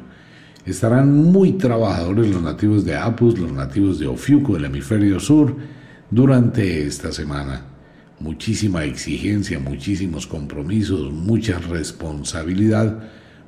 Estarán 0.66 1.16
muy 1.16 1.51
trabajadores 1.51 2.28
los 2.28 2.41
nativos 2.41 2.84
de 2.86 2.95
Apus, 2.95 3.38
los 3.38 3.51
nativos 3.51 3.99
de 3.99 4.08
Ofiuku 4.08 4.56
del 4.56 4.66
hemisferio 4.66 5.20
sur 5.20 5.56
durante 6.10 6.88
esta 6.88 7.12
semana. 7.12 7.62
Muchísima 8.20 8.84
exigencia, 8.84 9.60
muchísimos 9.60 10.26
compromisos, 10.26 11.14
mucha 11.14 11.60
responsabilidad, 11.60 13.04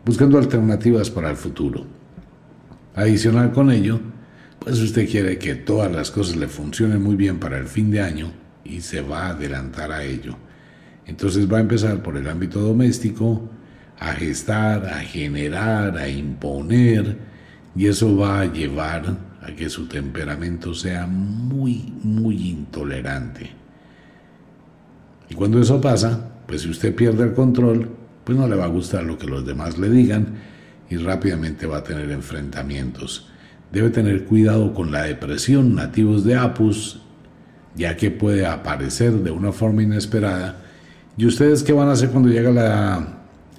buscando 0.05 0.37
alternativas 0.37 1.09
para 1.09 1.31
el 1.31 1.35
futuro. 1.35 1.87
Adicional 2.93 3.51
con 3.51 3.71
ello, 3.71 3.99
pues 4.59 4.79
usted 4.79 5.09
quiere 5.09 5.39
que 5.39 5.55
todas 5.55 5.91
las 5.91 6.11
cosas 6.11 6.35
le 6.35 6.49
funcionen 6.49 7.01
muy 7.01 7.15
bien 7.15 7.39
para 7.39 7.57
el 7.57 7.65
fin 7.65 7.89
de 7.89 8.01
año 8.01 8.31
y 8.63 8.81
se 8.81 9.01
va 9.01 9.25
a 9.25 9.29
adelantar 9.29 9.91
a 9.91 10.03
ello. 10.03 10.37
Entonces 11.07 11.51
va 11.51 11.57
a 11.57 11.61
empezar 11.61 12.01
por 12.01 12.17
el 12.17 12.27
ámbito 12.27 12.59
doméstico, 12.59 13.49
a 13.99 14.13
gestar, 14.13 14.85
a 14.85 14.99
generar, 14.99 15.97
a 15.97 16.09
imponer, 16.09 17.17
y 17.75 17.87
eso 17.87 18.17
va 18.17 18.41
a 18.41 18.45
llevar 18.45 19.17
a 19.41 19.51
que 19.55 19.69
su 19.69 19.87
temperamento 19.87 20.73
sea 20.73 21.05
muy, 21.05 21.93
muy 22.03 22.49
intolerante. 22.49 23.51
Y 25.29 25.35
cuando 25.35 25.59
eso 25.59 25.79
pasa, 25.79 26.31
pues 26.47 26.61
si 26.61 26.69
usted 26.69 26.95
pierde 26.95 27.23
el 27.23 27.33
control, 27.33 27.89
pues 28.23 28.37
no 28.37 28.47
le 28.47 28.55
va 28.55 28.65
a 28.65 28.69
gustar 28.69 29.03
lo 29.03 29.17
que 29.17 29.27
los 29.27 29.45
demás 29.45 29.77
le 29.77 29.89
digan, 29.89 30.27
y 30.89 30.97
rápidamente 30.97 31.65
va 31.65 31.77
a 31.77 31.83
tener 31.83 32.11
enfrentamientos. 32.11 33.29
Debe 33.71 33.89
tener 33.89 34.25
cuidado 34.25 34.73
con 34.73 34.91
la 34.91 35.03
depresión, 35.03 35.75
nativos 35.75 36.23
de 36.23 36.35
Apus, 36.35 37.01
ya 37.75 37.97
que 37.97 38.11
puede 38.11 38.45
aparecer 38.45 39.13
de 39.13 39.31
una 39.31 39.51
forma 39.51 39.83
inesperada. 39.83 40.61
¿Y 41.17 41.25
ustedes 41.25 41.63
qué 41.63 41.71
van 41.71 41.87
a 41.87 41.93
hacer 41.93 42.09
cuando 42.09 42.29
llega 42.29 42.51
la, 42.51 43.07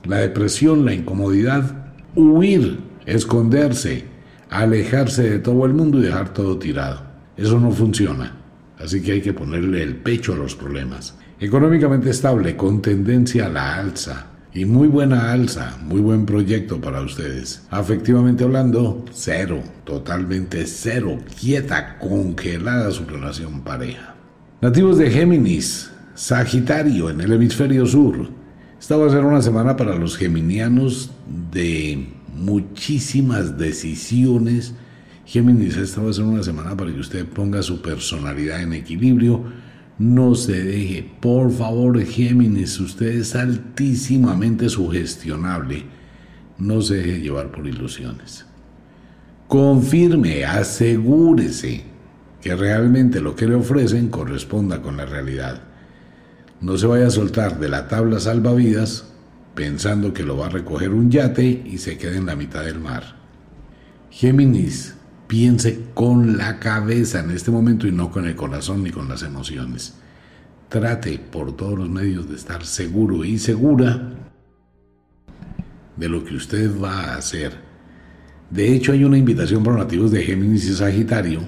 la 0.04 0.18
depresión, 0.18 0.84
la 0.84 0.92
incomodidad? 0.92 1.94
Huir, 2.14 2.80
esconderse, 3.06 4.04
alejarse 4.50 5.30
de 5.30 5.38
todo 5.38 5.64
el 5.64 5.72
mundo 5.72 5.98
y 5.98 6.02
dejar 6.02 6.34
todo 6.34 6.58
tirado. 6.58 7.00
Eso 7.36 7.58
no 7.58 7.70
funciona. 7.70 8.36
Así 8.78 9.00
que 9.00 9.12
hay 9.12 9.20
que 9.22 9.32
ponerle 9.32 9.82
el 9.82 9.96
pecho 9.96 10.34
a 10.34 10.36
los 10.36 10.54
problemas. 10.54 11.16
Económicamente 11.40 12.10
estable, 12.10 12.56
con 12.56 12.82
tendencia 12.82 13.46
a 13.46 13.50
la 13.50 13.76
alza. 13.76 14.26
Y 14.52 14.64
muy 14.64 14.88
buena 14.88 15.32
alza, 15.32 15.76
muy 15.82 16.00
buen 16.00 16.24
proyecto 16.24 16.80
para 16.80 17.02
ustedes. 17.02 17.62
Afectivamente 17.70 18.44
hablando, 18.44 19.04
cero, 19.12 19.62
totalmente 19.84 20.66
cero, 20.66 21.18
quieta, 21.38 21.98
congelada 21.98 22.90
su 22.90 23.04
relación 23.04 23.62
pareja. 23.62 24.14
Nativos 24.62 24.96
de 24.96 25.10
Géminis, 25.10 25.90
Sagitario 26.16 27.10
en 27.10 27.20
el 27.20 27.32
hemisferio 27.32 27.86
sur. 27.86 28.28
Esta 28.80 28.96
va 28.96 29.06
a 29.06 29.10
ser 29.10 29.24
una 29.24 29.40
semana 29.40 29.76
para 29.76 29.94
los 29.94 30.16
geminianos 30.16 31.12
de 31.52 32.08
muchísimas 32.34 33.56
decisiones. 33.56 34.74
Géminis, 35.24 35.76
esta 35.76 36.02
va 36.02 36.10
a 36.10 36.12
ser 36.12 36.24
una 36.24 36.42
semana 36.42 36.76
para 36.76 36.92
que 36.92 36.98
usted 36.98 37.24
ponga 37.24 37.62
su 37.62 37.80
personalidad 37.80 38.60
en 38.62 38.72
equilibrio 38.72 39.44
no 39.98 40.34
se 40.34 40.62
deje, 40.62 41.10
por 41.20 41.50
favor, 41.50 41.98
Géminis, 42.04 42.78
usted 42.80 43.06
es 43.06 43.34
altísimamente 43.34 44.68
sugestionable. 44.68 45.84
No 46.58 46.82
se 46.82 46.96
deje 46.96 47.20
llevar 47.20 47.50
por 47.50 47.66
ilusiones. 47.66 48.44
Confirme, 49.48 50.44
asegúrese 50.44 51.84
que 52.42 52.54
realmente 52.54 53.20
lo 53.20 53.34
que 53.34 53.46
le 53.46 53.54
ofrecen 53.54 54.08
corresponda 54.08 54.82
con 54.82 54.98
la 54.98 55.06
realidad. 55.06 55.62
No 56.60 56.78
se 56.78 56.86
vaya 56.86 57.06
a 57.06 57.10
soltar 57.10 57.58
de 57.60 57.68
la 57.68 57.88
tabla 57.88 58.20
salvavidas 58.20 59.12
pensando 59.54 60.12
que 60.12 60.22
lo 60.22 60.36
va 60.36 60.46
a 60.46 60.50
recoger 60.50 60.90
un 60.90 61.10
yate 61.10 61.44
y 61.44 61.78
se 61.78 61.96
quede 61.98 62.16
en 62.16 62.26
la 62.26 62.36
mitad 62.36 62.64
del 62.64 62.78
mar. 62.78 63.16
Géminis, 64.10 64.96
Piense 65.26 65.86
con 65.92 66.36
la 66.36 66.60
cabeza 66.60 67.20
en 67.20 67.32
este 67.32 67.50
momento 67.50 67.88
y 67.88 67.92
no 67.92 68.12
con 68.12 68.26
el 68.26 68.36
corazón 68.36 68.84
ni 68.84 68.90
con 68.90 69.08
las 69.08 69.22
emociones. 69.22 69.94
Trate 70.68 71.18
por 71.18 71.56
todos 71.56 71.76
los 71.76 71.88
medios 71.88 72.28
de 72.28 72.36
estar 72.36 72.64
seguro 72.64 73.24
y 73.24 73.38
segura 73.38 74.12
de 75.96 76.08
lo 76.08 76.24
que 76.24 76.36
usted 76.36 76.70
va 76.80 77.00
a 77.00 77.16
hacer. 77.16 77.52
De 78.50 78.72
hecho, 78.72 78.92
hay 78.92 79.02
una 79.02 79.18
invitación 79.18 79.64
para 79.64 79.78
nativos 79.78 80.12
de 80.12 80.22
Géminis 80.22 80.66
y 80.66 80.74
Sagitario, 80.74 81.40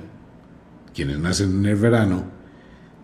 quienes 0.93 1.21
nacen 1.21 1.61
en 1.61 1.67
el 1.67 1.77
verano, 1.77 2.25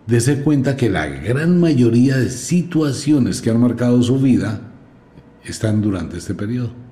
dese 0.07 0.41
cuenta 0.41 0.75
que 0.75 0.89
la 0.89 1.07
gran 1.07 1.59
mayoría 1.59 2.17
de 2.17 2.29
situaciones 2.29 3.41
que 3.41 3.49
han 3.49 3.59
marcado 3.59 4.01
su 4.03 4.19
vida 4.19 4.61
están 5.43 5.81
durante 5.81 6.17
este 6.17 6.33
periodo 6.33 6.85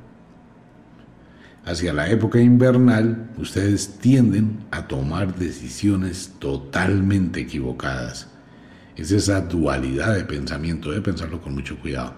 hacia 1.66 1.94
la 1.94 2.10
época 2.10 2.40
invernal, 2.40 3.30
ustedes 3.38 3.98
tienden 4.00 4.66
a 4.72 4.88
tomar 4.88 5.36
decisiones 5.36 6.34
totalmente 6.40 7.42
equivocadas. 7.42 8.28
Es 8.96 9.12
esa 9.12 9.42
dualidad 9.42 10.16
de 10.16 10.26
pensamiento, 10.26 10.90
debe 10.90 11.02
pensarlo 11.02 11.42
con 11.42 11.54
mucho 11.54 11.80
cuidado. 11.80 12.14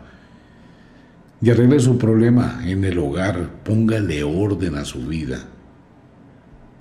Y 1.42 1.50
arregle 1.52 1.80
su 1.80 1.98
problema 1.98 2.62
en 2.66 2.84
el 2.84 2.98
hogar, 2.98 3.64
póngale 3.64 4.24
orden 4.24 4.76
a 4.76 4.86
su 4.86 5.06
vida. 5.06 5.44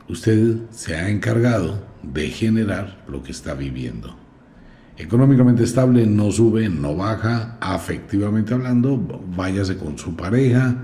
Usted 0.08 0.56
se 0.70 0.96
ha 0.96 1.08
encargado 1.10 1.84
de 2.12 2.28
generar 2.28 3.04
lo 3.08 3.22
que 3.22 3.32
está 3.32 3.54
viviendo. 3.54 4.16
Económicamente 4.96 5.64
estable, 5.64 6.06
no 6.06 6.30
sube, 6.30 6.68
no 6.68 6.94
baja, 6.94 7.56
afectivamente 7.60 8.54
hablando, 8.54 8.96
váyase 9.36 9.76
con 9.76 9.98
su 9.98 10.14
pareja, 10.14 10.76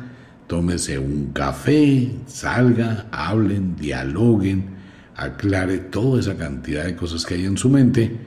tómese 0.49 0.99
un 0.99 1.31
café, 1.33 2.11
salga, 2.27 3.07
hablen, 3.13 3.77
dialoguen, 3.77 4.65
aclare 5.15 5.79
toda 5.79 6.19
esa 6.19 6.37
cantidad 6.37 6.85
de 6.85 6.97
cosas 6.97 7.25
que 7.25 7.35
hay 7.35 7.45
en 7.45 7.57
su 7.57 7.69
mente 7.69 8.19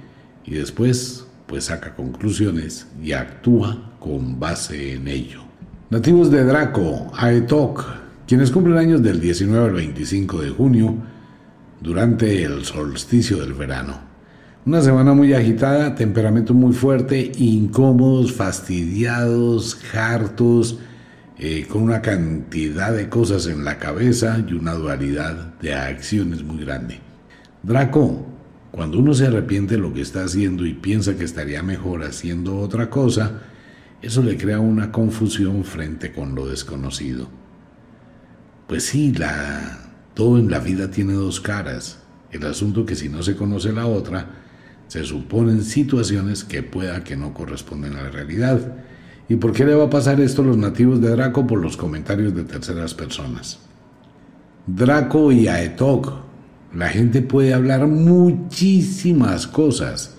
y 0.45 0.51
después 0.53 1.27
pues 1.47 1.65
saca 1.65 1.95
conclusiones 1.95 2.87
y 3.03 3.11
actúa 3.11 3.91
con 3.99 4.39
base 4.39 4.93
en 4.93 5.07
ello. 5.09 5.41
Nativos 5.89 6.31
de 6.31 6.45
Draco, 6.45 7.11
Aetok, 7.15 7.85
quienes 8.25 8.51
cumplen 8.51 8.77
años 8.77 9.03
del 9.03 9.19
19 9.19 9.65
al 9.65 9.73
25 9.73 10.41
de 10.41 10.49
junio 10.49 10.95
durante 11.83 12.43
el 12.43 12.63
solsticio 12.63 13.37
del 13.37 13.53
verano. 13.53 13.99
Una 14.65 14.81
semana 14.81 15.13
muy 15.13 15.33
agitada, 15.33 15.93
temperamento 15.93 16.53
muy 16.53 16.71
fuerte, 16.71 17.33
incómodos, 17.37 18.31
fastidiados, 18.31 19.77
hartos, 19.93 20.79
eh, 21.37 21.67
con 21.67 21.83
una 21.83 22.01
cantidad 22.01 22.93
de 22.93 23.09
cosas 23.09 23.47
en 23.47 23.65
la 23.65 23.77
cabeza 23.77 24.41
y 24.47 24.53
una 24.53 24.75
dualidad 24.75 25.59
de 25.59 25.73
acciones 25.73 26.41
muy 26.41 26.63
grande. 26.63 27.01
Draco, 27.63 28.25
cuando 28.71 28.99
uno 28.99 29.13
se 29.13 29.27
arrepiente 29.27 29.75
de 29.75 29.81
lo 29.81 29.93
que 29.93 30.01
está 30.01 30.23
haciendo 30.23 30.65
y 30.65 30.73
piensa 30.73 31.17
que 31.17 31.25
estaría 31.25 31.61
mejor 31.63 32.03
haciendo 32.03 32.59
otra 32.59 32.89
cosa, 32.89 33.41
eso 34.01 34.23
le 34.23 34.37
crea 34.37 34.61
una 34.61 34.93
confusión 34.93 35.65
frente 35.65 36.13
con 36.13 36.33
lo 36.33 36.47
desconocido. 36.47 37.27
Pues 38.67 38.85
sí, 38.85 39.11
la, 39.11 39.82
todo 40.13 40.37
en 40.37 40.49
la 40.49 40.59
vida 40.59 40.91
tiene 40.91 41.13
dos 41.13 41.39
caras. 41.39 41.99
El 42.31 42.45
asunto 42.45 42.85
que 42.85 42.95
si 42.95 43.09
no 43.09 43.23
se 43.23 43.35
conoce 43.35 43.71
la 43.71 43.85
otra, 43.85 44.27
se 44.87 45.03
suponen 45.03 45.63
situaciones 45.63 46.43
que 46.43 46.63
pueda 46.63 47.03
que 47.03 47.15
no 47.15 47.33
corresponden 47.33 47.95
a 47.95 48.03
la 48.03 48.09
realidad 48.09 48.83
¿Y 49.29 49.37
por 49.37 49.53
qué 49.53 49.65
le 49.65 49.75
va 49.75 49.85
a 49.85 49.89
pasar 49.89 50.19
esto 50.19 50.41
a 50.41 50.45
los 50.45 50.57
nativos 50.57 51.01
de 51.01 51.09
Draco? 51.09 51.47
Por 51.47 51.59
los 51.59 51.77
comentarios 51.77 52.35
de 52.35 52.43
terceras 52.43 52.93
personas. 52.93 53.59
Draco 54.67 55.31
y 55.31 55.47
Aetok. 55.47 56.13
La 56.73 56.89
gente 56.89 57.21
puede 57.21 57.53
hablar 57.53 57.87
muchísimas 57.87 59.47
cosas. 59.47 60.17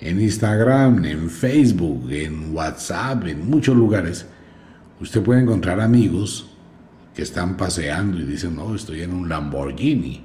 En 0.00 0.20
Instagram, 0.20 1.04
en 1.04 1.30
Facebook, 1.30 2.10
en 2.10 2.54
WhatsApp, 2.54 3.26
en 3.26 3.48
muchos 3.48 3.76
lugares. 3.76 4.26
Usted 5.00 5.22
puede 5.22 5.40
encontrar 5.40 5.80
amigos 5.80 6.55
que 7.16 7.22
están 7.22 7.56
paseando 7.56 8.20
y 8.20 8.24
dicen, 8.24 8.54
no, 8.54 8.74
estoy 8.74 9.00
en 9.00 9.12
un 9.12 9.28
Lamborghini. 9.28 10.22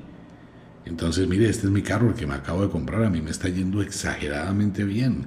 Entonces, 0.86 1.28
mire, 1.28 1.50
este 1.50 1.66
es 1.66 1.74
mi 1.74 1.82
carro, 1.82 2.10
el 2.10 2.14
que 2.14 2.28
me 2.28 2.36
acabo 2.36 2.62
de 2.62 2.70
comprar, 2.70 3.04
a 3.04 3.10
mí 3.10 3.22
me 3.22 3.32
está 3.32 3.50
yendo 3.50 3.82
exageradamente 3.82 4.84
bien 4.84 5.26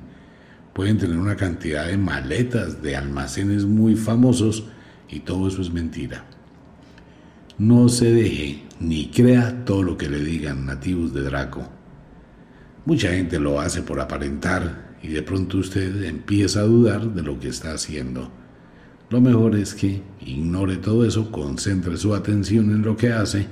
pueden 0.75 0.99
tener 0.99 1.17
una 1.17 1.37
cantidad 1.37 1.87
de 1.87 1.97
maletas, 1.97 2.83
de 2.83 2.97
almacenes 2.97 3.65
muy 3.65 3.95
famosos 3.95 4.65
y 5.09 5.21
todo 5.21 5.49
eso 5.49 5.62
es 5.62 5.73
mentira. 5.73 6.27
No 7.57 7.89
se 7.89 8.12
deje 8.12 8.65
ni 8.81 9.07
crea 9.07 9.65
todo 9.65 9.85
lo 9.85 9.97
que 9.97 10.11
le 10.11 10.19
digan 10.19 10.67
nativos 10.67 11.15
de 11.15 11.23
Draco. 11.23 11.69
Mucha 12.85 13.12
gente 13.12 13.39
lo 13.39 13.61
hace 13.61 13.83
por 13.83 14.01
aparentar 14.01 14.97
y 15.01 15.09
de 15.09 15.23
pronto 15.23 15.59
usted 15.59 16.03
empieza 16.03 16.61
a 16.61 16.65
dudar 16.65 17.15
de 17.15 17.23
lo 17.23 17.39
que 17.39 17.49
está 17.49 17.73
haciendo. 17.73 18.31
Lo 19.11 19.20
mejor 19.20 19.55
es 19.57 19.74
que 19.74 20.02
ignore 20.20 20.76
todo 20.76 21.05
eso, 21.05 21.30
concentre 21.30 21.96
su 21.96 22.14
atención 22.14 22.70
en 22.70 22.82
lo 22.82 22.96
que 22.96 23.12
hace 23.12 23.46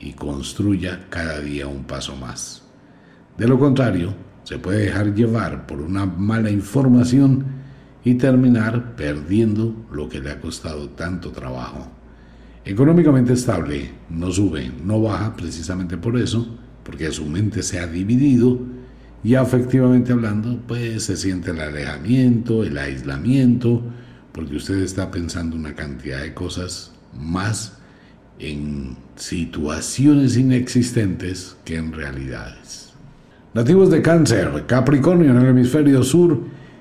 y 0.00 0.12
construya 0.12 1.06
cada 1.10 1.40
día 1.40 1.66
un 1.66 1.84
paso 1.84 2.16
más. 2.16 2.62
De 3.36 3.46
lo 3.46 3.58
contrario, 3.58 4.14
se 4.44 4.58
puede 4.58 4.86
dejar 4.86 5.14
llevar 5.14 5.66
por 5.66 5.80
una 5.80 6.06
mala 6.06 6.50
información 6.50 7.44
y 8.04 8.14
terminar 8.14 8.96
perdiendo 8.96 9.86
lo 9.90 10.08
que 10.08 10.20
le 10.20 10.30
ha 10.30 10.40
costado 10.40 10.90
tanto 10.90 11.30
trabajo. 11.30 11.88
Económicamente 12.64 13.32
estable, 13.32 13.90
no 14.10 14.30
sube, 14.30 14.70
no 14.84 15.00
baja 15.02 15.34
precisamente 15.36 15.96
por 15.96 16.18
eso, 16.18 16.58
porque 16.82 17.10
su 17.10 17.26
mente 17.26 17.62
se 17.62 17.78
ha 17.78 17.86
dividido 17.86 18.58
y 19.22 19.34
afectivamente 19.34 20.12
hablando, 20.12 20.60
pues 20.66 21.04
se 21.04 21.16
siente 21.16 21.50
el 21.50 21.60
alejamiento, 21.60 22.62
el 22.62 22.76
aislamiento, 22.76 23.82
porque 24.34 24.56
usted 24.56 24.82
está 24.82 25.12
pensando 25.12 25.54
una 25.54 25.74
cantidad 25.74 26.20
de 26.20 26.34
cosas 26.34 26.90
más 27.16 27.74
en 28.40 28.96
situaciones 29.14 30.36
inexistentes 30.36 31.56
que 31.64 31.76
en 31.76 31.92
realidades. 31.92 32.92
Nativos 33.54 33.90
de 33.90 34.02
cáncer, 34.02 34.64
Capricornio 34.66 35.30
en 35.30 35.36
el 35.36 35.46
hemisferio 35.46 36.02
sur. 36.02 36.40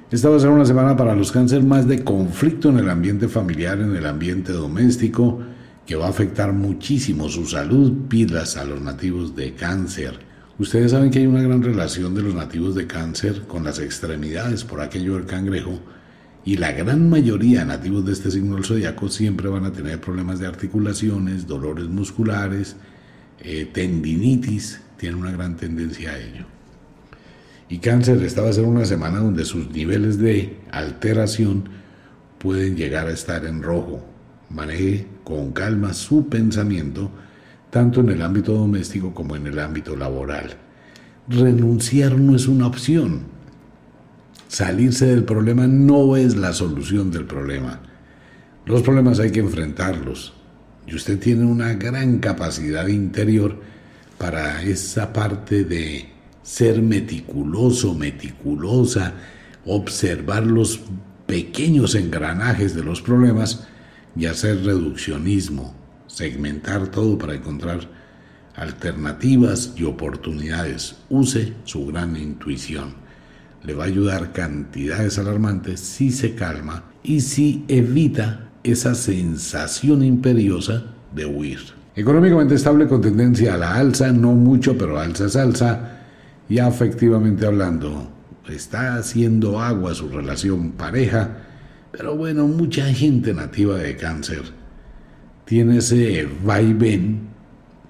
Esta 0.10 0.30
va 0.30 0.38
a 0.38 0.40
ser 0.40 0.50
una 0.50 0.66
semana 0.66 0.98
para 0.98 1.14
los 1.14 1.32
cáncer 1.32 1.62
más 1.62 1.88
de 1.88 2.04
conflicto 2.04 2.70
en 2.70 2.80
el 2.80 2.90
ambiente 2.90 3.28
familiar, 3.28 3.80
en 3.80 3.96
el 3.96 4.08
ambiente 4.08 4.52
doméstico, 4.52 5.40
que 5.86 5.96
va 5.96 6.08
a 6.08 6.10
afectar 6.10 6.54
muchísimo 6.54 7.30
su 7.30 7.46
salud. 7.46 8.08
Pilas 8.10 8.58
a 8.58 8.66
los 8.66 8.82
nativos 8.82 9.36
de 9.36 9.54
cáncer. 9.54 10.18
Ustedes 10.58 10.90
saben 10.90 11.12
que 11.12 11.20
hay 11.20 11.28
una 11.28 11.44
gran 11.44 11.62
relación 11.62 12.16
de 12.16 12.24
los 12.24 12.34
nativos 12.34 12.74
de 12.74 12.88
cáncer 12.88 13.44
con 13.48 13.64
las 13.64 13.78
extremidades, 13.78 14.64
por 14.64 14.82
aquello 14.82 15.16
del 15.16 15.26
cangrejo, 15.28 15.80
Y 16.46 16.58
la 16.58 16.74
gran 16.74 17.10
mayoría 17.10 17.64
nativos 17.64 18.06
de 18.06 18.12
este 18.12 18.30
signo 18.30 18.56
del 18.56 18.66
zodiaco 18.66 19.08
siempre 19.10 19.48
van 19.48 19.66
a 19.66 19.72
tener 19.72 20.02
problemas 20.02 20.40
de 20.40 20.48
articulaciones, 20.48 21.48
dolores 21.48 21.86
musculares, 21.86 22.76
eh, 23.40 23.70
tendinitis, 23.72 24.82
tienen 24.98 25.20
una 25.20 25.32
gran 25.32 25.56
tendencia 25.56 26.12
a 26.12 26.20
ello. 26.20 26.46
Y 27.70 27.80
cáncer, 27.80 28.22
esta 28.24 28.42
va 28.42 28.50
a 28.50 28.54
ser 28.54 28.66
una 28.66 28.86
semana 28.86 29.20
donde 29.20 29.46
sus 29.46 29.70
niveles 29.72 30.18
de 30.18 30.60
alteración 30.72 31.70
pueden 32.40 32.76
llegar 32.76 33.08
a 33.08 33.12
estar 33.12 33.46
en 33.46 33.64
rojo. 33.64 34.06
Maneje 34.50 35.08
con 35.24 35.54
calma 35.54 35.94
su 35.94 36.28
pensamiento, 36.28 37.10
tanto 37.70 38.02
en 38.02 38.10
el 38.10 38.22
ámbito 38.22 38.54
doméstico 38.54 39.14
como 39.14 39.36
en 39.38 39.48
el 39.48 39.60
ámbito 39.60 39.96
laboral. 39.96 40.58
Renunciar 41.30 42.20
no 42.20 42.36
es 42.36 42.48
una 42.48 42.68
opción. 42.68 43.33
Salirse 44.54 45.08
del 45.08 45.24
problema 45.24 45.66
no 45.66 46.16
es 46.16 46.36
la 46.36 46.54
solución 46.54 47.10
del 47.10 47.26
problema. 47.26 47.80
Los 48.68 48.84
problemas 48.84 49.20
hay 49.20 49.32
que 49.32 49.40
enfrentarlos. 49.40 50.36
Y 50.86 50.94
usted 50.94 51.18
tiene 51.18 51.44
una 51.44 51.74
gran 51.74 52.20
capacidad 52.20 52.86
interior 52.86 53.60
para 54.20 54.62
esa 54.62 55.12
parte 55.12 55.64
de 55.64 56.08
ser 56.44 56.84
meticuloso, 56.84 57.96
meticulosa, 57.96 59.14
observar 59.66 60.46
los 60.46 60.82
pequeños 61.26 61.96
engranajes 61.96 62.76
de 62.76 62.84
los 62.84 63.02
problemas 63.02 63.68
y 64.16 64.28
hacer 64.28 64.64
reduccionismo, 64.64 65.74
segmentar 66.06 66.90
todo 66.90 67.18
para 67.18 67.34
encontrar 67.34 67.90
alternativas 68.54 69.74
y 69.76 69.84
oportunidades. 69.86 70.98
Use 71.10 71.56
su 71.64 71.88
gran 71.88 72.16
intuición 72.18 73.02
le 73.64 73.74
va 73.74 73.86
a 73.86 73.88
ayudar 73.88 74.32
cantidades 74.34 75.18
alarmantes 75.18 75.80
si 75.80 76.12
se 76.12 76.36
calma 76.36 76.84
y 77.04 77.22
si 77.22 77.66
evita 77.68 78.50
esa 78.64 78.96
sensación 78.96 80.04
imperiosa 80.04 80.84
de 81.14 81.26
huir. 81.26 81.60
Económicamente 81.96 82.56
estable 82.56 82.88
con 82.88 83.02
tendencia 83.02 83.54
a 83.54 83.58
la 83.58 83.76
alza, 83.76 84.12
no 84.12 84.32
mucho, 84.32 84.78
pero 84.78 85.00
alza 85.00 85.26
es 85.26 85.36
alza. 85.36 86.00
Y 86.50 86.60
afectivamente 86.60 87.46
hablando, 87.46 88.10
está 88.50 88.96
haciendo 88.96 89.60
agua 89.60 89.94
su 89.94 90.10
relación 90.10 90.72
pareja, 90.72 91.30
pero 91.92 92.18
bueno, 92.18 92.48
mucha 92.48 92.86
gente 92.88 93.34
nativa 93.34 93.78
de 93.78 93.96
cáncer 93.96 94.42
tiene 95.46 95.78
ese 95.78 96.28
vaivén 96.44 97.34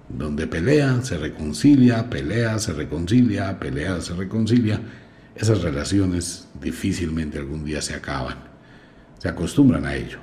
donde 0.09 0.47
pelea, 0.47 1.01
se 1.01 1.17
reconcilia, 1.17 2.09
pelea, 2.09 2.59
se 2.59 2.73
reconcilia, 2.73 3.57
pelea, 3.59 4.01
se 4.01 4.13
reconcilia 4.13 4.81
esas 5.35 5.61
relaciones 5.61 6.47
difícilmente 6.61 7.39
algún 7.39 7.65
día 7.65 7.81
se 7.81 7.95
acaban. 7.95 8.37
Se 9.17 9.29
acostumbran 9.29 9.85
a 9.85 9.95
ello. 9.95 10.19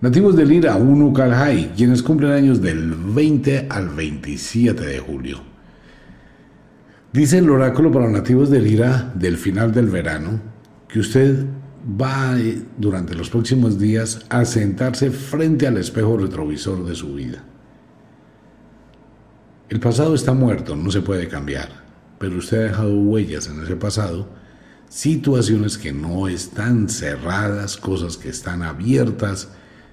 Nativos 0.00 0.36
del 0.36 0.48
Lira 0.48 0.76
1 0.76 1.12
Calhai, 1.12 1.72
quienes 1.76 2.02
cumplen 2.02 2.32
años 2.32 2.60
del 2.60 2.94
20 2.94 3.68
al 3.70 3.88
27 3.90 4.84
de 4.84 4.98
julio. 4.98 5.40
Dice 7.12 7.38
el 7.38 7.50
oráculo 7.50 7.92
para 7.92 8.06
los 8.06 8.14
nativos 8.14 8.50
del 8.50 8.64
Lira 8.64 9.12
del 9.14 9.36
final 9.36 9.72
del 9.72 9.88
verano 9.88 10.40
que 10.88 10.98
usted 10.98 11.46
va 12.00 12.38
eh, 12.38 12.62
durante 12.76 13.14
los 13.14 13.30
próximos 13.30 13.78
días 13.78 14.24
a 14.28 14.44
sentarse 14.44 15.10
frente 15.10 15.66
al 15.66 15.76
espejo 15.76 16.16
retrovisor 16.16 16.84
de 16.84 16.94
su 16.94 17.14
vida. 17.14 17.44
El 19.68 19.80
pasado 19.80 20.14
está 20.14 20.34
muerto, 20.34 20.76
no 20.76 20.90
se 20.90 21.00
puede 21.00 21.28
cambiar, 21.28 21.68
pero 22.18 22.36
usted 22.36 22.58
ha 22.58 22.62
dejado 22.64 22.94
huellas 22.98 23.48
en 23.48 23.62
ese 23.62 23.76
pasado 23.76 24.41
situaciones 24.92 25.78
que 25.78 25.90
no 25.90 26.28
están 26.28 26.90
cerradas, 26.90 27.78
cosas 27.78 28.18
que 28.18 28.28
están 28.28 28.62
abiertas, 28.62 29.48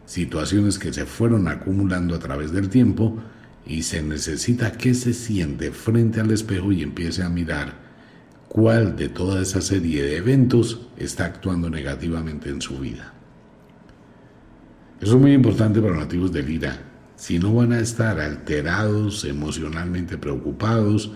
situaciones 0.06 0.78
que 0.78 0.92
se 0.92 1.06
fueron 1.06 1.48
acumulando 1.48 2.16
a 2.16 2.20
través 2.20 2.52
del 2.52 2.68
tiempo 2.68 3.18
y 3.66 3.84
se 3.84 4.04
necesita 4.04 4.74
que 4.74 4.94
se 4.94 5.14
siente 5.14 5.72
frente 5.72 6.20
al 6.20 6.32
espejo 6.32 6.74
y 6.74 6.84
empiece 6.84 7.24
a 7.24 7.30
mirar 7.30 7.76
cuál 8.50 8.98
de 8.98 9.08
toda 9.08 9.42
esa 9.42 9.62
serie 9.62 10.04
de 10.04 10.18
eventos 10.18 10.90
está 10.98 11.26
actuando 11.28 11.70
negativamente 11.70 12.50
en 12.50 12.62
su 12.62 12.78
vida. 12.78 13.14
Eso 15.00 15.16
es 15.16 15.22
muy 15.22 15.32
importante 15.32 15.80
para 15.80 15.94
los 15.94 16.04
nativos 16.04 16.34
del 16.34 16.50
IRA. 16.50 16.78
Si 17.16 17.40
no 17.40 17.54
van 17.54 17.72
a 17.72 17.80
estar 17.80 18.20
alterados, 18.20 19.24
emocionalmente 19.24 20.18
preocupados, 20.18 21.14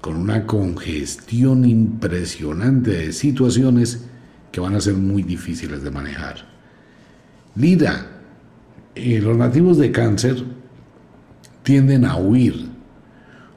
con 0.00 0.16
una 0.16 0.46
congestión 0.46 1.64
impresionante 1.64 2.90
de 2.90 3.12
situaciones 3.12 4.04
que 4.50 4.60
van 4.60 4.74
a 4.74 4.80
ser 4.80 4.94
muy 4.94 5.22
difíciles 5.22 5.82
de 5.82 5.90
manejar. 5.90 6.46
Lida, 7.54 8.06
eh, 8.94 9.20
los 9.20 9.36
nativos 9.36 9.78
de 9.78 9.92
cáncer 9.92 10.42
tienden 11.62 12.04
a 12.04 12.16
huir. 12.16 12.68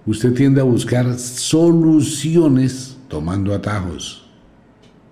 Usted 0.05 0.33
tiende 0.33 0.61
a 0.61 0.65
buscar 0.65 1.17
soluciones 1.17 2.97
tomando 3.07 3.53
atajos. 3.53 4.27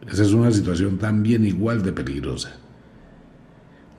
Esa 0.10 0.24
es 0.24 0.34
una 0.34 0.52
situación 0.52 0.98
también 0.98 1.46
igual 1.46 1.82
de 1.82 1.94
peligrosa. 1.94 2.52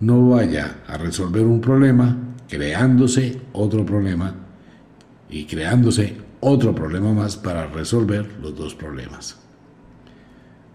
No 0.00 0.30
vaya 0.30 0.82
a 0.86 0.98
resolver 0.98 1.44
un 1.44 1.60
problema 1.60 2.16
creándose 2.48 3.40
otro 3.52 3.86
problema 3.86 4.34
y 5.30 5.44
creándose 5.46 6.16
otro 6.44 6.74
problema 6.74 7.12
más 7.12 7.36
para 7.36 7.68
resolver 7.68 8.28
los 8.42 8.56
dos 8.56 8.74
problemas. 8.74 9.36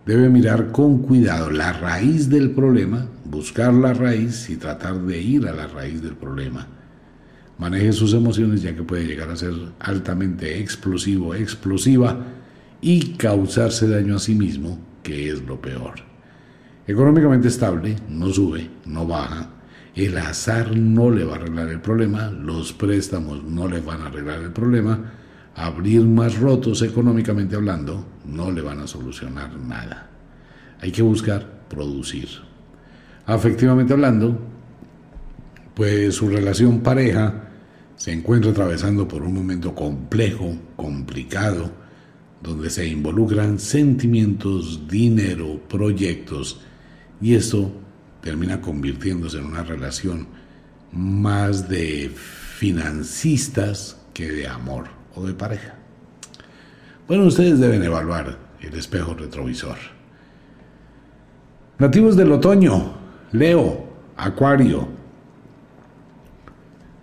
Debe 0.05 0.30
mirar 0.30 0.72
con 0.72 0.99
cuidado 0.99 1.51
la 1.51 1.74
raíz 1.74 2.30
del 2.30 2.51
problema, 2.51 3.05
buscar 3.26 3.74
la 3.74 3.93
raíz 3.93 4.49
y 4.49 4.55
tratar 4.55 5.01
de 5.01 5.22
ir 5.22 5.45
a 5.45 5.51
la 5.51 5.68
raíz 5.68 6.01
del 6.01 6.15
problema. 6.15 6.65
Maneje 7.57 7.91
sus 7.91 8.13
emociones 8.13 8.61
ya 8.61 8.74
que 8.74 8.84
puede 8.84 9.05
llegar 9.05 9.30
a 9.30 9.36
ser 9.36 9.53
altamente 9.80 10.57
explosivo, 10.61 11.36
explosiva 11.36 12.18
y 12.80 13.15
causarse 13.15 13.89
daño 13.89 14.15
a 14.15 14.20
sí 14.20 14.36
mismo, 14.36 14.80
que 15.03 15.30
es 15.30 15.43
lo 15.43 15.59
peor. 15.59 15.95
Económicamente 16.88 17.49
estable, 17.49 17.97
no 18.07 18.30
sube, 18.30 18.70
no 18.86 19.05
baja. 19.05 19.49
El 19.95 20.18
azar 20.18 20.78
no 20.78 21.11
le 21.11 21.26
va 21.26 21.34
a 21.34 21.36
arreglar 21.39 21.68
el 21.68 21.82
problema, 21.82 22.30
los 22.30 22.72
préstamos 22.72 23.43
no 23.43 23.68
le 23.68 23.82
van 23.82 24.03
a 24.03 24.05
arreglar 24.05 24.39
el 24.39 24.53
problema 24.53 25.11
abrir 25.58 26.03
más 26.03 26.38
rotos 26.38 26.84
económicamente 26.84 27.55
hablando, 27.55 28.05
no 28.26 28.51
le 28.51 28.62
van 28.62 28.80
a 28.80 28.88
solucionar 28.88 29.58
nada. 29.58 30.08
Hay 30.80 30.91
que 30.91 31.01
buscar 31.01 31.66
producir. 31.68 32.30
Afectivamente 33.26 33.91
hablando, 33.91 34.39
pues 35.74 36.14
su 36.16 36.30
relación 36.30 36.82
pareja 36.82 37.49
se 37.95 38.14
encuentra 38.14 38.51
atravesando 38.51 39.08
por 39.08 39.24
un 39.24 39.34
momento 39.34 39.74
complejo, 39.74 40.55
complicado, 40.76 41.72
donde 42.41 42.70
se 42.70 42.88
involucran 42.88 43.58
sentimientos, 43.58 44.88
dinero, 44.88 45.60
proyectos, 45.68 46.62
y 47.20 47.34
esto 47.34 47.72
termina 48.22 48.62
convirtiéndose 48.62 49.39
en 49.39 49.45
una 49.45 49.64
relación 49.64 50.28
más 50.91 51.68
de 51.68 52.12
financistas 52.14 53.97
que 54.14 54.32
de 54.32 54.47
amor 54.47 54.97
de 55.26 55.34
pareja. 55.34 55.76
Bueno, 57.07 57.26
ustedes 57.26 57.59
deben 57.59 57.84
evaluar 57.84 58.38
el 58.59 58.74
espejo 58.74 59.13
retrovisor. 59.13 59.78
Nativos 61.80 62.18
del 62.18 62.32
otoño, 62.32 62.93
Leo, 63.32 63.88
Acuario. 64.18 64.88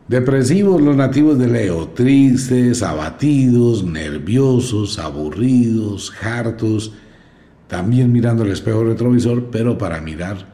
Depresivos 0.08 0.82
los 0.82 0.96
nativos 0.96 1.38
de 1.38 1.48
Leo, 1.48 1.88
tristes, 1.88 2.82
abatidos, 2.82 3.84
nerviosos, 3.84 4.98
aburridos, 4.98 6.12
hartos, 6.22 6.92
también 7.68 8.12
mirando 8.12 8.42
el 8.42 8.52
espejo 8.52 8.84
retrovisor, 8.84 9.50
pero 9.50 9.78
para 9.78 10.00
mirar 10.00 10.52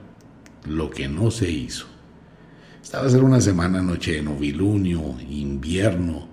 lo 0.69 0.91
que 0.91 1.09
no 1.09 1.31
se 1.31 1.51
hizo. 1.51 1.87
Esta 2.83 3.01
va 3.01 3.07
a 3.07 3.11
ser 3.11 3.25
una 3.25 3.41
semana 3.41 3.83
noche 3.83 4.13
de 4.13 4.23
novilunio, 4.23 5.17
invierno, 5.29 6.30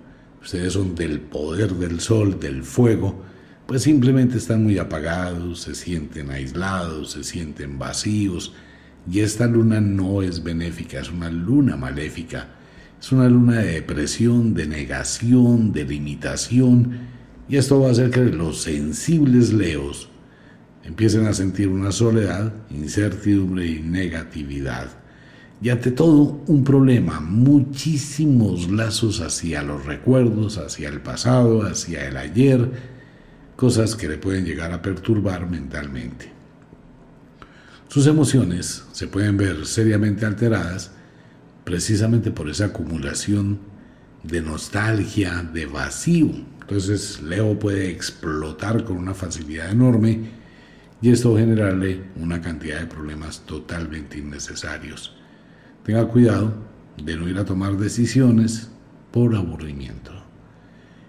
ustedes 0.48 0.72
son 0.72 0.94
del 0.94 1.20
poder 1.20 1.74
del 1.74 2.00
sol, 2.00 2.40
del 2.40 2.62
fuego, 2.62 3.22
pues 3.66 3.82
simplemente 3.82 4.38
están 4.38 4.64
muy 4.64 4.78
apagados, 4.78 5.60
se 5.60 5.74
sienten 5.74 6.30
aislados, 6.30 7.10
se 7.10 7.22
sienten 7.22 7.78
vacíos, 7.78 8.54
y 9.12 9.20
esta 9.20 9.46
luna 9.46 9.82
no 9.82 10.22
es 10.22 10.42
benéfica, 10.42 11.00
es 11.00 11.10
una 11.10 11.28
luna 11.30 11.76
maléfica, 11.76 12.48
es 12.98 13.12
una 13.12 13.28
luna 13.28 13.58
de 13.58 13.72
depresión, 13.72 14.54
de 14.54 14.66
negación, 14.66 15.70
de 15.70 15.84
limitación, 15.84 16.98
y 17.46 17.58
esto 17.58 17.82
va 17.82 17.88
a 17.88 17.92
hacer 17.92 18.08
que 18.08 18.24
los 18.24 18.62
sensibles 18.62 19.52
leos 19.52 20.08
empiecen 20.82 21.26
a 21.26 21.34
sentir 21.34 21.68
una 21.68 21.92
soledad, 21.92 22.54
incertidumbre 22.70 23.66
y 23.66 23.80
negatividad 23.80 24.88
y 25.60 25.70
ante 25.70 25.90
todo 25.90 26.40
un 26.46 26.62
problema, 26.62 27.20
muchísimos 27.20 28.70
lazos 28.70 29.20
hacia 29.20 29.62
los 29.62 29.84
recuerdos, 29.86 30.56
hacia 30.56 30.88
el 30.88 31.00
pasado, 31.00 31.62
hacia 31.62 32.06
el 32.06 32.16
ayer, 32.16 32.70
cosas 33.56 33.96
que 33.96 34.08
le 34.08 34.18
pueden 34.18 34.44
llegar 34.44 34.72
a 34.72 34.82
perturbar 34.82 35.50
mentalmente. 35.50 36.30
Sus 37.88 38.06
emociones 38.06 38.84
se 38.92 39.08
pueden 39.08 39.36
ver 39.36 39.66
seriamente 39.66 40.26
alteradas 40.26 40.92
precisamente 41.64 42.30
por 42.30 42.48
esa 42.48 42.66
acumulación 42.66 43.58
de 44.22 44.40
nostalgia, 44.42 45.42
de 45.42 45.66
vacío. 45.66 46.30
Entonces 46.60 47.20
Leo 47.20 47.58
puede 47.58 47.90
explotar 47.90 48.84
con 48.84 48.96
una 48.96 49.14
facilidad 49.14 49.70
enorme 49.70 50.20
y 51.00 51.10
esto 51.10 51.36
generarle 51.36 52.02
una 52.16 52.40
cantidad 52.40 52.78
de 52.80 52.86
problemas 52.86 53.40
totalmente 53.40 54.18
innecesarios. 54.18 55.17
Tenga 55.88 56.06
cuidado 56.06 56.52
de 57.02 57.16
no 57.16 57.26
ir 57.30 57.38
a 57.38 57.46
tomar 57.46 57.78
decisiones 57.78 58.68
por 59.10 59.34
aburrimiento. 59.34 60.12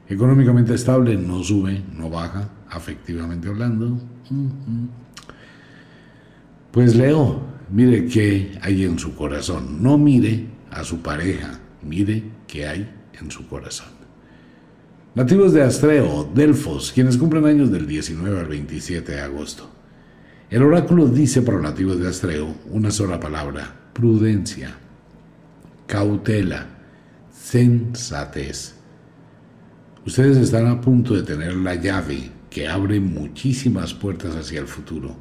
Económicamente 0.07 0.73
estable, 0.73 1.17
no 1.17 1.43
sube, 1.43 1.83
no 1.93 2.09
baja, 2.09 2.47
afectivamente 2.69 3.49
hablando. 3.49 3.99
Pues 6.71 6.95
Leo, 6.95 7.41
mire 7.69 8.05
qué 8.05 8.57
hay 8.61 8.85
en 8.85 8.97
su 8.97 9.15
corazón. 9.15 9.83
No 9.83 9.97
mire 9.97 10.45
a 10.71 10.85
su 10.85 11.01
pareja, 11.01 11.59
mire 11.83 12.23
qué 12.47 12.65
hay 12.65 12.89
en 13.19 13.29
su 13.29 13.49
corazón. 13.49 13.89
Nativos 15.13 15.51
de 15.51 15.61
Astreo, 15.61 16.31
Delfos, 16.33 16.93
quienes 16.93 17.17
cumplen 17.17 17.45
años 17.45 17.69
del 17.69 17.85
19 17.85 18.39
al 18.39 18.47
27 18.47 19.11
de 19.11 19.19
agosto. 19.19 19.69
El 20.49 20.63
oráculo 20.63 21.09
dice 21.09 21.41
para 21.41 21.57
los 21.57 21.69
nativos 21.69 21.99
de 21.99 22.07
Astreo 22.07 22.55
una 22.71 22.91
sola 22.91 23.19
palabra, 23.19 23.88
prudencia, 23.99 24.71
cautela, 25.85 26.67
sensatez. 27.33 28.75
Ustedes 30.05 30.37
están 30.37 30.67
a 30.67 30.79
punto 30.79 31.15
de 31.15 31.23
tener 31.23 31.53
la 31.53 31.75
llave 31.75 32.31
que 32.49 32.69
abre 32.69 33.01
muchísimas 33.01 33.93
puertas 33.93 34.37
hacia 34.37 34.61
el 34.61 34.67
futuro. 34.67 35.17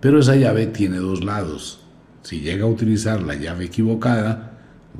Pero 0.00 0.18
esa 0.18 0.34
llave 0.34 0.66
tiene 0.66 0.96
dos 0.96 1.22
lados. 1.22 1.84
Si 2.22 2.40
llega 2.40 2.64
a 2.64 2.68
utilizar 2.68 3.22
la 3.22 3.36
llave 3.36 3.66
equivocada, 3.66 4.58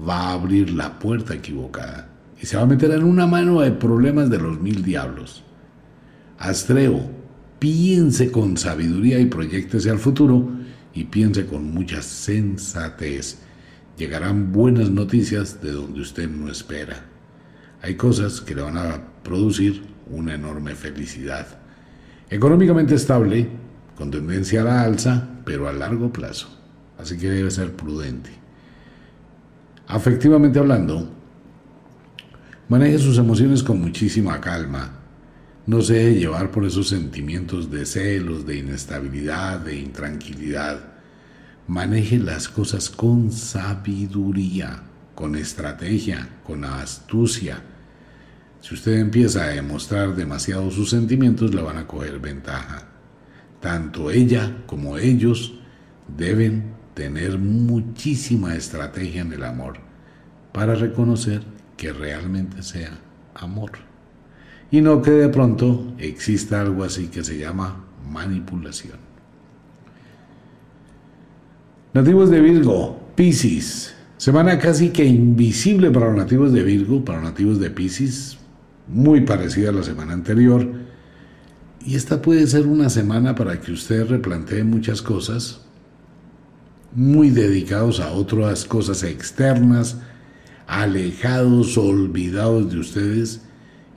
va 0.08 0.28
a 0.28 0.32
abrir 0.34 0.70
la 0.70 1.00
puerta 1.00 1.34
equivocada 1.34 2.10
y 2.40 2.46
se 2.46 2.56
va 2.56 2.62
a 2.62 2.66
meter 2.66 2.92
en 2.92 3.02
una 3.02 3.26
mano 3.26 3.60
de 3.60 3.72
problemas 3.72 4.30
de 4.30 4.38
los 4.38 4.60
mil 4.60 4.84
diablos. 4.84 5.42
Astreo, 6.38 7.10
piense 7.58 8.30
con 8.30 8.56
sabiduría 8.56 9.18
y 9.18 9.26
proyectese 9.26 9.90
al 9.90 9.98
futuro 9.98 10.59
y 10.92 11.04
piense 11.04 11.46
con 11.46 11.72
mucha 11.72 12.02
sensatez. 12.02 13.38
Llegarán 13.96 14.52
buenas 14.52 14.90
noticias 14.90 15.60
de 15.62 15.72
donde 15.72 16.00
usted 16.00 16.28
no 16.28 16.50
espera. 16.50 17.04
Hay 17.82 17.96
cosas 17.96 18.40
que 18.40 18.54
le 18.54 18.62
van 18.62 18.76
a 18.76 19.02
producir 19.22 19.82
una 20.10 20.34
enorme 20.34 20.74
felicidad. 20.74 21.46
Económicamente 22.28 22.94
estable, 22.94 23.48
con 23.96 24.10
tendencia 24.10 24.62
a 24.62 24.64
la 24.64 24.82
alza, 24.82 25.28
pero 25.44 25.68
a 25.68 25.72
largo 25.72 26.12
plazo. 26.12 26.48
Así 26.98 27.16
que 27.16 27.30
debe 27.30 27.50
ser 27.50 27.74
prudente. 27.74 28.30
Afectivamente 29.86 30.58
hablando, 30.58 31.10
maneje 32.68 32.98
sus 32.98 33.18
emociones 33.18 33.62
con 33.62 33.80
muchísima 33.80 34.40
calma. 34.40 34.99
No 35.70 35.82
se 35.82 35.94
deje 35.94 36.18
llevar 36.18 36.50
por 36.50 36.64
esos 36.64 36.88
sentimientos 36.88 37.70
de 37.70 37.86
celos, 37.86 38.44
de 38.44 38.56
inestabilidad, 38.56 39.60
de 39.60 39.76
intranquilidad. 39.76 40.80
Maneje 41.68 42.18
las 42.18 42.48
cosas 42.48 42.90
con 42.90 43.30
sabiduría, 43.30 44.82
con 45.14 45.36
estrategia, 45.36 46.28
con 46.44 46.64
astucia 46.64 47.62
si 48.60 48.74
usted 48.74 48.98
empieza 48.98 49.44
a 49.44 49.48
demostrar 49.48 50.14
demasiado 50.14 50.70
sus 50.70 50.90
sentimientos, 50.90 51.54
le 51.54 51.62
van 51.62 51.78
a 51.78 51.86
coger 51.86 52.18
ventaja. 52.18 52.88
Tanto 53.60 54.10
ella 54.10 54.58
como 54.66 54.98
ellos 54.98 55.54
deben 56.06 56.74
tener 56.94 57.38
muchísima 57.38 58.54
estrategia 58.54 59.22
en 59.22 59.32
el 59.32 59.44
amor 59.44 59.78
para 60.52 60.74
reconocer 60.74 61.42
que 61.76 61.92
realmente 61.92 62.62
sea 62.62 62.98
amor. 63.34 63.89
Y 64.70 64.80
no 64.80 65.02
que 65.02 65.10
de 65.10 65.28
pronto 65.28 65.94
exista 65.98 66.60
algo 66.60 66.84
así 66.84 67.08
que 67.08 67.24
se 67.24 67.38
llama 67.38 67.84
manipulación. 68.08 68.98
Nativos 71.92 72.30
de 72.30 72.40
Virgo, 72.40 73.00
Piscis. 73.16 73.94
Semana 74.16 74.58
casi 74.58 74.90
que 74.90 75.04
invisible 75.04 75.90
para 75.90 76.06
los 76.06 76.16
nativos 76.16 76.52
de 76.52 76.62
Virgo, 76.62 77.04
para 77.04 77.20
los 77.20 77.30
nativos 77.30 77.58
de 77.58 77.70
Piscis, 77.70 78.38
muy 78.86 79.22
parecida 79.22 79.70
a 79.70 79.72
la 79.72 79.82
semana 79.82 80.12
anterior. 80.12 80.68
Y 81.84 81.96
esta 81.96 82.22
puede 82.22 82.46
ser 82.46 82.66
una 82.66 82.90
semana 82.90 83.34
para 83.34 83.60
que 83.60 83.72
usted 83.72 84.06
replantee 84.06 84.62
muchas 84.62 85.02
cosas, 85.02 85.62
muy 86.94 87.30
dedicados 87.30 87.98
a 87.98 88.12
otras 88.12 88.64
cosas 88.66 89.02
externas, 89.02 89.96
alejados, 90.66 91.76
olvidados 91.78 92.70
de 92.70 92.78
ustedes 92.78 93.40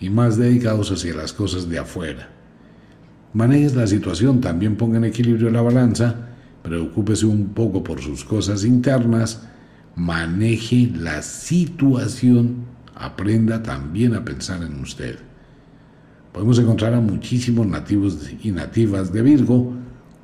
y 0.04 0.10
más 0.10 0.36
dedicados 0.36 0.92
hacia 0.92 1.16
las 1.16 1.32
cosas 1.32 1.70
de 1.70 1.80
afuera. 1.80 2.28
Maneje 3.32 3.74
la 3.74 3.88
situación, 3.88 4.42
también 4.42 4.76
ponga 4.76 4.98
en 4.98 5.06
equilibrio 5.06 5.50
la 5.50 5.62
balanza, 5.62 6.28
preocúpese 6.62 7.26
un 7.26 7.54
poco 7.54 7.86
por 7.86 8.02
sus 8.02 8.26
cosas 8.26 8.66
internas, 8.66 9.48
maneje 9.96 10.92
la 10.94 11.22
situación 11.22 12.66
aprenda 12.94 13.64
también 13.64 14.14
a 14.14 14.26
pensar 14.26 14.62
en 14.62 14.82
usted. 14.82 15.20
Podemos 16.34 16.60
encontrar 16.60 16.94
a 16.96 17.00
muchísimos 17.00 17.66
nativos 17.66 18.30
y 18.44 18.52
nativas 18.52 19.14
de 19.14 19.22
Virgo 19.22 19.74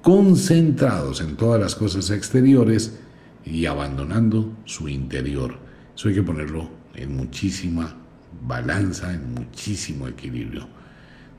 concentrados 0.01 1.21
en 1.21 1.37
todas 1.37 1.61
las 1.61 1.75
cosas 1.75 2.09
exteriores 2.09 2.99
y 3.45 3.65
abandonando 3.65 4.57
su 4.65 4.89
interior. 4.89 5.57
Eso 5.95 6.09
hay 6.09 6.15
que 6.15 6.23
ponerlo 6.23 6.69
en 6.95 7.15
muchísima 7.15 7.95
balanza, 8.41 9.13
en 9.13 9.33
muchísimo 9.33 10.07
equilibrio. 10.07 10.67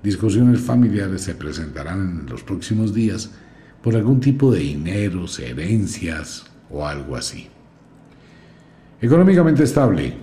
Discusiones 0.02 0.60
familiares 0.60 1.22
se 1.22 1.34
presentarán 1.34 2.20
en 2.20 2.26
los 2.26 2.42
próximos 2.42 2.94
días 2.94 3.30
por 3.82 3.96
algún 3.96 4.20
tipo 4.20 4.52
de 4.52 4.60
dinero, 4.60 5.26
herencias 5.38 6.44
o 6.70 6.86
algo 6.86 7.16
así. 7.16 7.48
Económicamente 9.00 9.64
estable, 9.64 10.14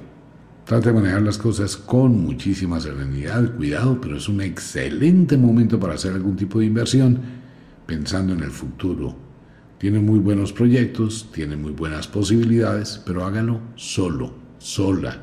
Trate 0.67 0.89
de 0.89 0.95
manejar 0.95 1.21
las 1.21 1.37
cosas 1.37 1.77
con 1.77 2.25
muchísima 2.25 2.77
serenidad, 2.81 3.55
cuidado, 3.55 4.01
pero 4.01 4.17
es 4.17 4.27
un 4.27 4.41
excelente 4.41 5.37
momento 5.37 5.79
para 5.79 5.93
hacer 5.93 6.11
algún 6.11 6.35
tipo 6.35 6.59
de 6.59 6.65
inversión 6.65 7.21
pensando 7.85 8.33
en 8.33 8.43
el 8.43 8.51
futuro. 8.51 9.15
Tiene 9.77 9.99
muy 9.99 10.19
buenos 10.19 10.51
proyectos, 10.51 11.29
tiene 11.31 11.55
muy 11.55 11.71
buenas 11.71 12.09
posibilidades, 12.09 13.01
pero 13.05 13.23
hágalo 13.23 13.61
solo, 13.75 14.33
sola. 14.57 15.17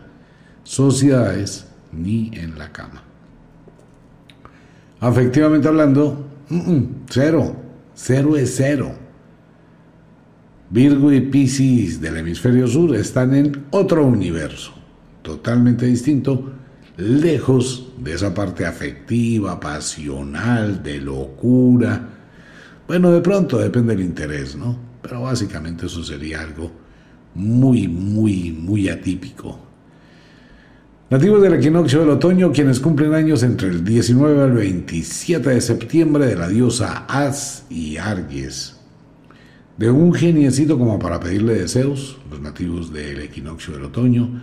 Sociedades 0.64 1.66
ni 1.92 2.30
en 2.34 2.58
la 2.58 2.72
cama. 2.72 3.02
Afectivamente 5.00 5.68
hablando, 5.68 6.26
cero, 7.08 7.54
cero 7.94 8.36
es 8.36 8.56
cero. 8.56 8.92
Virgo 10.70 11.12
y 11.12 11.20
Piscis 11.20 12.00
del 12.00 12.16
hemisferio 12.16 12.66
sur 12.66 12.96
están 12.96 13.34
en 13.34 13.66
otro 13.70 14.04
universo 14.04 14.74
totalmente 15.24 15.86
distinto, 15.86 16.52
lejos 16.98 17.92
de 17.98 18.12
esa 18.12 18.32
parte 18.32 18.66
afectiva, 18.66 19.58
pasional, 19.58 20.82
de 20.82 21.00
locura. 21.00 22.08
Bueno, 22.86 23.10
de 23.10 23.22
pronto 23.22 23.58
depende 23.58 23.96
del 23.96 24.04
interés, 24.04 24.54
¿no? 24.54 24.76
Pero 25.02 25.22
básicamente 25.22 25.86
eso 25.86 26.04
sería 26.04 26.42
algo 26.42 26.70
muy, 27.34 27.88
muy, 27.88 28.52
muy 28.52 28.88
atípico. 28.88 29.58
Nativos 31.14 31.42
del 31.42 31.54
equinoccio 31.54 32.00
del 32.00 32.10
otoño, 32.10 32.50
quienes 32.50 32.80
cumplen 32.80 33.14
años 33.14 33.44
entre 33.44 33.68
el 33.68 33.84
19 33.84 34.42
al 34.42 34.50
27 34.50 35.48
de 35.48 35.60
septiembre 35.60 36.26
de 36.26 36.34
la 36.34 36.48
diosa 36.48 37.06
As 37.06 37.66
y 37.70 37.98
Arges. 37.98 38.80
De 39.76 39.92
un 39.92 40.12
geniecito 40.12 40.76
como 40.76 40.98
para 40.98 41.20
pedirle 41.20 41.54
deseos, 41.54 42.18
los 42.28 42.40
nativos 42.40 42.92
del 42.92 43.20
equinoccio 43.20 43.74
del 43.74 43.84
otoño, 43.84 44.42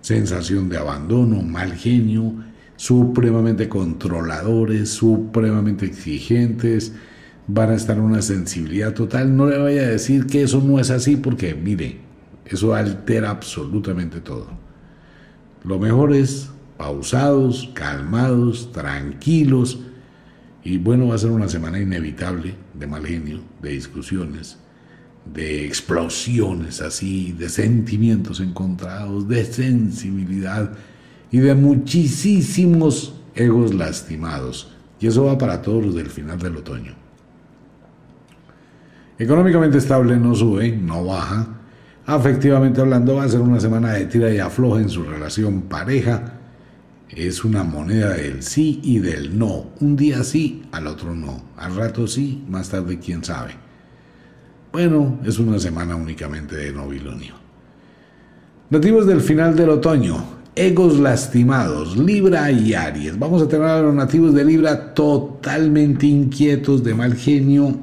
sensación 0.00 0.68
de 0.68 0.78
abandono, 0.78 1.42
mal 1.42 1.72
genio, 1.72 2.34
supremamente 2.76 3.68
controladores, 3.68 4.90
supremamente 4.90 5.86
exigentes, 5.86 6.92
van 7.48 7.70
a 7.70 7.74
estar 7.74 7.96
en 7.96 8.04
una 8.04 8.22
sensibilidad 8.22 8.94
total. 8.94 9.36
No 9.36 9.48
le 9.48 9.58
vaya 9.58 9.82
a 9.82 9.88
decir 9.88 10.26
que 10.26 10.44
eso 10.44 10.62
no 10.64 10.78
es 10.78 10.90
así 10.90 11.16
porque, 11.16 11.56
mire, 11.56 11.98
eso 12.44 12.76
altera 12.76 13.30
absolutamente 13.30 14.20
todo. 14.20 14.61
Lo 15.64 15.78
mejor 15.78 16.12
es 16.12 16.50
pausados, 16.76 17.70
calmados, 17.74 18.72
tranquilos, 18.72 19.78
y 20.64 20.78
bueno, 20.78 21.08
va 21.08 21.16
a 21.16 21.18
ser 21.18 21.30
una 21.30 21.48
semana 21.48 21.80
inevitable 21.80 22.54
de 22.74 22.86
mal 22.86 23.04
genio, 23.04 23.40
de 23.60 23.70
discusiones, 23.70 24.58
de 25.24 25.64
explosiones 25.64 26.80
así, 26.80 27.32
de 27.32 27.48
sentimientos 27.48 28.40
encontrados, 28.40 29.28
de 29.28 29.44
sensibilidad 29.44 30.72
y 31.30 31.38
de 31.38 31.54
muchísimos 31.54 33.14
egos 33.34 33.74
lastimados. 33.74 34.72
Y 35.00 35.08
eso 35.08 35.24
va 35.24 35.38
para 35.38 35.62
todos 35.62 35.84
los 35.84 35.94
del 35.94 36.10
final 36.10 36.38
del 36.38 36.56
otoño. 36.56 36.94
Económicamente 39.18 39.78
estable 39.78 40.16
no 40.16 40.34
sube, 40.34 40.76
no 40.76 41.04
baja. 41.04 41.48
Afectivamente 42.06 42.80
hablando 42.80 43.16
va 43.16 43.24
a 43.24 43.28
ser 43.28 43.40
una 43.40 43.60
semana 43.60 43.92
de 43.92 44.06
tira 44.06 44.32
y 44.32 44.38
afloja 44.38 44.80
en 44.80 44.88
su 44.88 45.04
relación 45.04 45.62
pareja. 45.62 46.34
Es 47.08 47.44
una 47.44 47.62
moneda 47.62 48.14
del 48.14 48.42
sí 48.42 48.80
y 48.82 48.98
del 48.98 49.38
no. 49.38 49.66
Un 49.80 49.96
día 49.96 50.24
sí, 50.24 50.64
al 50.72 50.86
otro 50.86 51.14
no. 51.14 51.42
Al 51.56 51.76
rato 51.76 52.06
sí, 52.06 52.42
más 52.48 52.70
tarde 52.70 52.98
quién 52.98 53.22
sabe. 53.22 53.52
Bueno, 54.72 55.20
es 55.24 55.38
una 55.38 55.58
semana 55.58 55.94
únicamente 55.94 56.56
de 56.56 56.72
novilunio. 56.72 57.34
Nativos 58.70 59.06
del 59.06 59.20
final 59.20 59.54
del 59.54 59.68
otoño, 59.68 60.24
egos 60.54 60.98
lastimados, 60.98 61.96
Libra 61.96 62.50
y 62.50 62.72
Aries. 62.72 63.18
Vamos 63.18 63.42
a 63.42 63.48
tener 63.48 63.66
a 63.66 63.82
los 63.82 63.94
nativos 63.94 64.34
de 64.34 64.44
Libra 64.44 64.94
totalmente 64.94 66.06
inquietos, 66.06 66.82
de 66.82 66.94
mal 66.94 67.14
genio, 67.14 67.78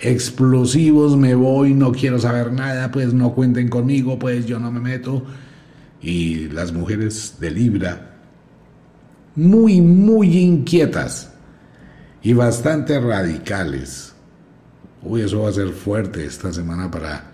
explosivos, 0.00 1.16
me 1.16 1.34
voy, 1.34 1.74
no 1.74 1.92
quiero 1.92 2.18
saber 2.18 2.52
nada, 2.52 2.90
pues 2.90 3.14
no 3.14 3.34
cuenten 3.34 3.68
conmigo, 3.68 4.18
pues 4.18 4.46
yo 4.46 4.58
no 4.58 4.70
me 4.70 4.80
meto. 4.80 5.24
Y 6.00 6.48
las 6.48 6.72
mujeres 6.72 7.36
de 7.40 7.50
Libra, 7.50 8.16
muy, 9.36 9.80
muy 9.80 10.38
inquietas 10.38 11.32
y 12.22 12.32
bastante 12.32 13.00
radicales 13.00 14.14
Uy, 15.06 15.20
eso 15.20 15.42
va 15.42 15.50
a 15.50 15.52
ser 15.52 15.68
fuerte 15.68 16.24
esta 16.24 16.50
semana 16.50 16.90
para 16.90 17.30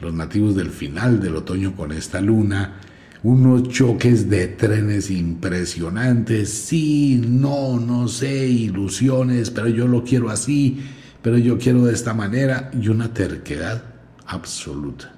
los 0.00 0.12
nativos 0.12 0.56
del 0.56 0.70
final 0.70 1.20
del 1.20 1.36
otoño 1.36 1.76
con 1.76 1.92
esta 1.92 2.20
luna. 2.20 2.80
Unos 3.22 3.68
choques 3.68 4.28
de 4.28 4.48
trenes 4.48 5.08
impresionantes. 5.08 6.48
Sí, 6.50 7.22
no, 7.24 7.78
no 7.78 8.08
sé, 8.08 8.48
ilusiones, 8.48 9.50
pero 9.50 9.68
yo 9.68 9.86
lo 9.86 10.02
quiero 10.02 10.30
así, 10.30 10.80
pero 11.22 11.38
yo 11.38 11.56
quiero 11.58 11.84
de 11.84 11.94
esta 11.94 12.12
manera. 12.12 12.70
Y 12.78 12.88
una 12.88 13.14
terquedad 13.14 13.82
absoluta. 14.26 15.12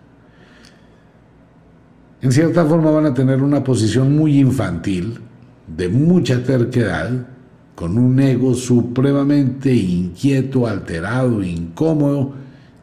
En 2.21 2.33
cierta 2.33 2.65
forma 2.65 2.91
van 2.91 3.07
a 3.07 3.15
tener 3.15 3.43
una 3.43 3.63
posición 3.63 4.17
muy 4.17 4.39
infantil, 4.39 5.19
de 5.67 5.89
mucha 5.89 6.43
terquedad, 6.43 7.27
con 7.75 7.99
un 7.99 8.19
ego 8.21 8.55
supremamente 8.55 9.75
inquieto, 9.75 10.67
alterado, 10.67 11.43
incómodo, 11.43 12.35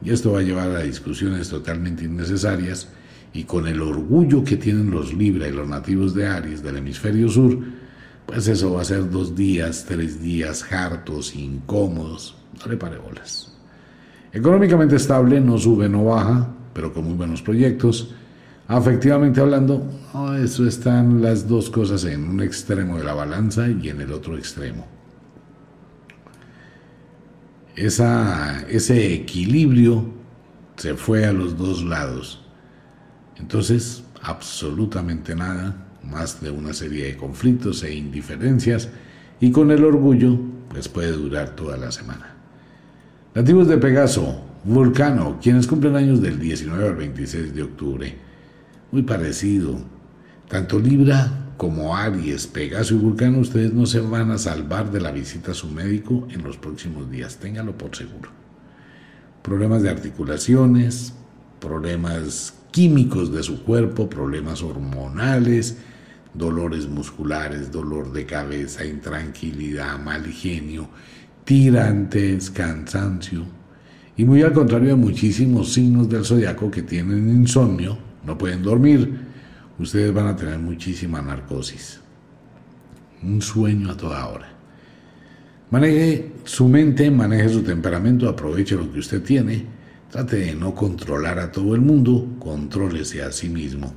y 0.03 0.11
esto 0.11 0.33
va 0.33 0.39
a 0.39 0.43
llevar 0.43 0.69
a 0.71 0.83
discusiones 0.83 1.49
totalmente 1.49 2.05
innecesarias, 2.05 2.89
y 3.33 3.45
con 3.45 3.67
el 3.67 3.81
orgullo 3.81 4.43
que 4.43 4.57
tienen 4.57 4.91
los 4.91 5.13
Libra 5.13 5.47
y 5.47 5.51
los 5.51 5.67
nativos 5.67 6.13
de 6.13 6.27
Aries 6.27 6.61
del 6.61 6.77
hemisferio 6.77 7.29
sur, 7.29 7.57
pues 8.25 8.47
eso 8.47 8.73
va 8.73 8.81
a 8.81 8.85
ser 8.85 9.09
dos 9.09 9.35
días, 9.35 9.85
tres 9.87 10.21
días 10.21 10.71
hartos, 10.71 11.35
incómodos, 11.35 12.35
no 12.59 12.71
le 12.71 12.77
pare 12.77 12.97
bolas. 12.97 13.57
Económicamente 14.31 14.95
estable, 14.95 15.39
no 15.39 15.57
sube, 15.57 15.89
no 15.89 16.05
baja, 16.05 16.47
pero 16.73 16.93
con 16.93 17.05
muy 17.05 17.15
buenos 17.15 17.41
proyectos, 17.41 18.13
Afectivamente 18.71 19.41
hablando, 19.41 19.85
eso 20.41 20.65
están 20.65 21.21
las 21.21 21.45
dos 21.45 21.69
cosas 21.69 22.05
en 22.05 22.23
un 22.23 22.41
extremo 22.41 22.97
de 22.97 23.03
la 23.03 23.13
balanza 23.13 23.67
y 23.67 23.89
en 23.89 23.99
el 23.99 24.13
otro 24.13 24.37
extremo. 24.37 24.87
Esa, 27.75 28.61
ese 28.69 29.13
equilibrio 29.13 30.05
se 30.77 30.93
fue 30.93 31.25
a 31.25 31.33
los 31.33 31.57
dos 31.57 31.83
lados. 31.83 32.45
Entonces, 33.37 34.05
absolutamente 34.21 35.35
nada, 35.35 35.75
más 36.01 36.39
de 36.39 36.51
una 36.51 36.73
serie 36.73 37.07
de 37.07 37.17
conflictos 37.17 37.83
e 37.83 37.93
indiferencias, 37.93 38.87
y 39.41 39.51
con 39.51 39.71
el 39.71 39.83
orgullo, 39.83 40.39
pues 40.69 40.87
puede 40.87 41.11
durar 41.11 41.57
toda 41.57 41.75
la 41.75 41.91
semana. 41.91 42.37
Nativos 43.33 43.69
de 43.69 43.77
Pegaso, 43.77 44.41
Vulcano, 44.65 45.39
quienes 45.41 45.65
cumplen 45.65 45.95
años 45.95 46.21
del 46.21 46.37
19 46.37 46.89
al 46.89 46.95
26 46.97 47.55
de 47.55 47.63
octubre 47.63 48.13
muy 48.91 49.03
parecido. 49.03 49.77
Tanto 50.49 50.77
Libra 50.77 51.53
como 51.55 51.95
Aries, 51.95 52.45
Pegaso 52.47 52.93
y 52.95 52.97
Vulcano, 52.97 53.39
ustedes 53.39 53.71
no 53.71 53.85
se 53.85 54.01
van 54.01 54.31
a 54.31 54.37
salvar 54.37 54.91
de 54.91 54.99
la 54.99 55.13
visita 55.13 55.51
a 55.51 55.53
su 55.53 55.69
médico 55.69 56.27
en 56.29 56.43
los 56.43 56.57
próximos 56.57 57.09
días, 57.09 57.37
téngalo 57.37 57.77
por 57.77 57.95
seguro. 57.95 58.29
Problemas 59.41 59.81
de 59.81 59.91
articulaciones, 59.91 61.13
problemas 61.61 62.53
químicos 62.71 63.31
de 63.31 63.43
su 63.43 63.63
cuerpo, 63.63 64.09
problemas 64.09 64.61
hormonales, 64.61 65.77
dolores 66.33 66.85
musculares, 66.85 67.71
dolor 67.71 68.11
de 68.11 68.25
cabeza, 68.25 68.83
intranquilidad, 68.83 69.97
mal 69.99 70.25
genio, 70.25 70.89
tirantes, 71.43 72.49
cansancio. 72.49 73.45
Y 74.17 74.25
muy 74.25 74.41
al 74.43 74.53
contrario 74.53 74.89
de 74.89 74.95
muchísimos 74.95 75.73
signos 75.73 76.09
del 76.09 76.25
zodiaco 76.25 76.69
que 76.69 76.83
tienen 76.83 77.29
insomnio, 77.29 77.97
no 78.25 78.37
pueden 78.37 78.61
dormir, 78.61 79.19
ustedes 79.79 80.13
van 80.13 80.27
a 80.27 80.35
tener 80.35 80.59
muchísima 80.59 81.21
narcosis. 81.21 81.99
Un 83.23 83.41
sueño 83.41 83.91
a 83.91 83.97
toda 83.97 84.27
hora. 84.27 84.49
Maneje 85.71 86.33
su 86.43 86.67
mente, 86.67 87.09
maneje 87.09 87.49
su 87.49 87.63
temperamento, 87.63 88.27
aproveche 88.27 88.75
lo 88.75 88.91
que 88.91 88.99
usted 88.99 89.23
tiene. 89.23 89.65
Trate 90.09 90.35
de 90.35 90.55
no 90.55 90.75
controlar 90.75 91.39
a 91.39 91.51
todo 91.51 91.73
el 91.73 91.81
mundo, 91.81 92.27
contrólese 92.39 93.23
a 93.23 93.31
sí 93.31 93.47
mismo. 93.47 93.93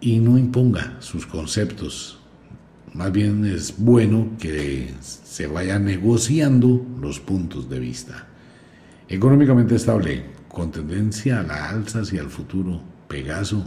Y 0.00 0.20
no 0.20 0.38
imponga 0.38 0.96
sus 1.00 1.26
conceptos. 1.26 2.17
Más 2.94 3.12
bien 3.12 3.44
es 3.44 3.74
bueno 3.76 4.30
que 4.38 4.92
se 5.02 5.46
vaya 5.46 5.78
negociando 5.78 6.84
los 7.00 7.20
puntos 7.20 7.68
de 7.68 7.78
vista. 7.78 8.26
Económicamente 9.08 9.76
estable, 9.76 10.24
con 10.48 10.70
tendencia 10.70 11.40
a 11.40 11.42
la 11.42 11.68
alza 11.68 12.00
hacia 12.00 12.20
el 12.20 12.28
futuro, 12.28 12.80
Pegaso. 13.08 13.64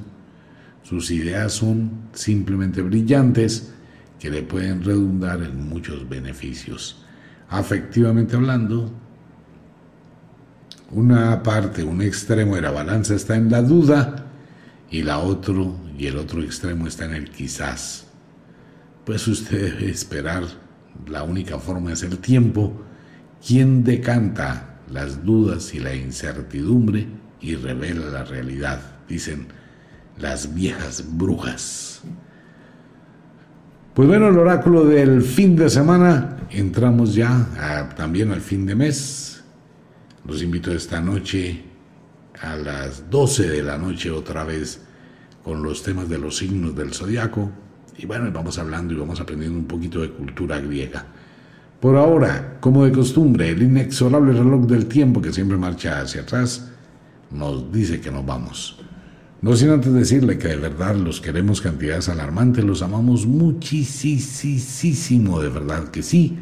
Sus 0.83 1.11
ideas 1.11 1.53
son 1.53 2.09
simplemente 2.13 2.81
brillantes 2.81 3.71
que 4.19 4.29
le 4.29 4.43
pueden 4.43 4.83
redundar 4.83 5.41
en 5.41 5.67
muchos 5.67 6.07
beneficios. 6.07 7.03
Afectivamente 7.49 8.35
hablando, 8.35 8.91
una 10.91 11.41
parte, 11.41 11.83
un 11.83 12.01
extremo 12.01 12.55
de 12.55 12.61
la 12.61 12.71
balanza 12.71 13.15
está 13.15 13.35
en 13.35 13.49
la 13.49 13.61
duda 13.61 14.27
y 14.89 15.03
la 15.03 15.19
otro 15.19 15.75
y 15.97 16.07
el 16.07 16.17
otro 16.17 16.43
extremo 16.43 16.87
está 16.87 17.05
en 17.05 17.13
el 17.13 17.29
quizás. 17.29 18.10
Pues 19.05 19.27
usted 19.27 19.73
debe 19.73 19.89
esperar. 19.89 20.43
La 21.07 21.23
única 21.23 21.57
forma 21.57 21.93
es 21.93 22.03
el 22.03 22.17
tiempo. 22.19 22.73
Quien 23.45 23.83
decanta 23.83 24.79
las 24.91 25.23
dudas 25.23 25.73
y 25.73 25.79
la 25.79 25.95
incertidumbre 25.95 27.07
y 27.39 27.55
revela 27.55 28.07
la 28.07 28.23
realidad 28.23 28.79
dicen 29.11 29.47
las 30.19 30.53
viejas 30.53 31.03
brujas. 31.17 32.01
Pues 33.93 34.07
bueno, 34.07 34.29
el 34.29 34.37
oráculo 34.37 34.85
del 34.85 35.21
fin 35.21 35.55
de 35.55 35.69
semana, 35.69 36.37
entramos 36.49 37.13
ya 37.13 37.91
también 37.97 38.31
al 38.31 38.41
fin 38.41 38.65
de 38.65 38.75
mes. 38.75 39.43
Los 40.25 40.41
invito 40.41 40.71
esta 40.71 41.01
noche 41.01 41.63
a 42.41 42.55
las 42.55 43.09
12 43.09 43.49
de 43.49 43.63
la 43.63 43.77
noche 43.77 44.09
otra 44.11 44.43
vez 44.43 44.81
con 45.43 45.61
los 45.61 45.83
temas 45.83 46.07
de 46.07 46.19
los 46.19 46.37
signos 46.37 46.75
del 46.75 46.93
zodiaco. 46.93 47.51
Y 48.01 48.05
bueno, 48.07 48.29
vamos 48.33 48.57
hablando 48.57 48.95
y 48.95 48.97
vamos 48.97 49.21
aprendiendo 49.21 49.59
un 49.59 49.65
poquito 49.65 50.01
de 50.01 50.09
cultura 50.09 50.59
griega. 50.59 51.05
Por 51.79 51.95
ahora, 51.95 52.57
como 52.59 52.83
de 52.83 52.91
costumbre, 52.91 53.49
el 53.49 53.61
inexorable 53.61 54.33
reloj 54.33 54.65
del 54.65 54.87
tiempo 54.87 55.21
que 55.21 55.31
siempre 55.31 55.55
marcha 55.55 56.01
hacia 56.01 56.21
atrás 56.21 56.71
nos 57.29 57.71
dice 57.71 58.01
que 58.01 58.09
nos 58.09 58.25
vamos. 58.25 58.79
No 59.41 59.55
sin 59.55 59.69
antes 59.69 59.93
decirle 59.93 60.39
que 60.39 60.47
de 60.47 60.55
verdad 60.55 60.95
los 60.95 61.21
queremos 61.21 61.61
cantidades 61.61 62.09
alarmantes, 62.09 62.65
los 62.65 62.81
amamos 62.81 63.27
muchísimo, 63.27 63.79
de 65.39 65.49
verdad 65.49 65.89
que 65.89 66.01
sí. 66.01 66.39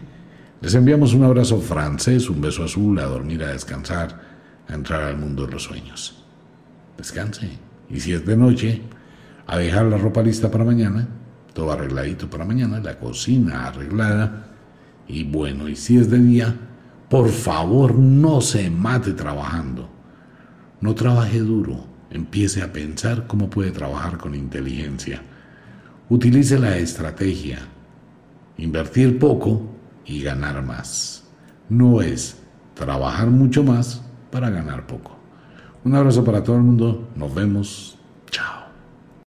Les 0.61 0.75
enviamos 0.75 1.13
un 1.13 1.25
abrazo 1.25 1.59
francés, 1.59 2.29
un 2.29 2.39
beso 2.39 2.63
azul, 2.63 2.97
a 2.99 3.05
dormir, 3.05 3.43
a 3.43 3.51
descansar, 3.51 4.17
a 4.65 4.73
entrar 4.73 5.03
al 5.03 5.17
mundo 5.17 5.45
de 5.45 5.51
los 5.51 5.63
sueños. 5.63 6.23
Descanse. 6.97 7.49
Y 7.89 7.99
si 7.99 8.13
es 8.13 8.25
de 8.25 8.37
noche, 8.37 8.81
a 9.45 9.57
dejar 9.57 9.87
la 9.87 9.97
ropa 9.97 10.21
lista 10.21 10.49
para 10.49 10.63
mañana, 10.63 11.18
todo 11.53 11.71
arregladito 11.71 12.29
para 12.29 12.45
mañana, 12.45 12.79
la 12.79 12.97
cocina 12.97 13.67
arreglada. 13.67 14.47
Y 15.07 15.23
bueno, 15.23 15.67
y 15.67 15.75
si 15.75 15.97
es 15.97 16.09
de 16.09 16.19
día, 16.19 16.55
por 17.09 17.29
favor 17.29 17.95
no 17.95 18.41
se 18.41 18.69
mate 18.69 19.13
trabajando. 19.13 19.89
No 20.81 20.95
trabaje 20.95 21.39
duro 21.39 21.89
empiece 22.11 22.61
a 22.61 22.73
pensar 22.73 23.27
cómo 23.27 23.49
puede 23.49 23.71
trabajar 23.71 24.17
con 24.17 24.35
inteligencia. 24.35 25.21
Utilice 26.09 26.57
la 26.57 26.77
estrategia. 26.77 27.59
Invertir 28.57 29.19
poco 29.19 29.61
y 30.05 30.21
ganar 30.21 30.63
más. 30.63 31.27
No 31.69 32.01
es 32.01 32.37
trabajar 32.73 33.27
mucho 33.27 33.63
más 33.63 34.03
para 34.31 34.49
ganar 34.49 34.87
poco. 34.87 35.17
Un 35.83 35.95
abrazo 35.95 36.23
para 36.23 36.43
todo 36.43 36.57
el 36.57 36.63
mundo. 36.63 37.09
Nos 37.15 37.33
vemos 37.33 37.97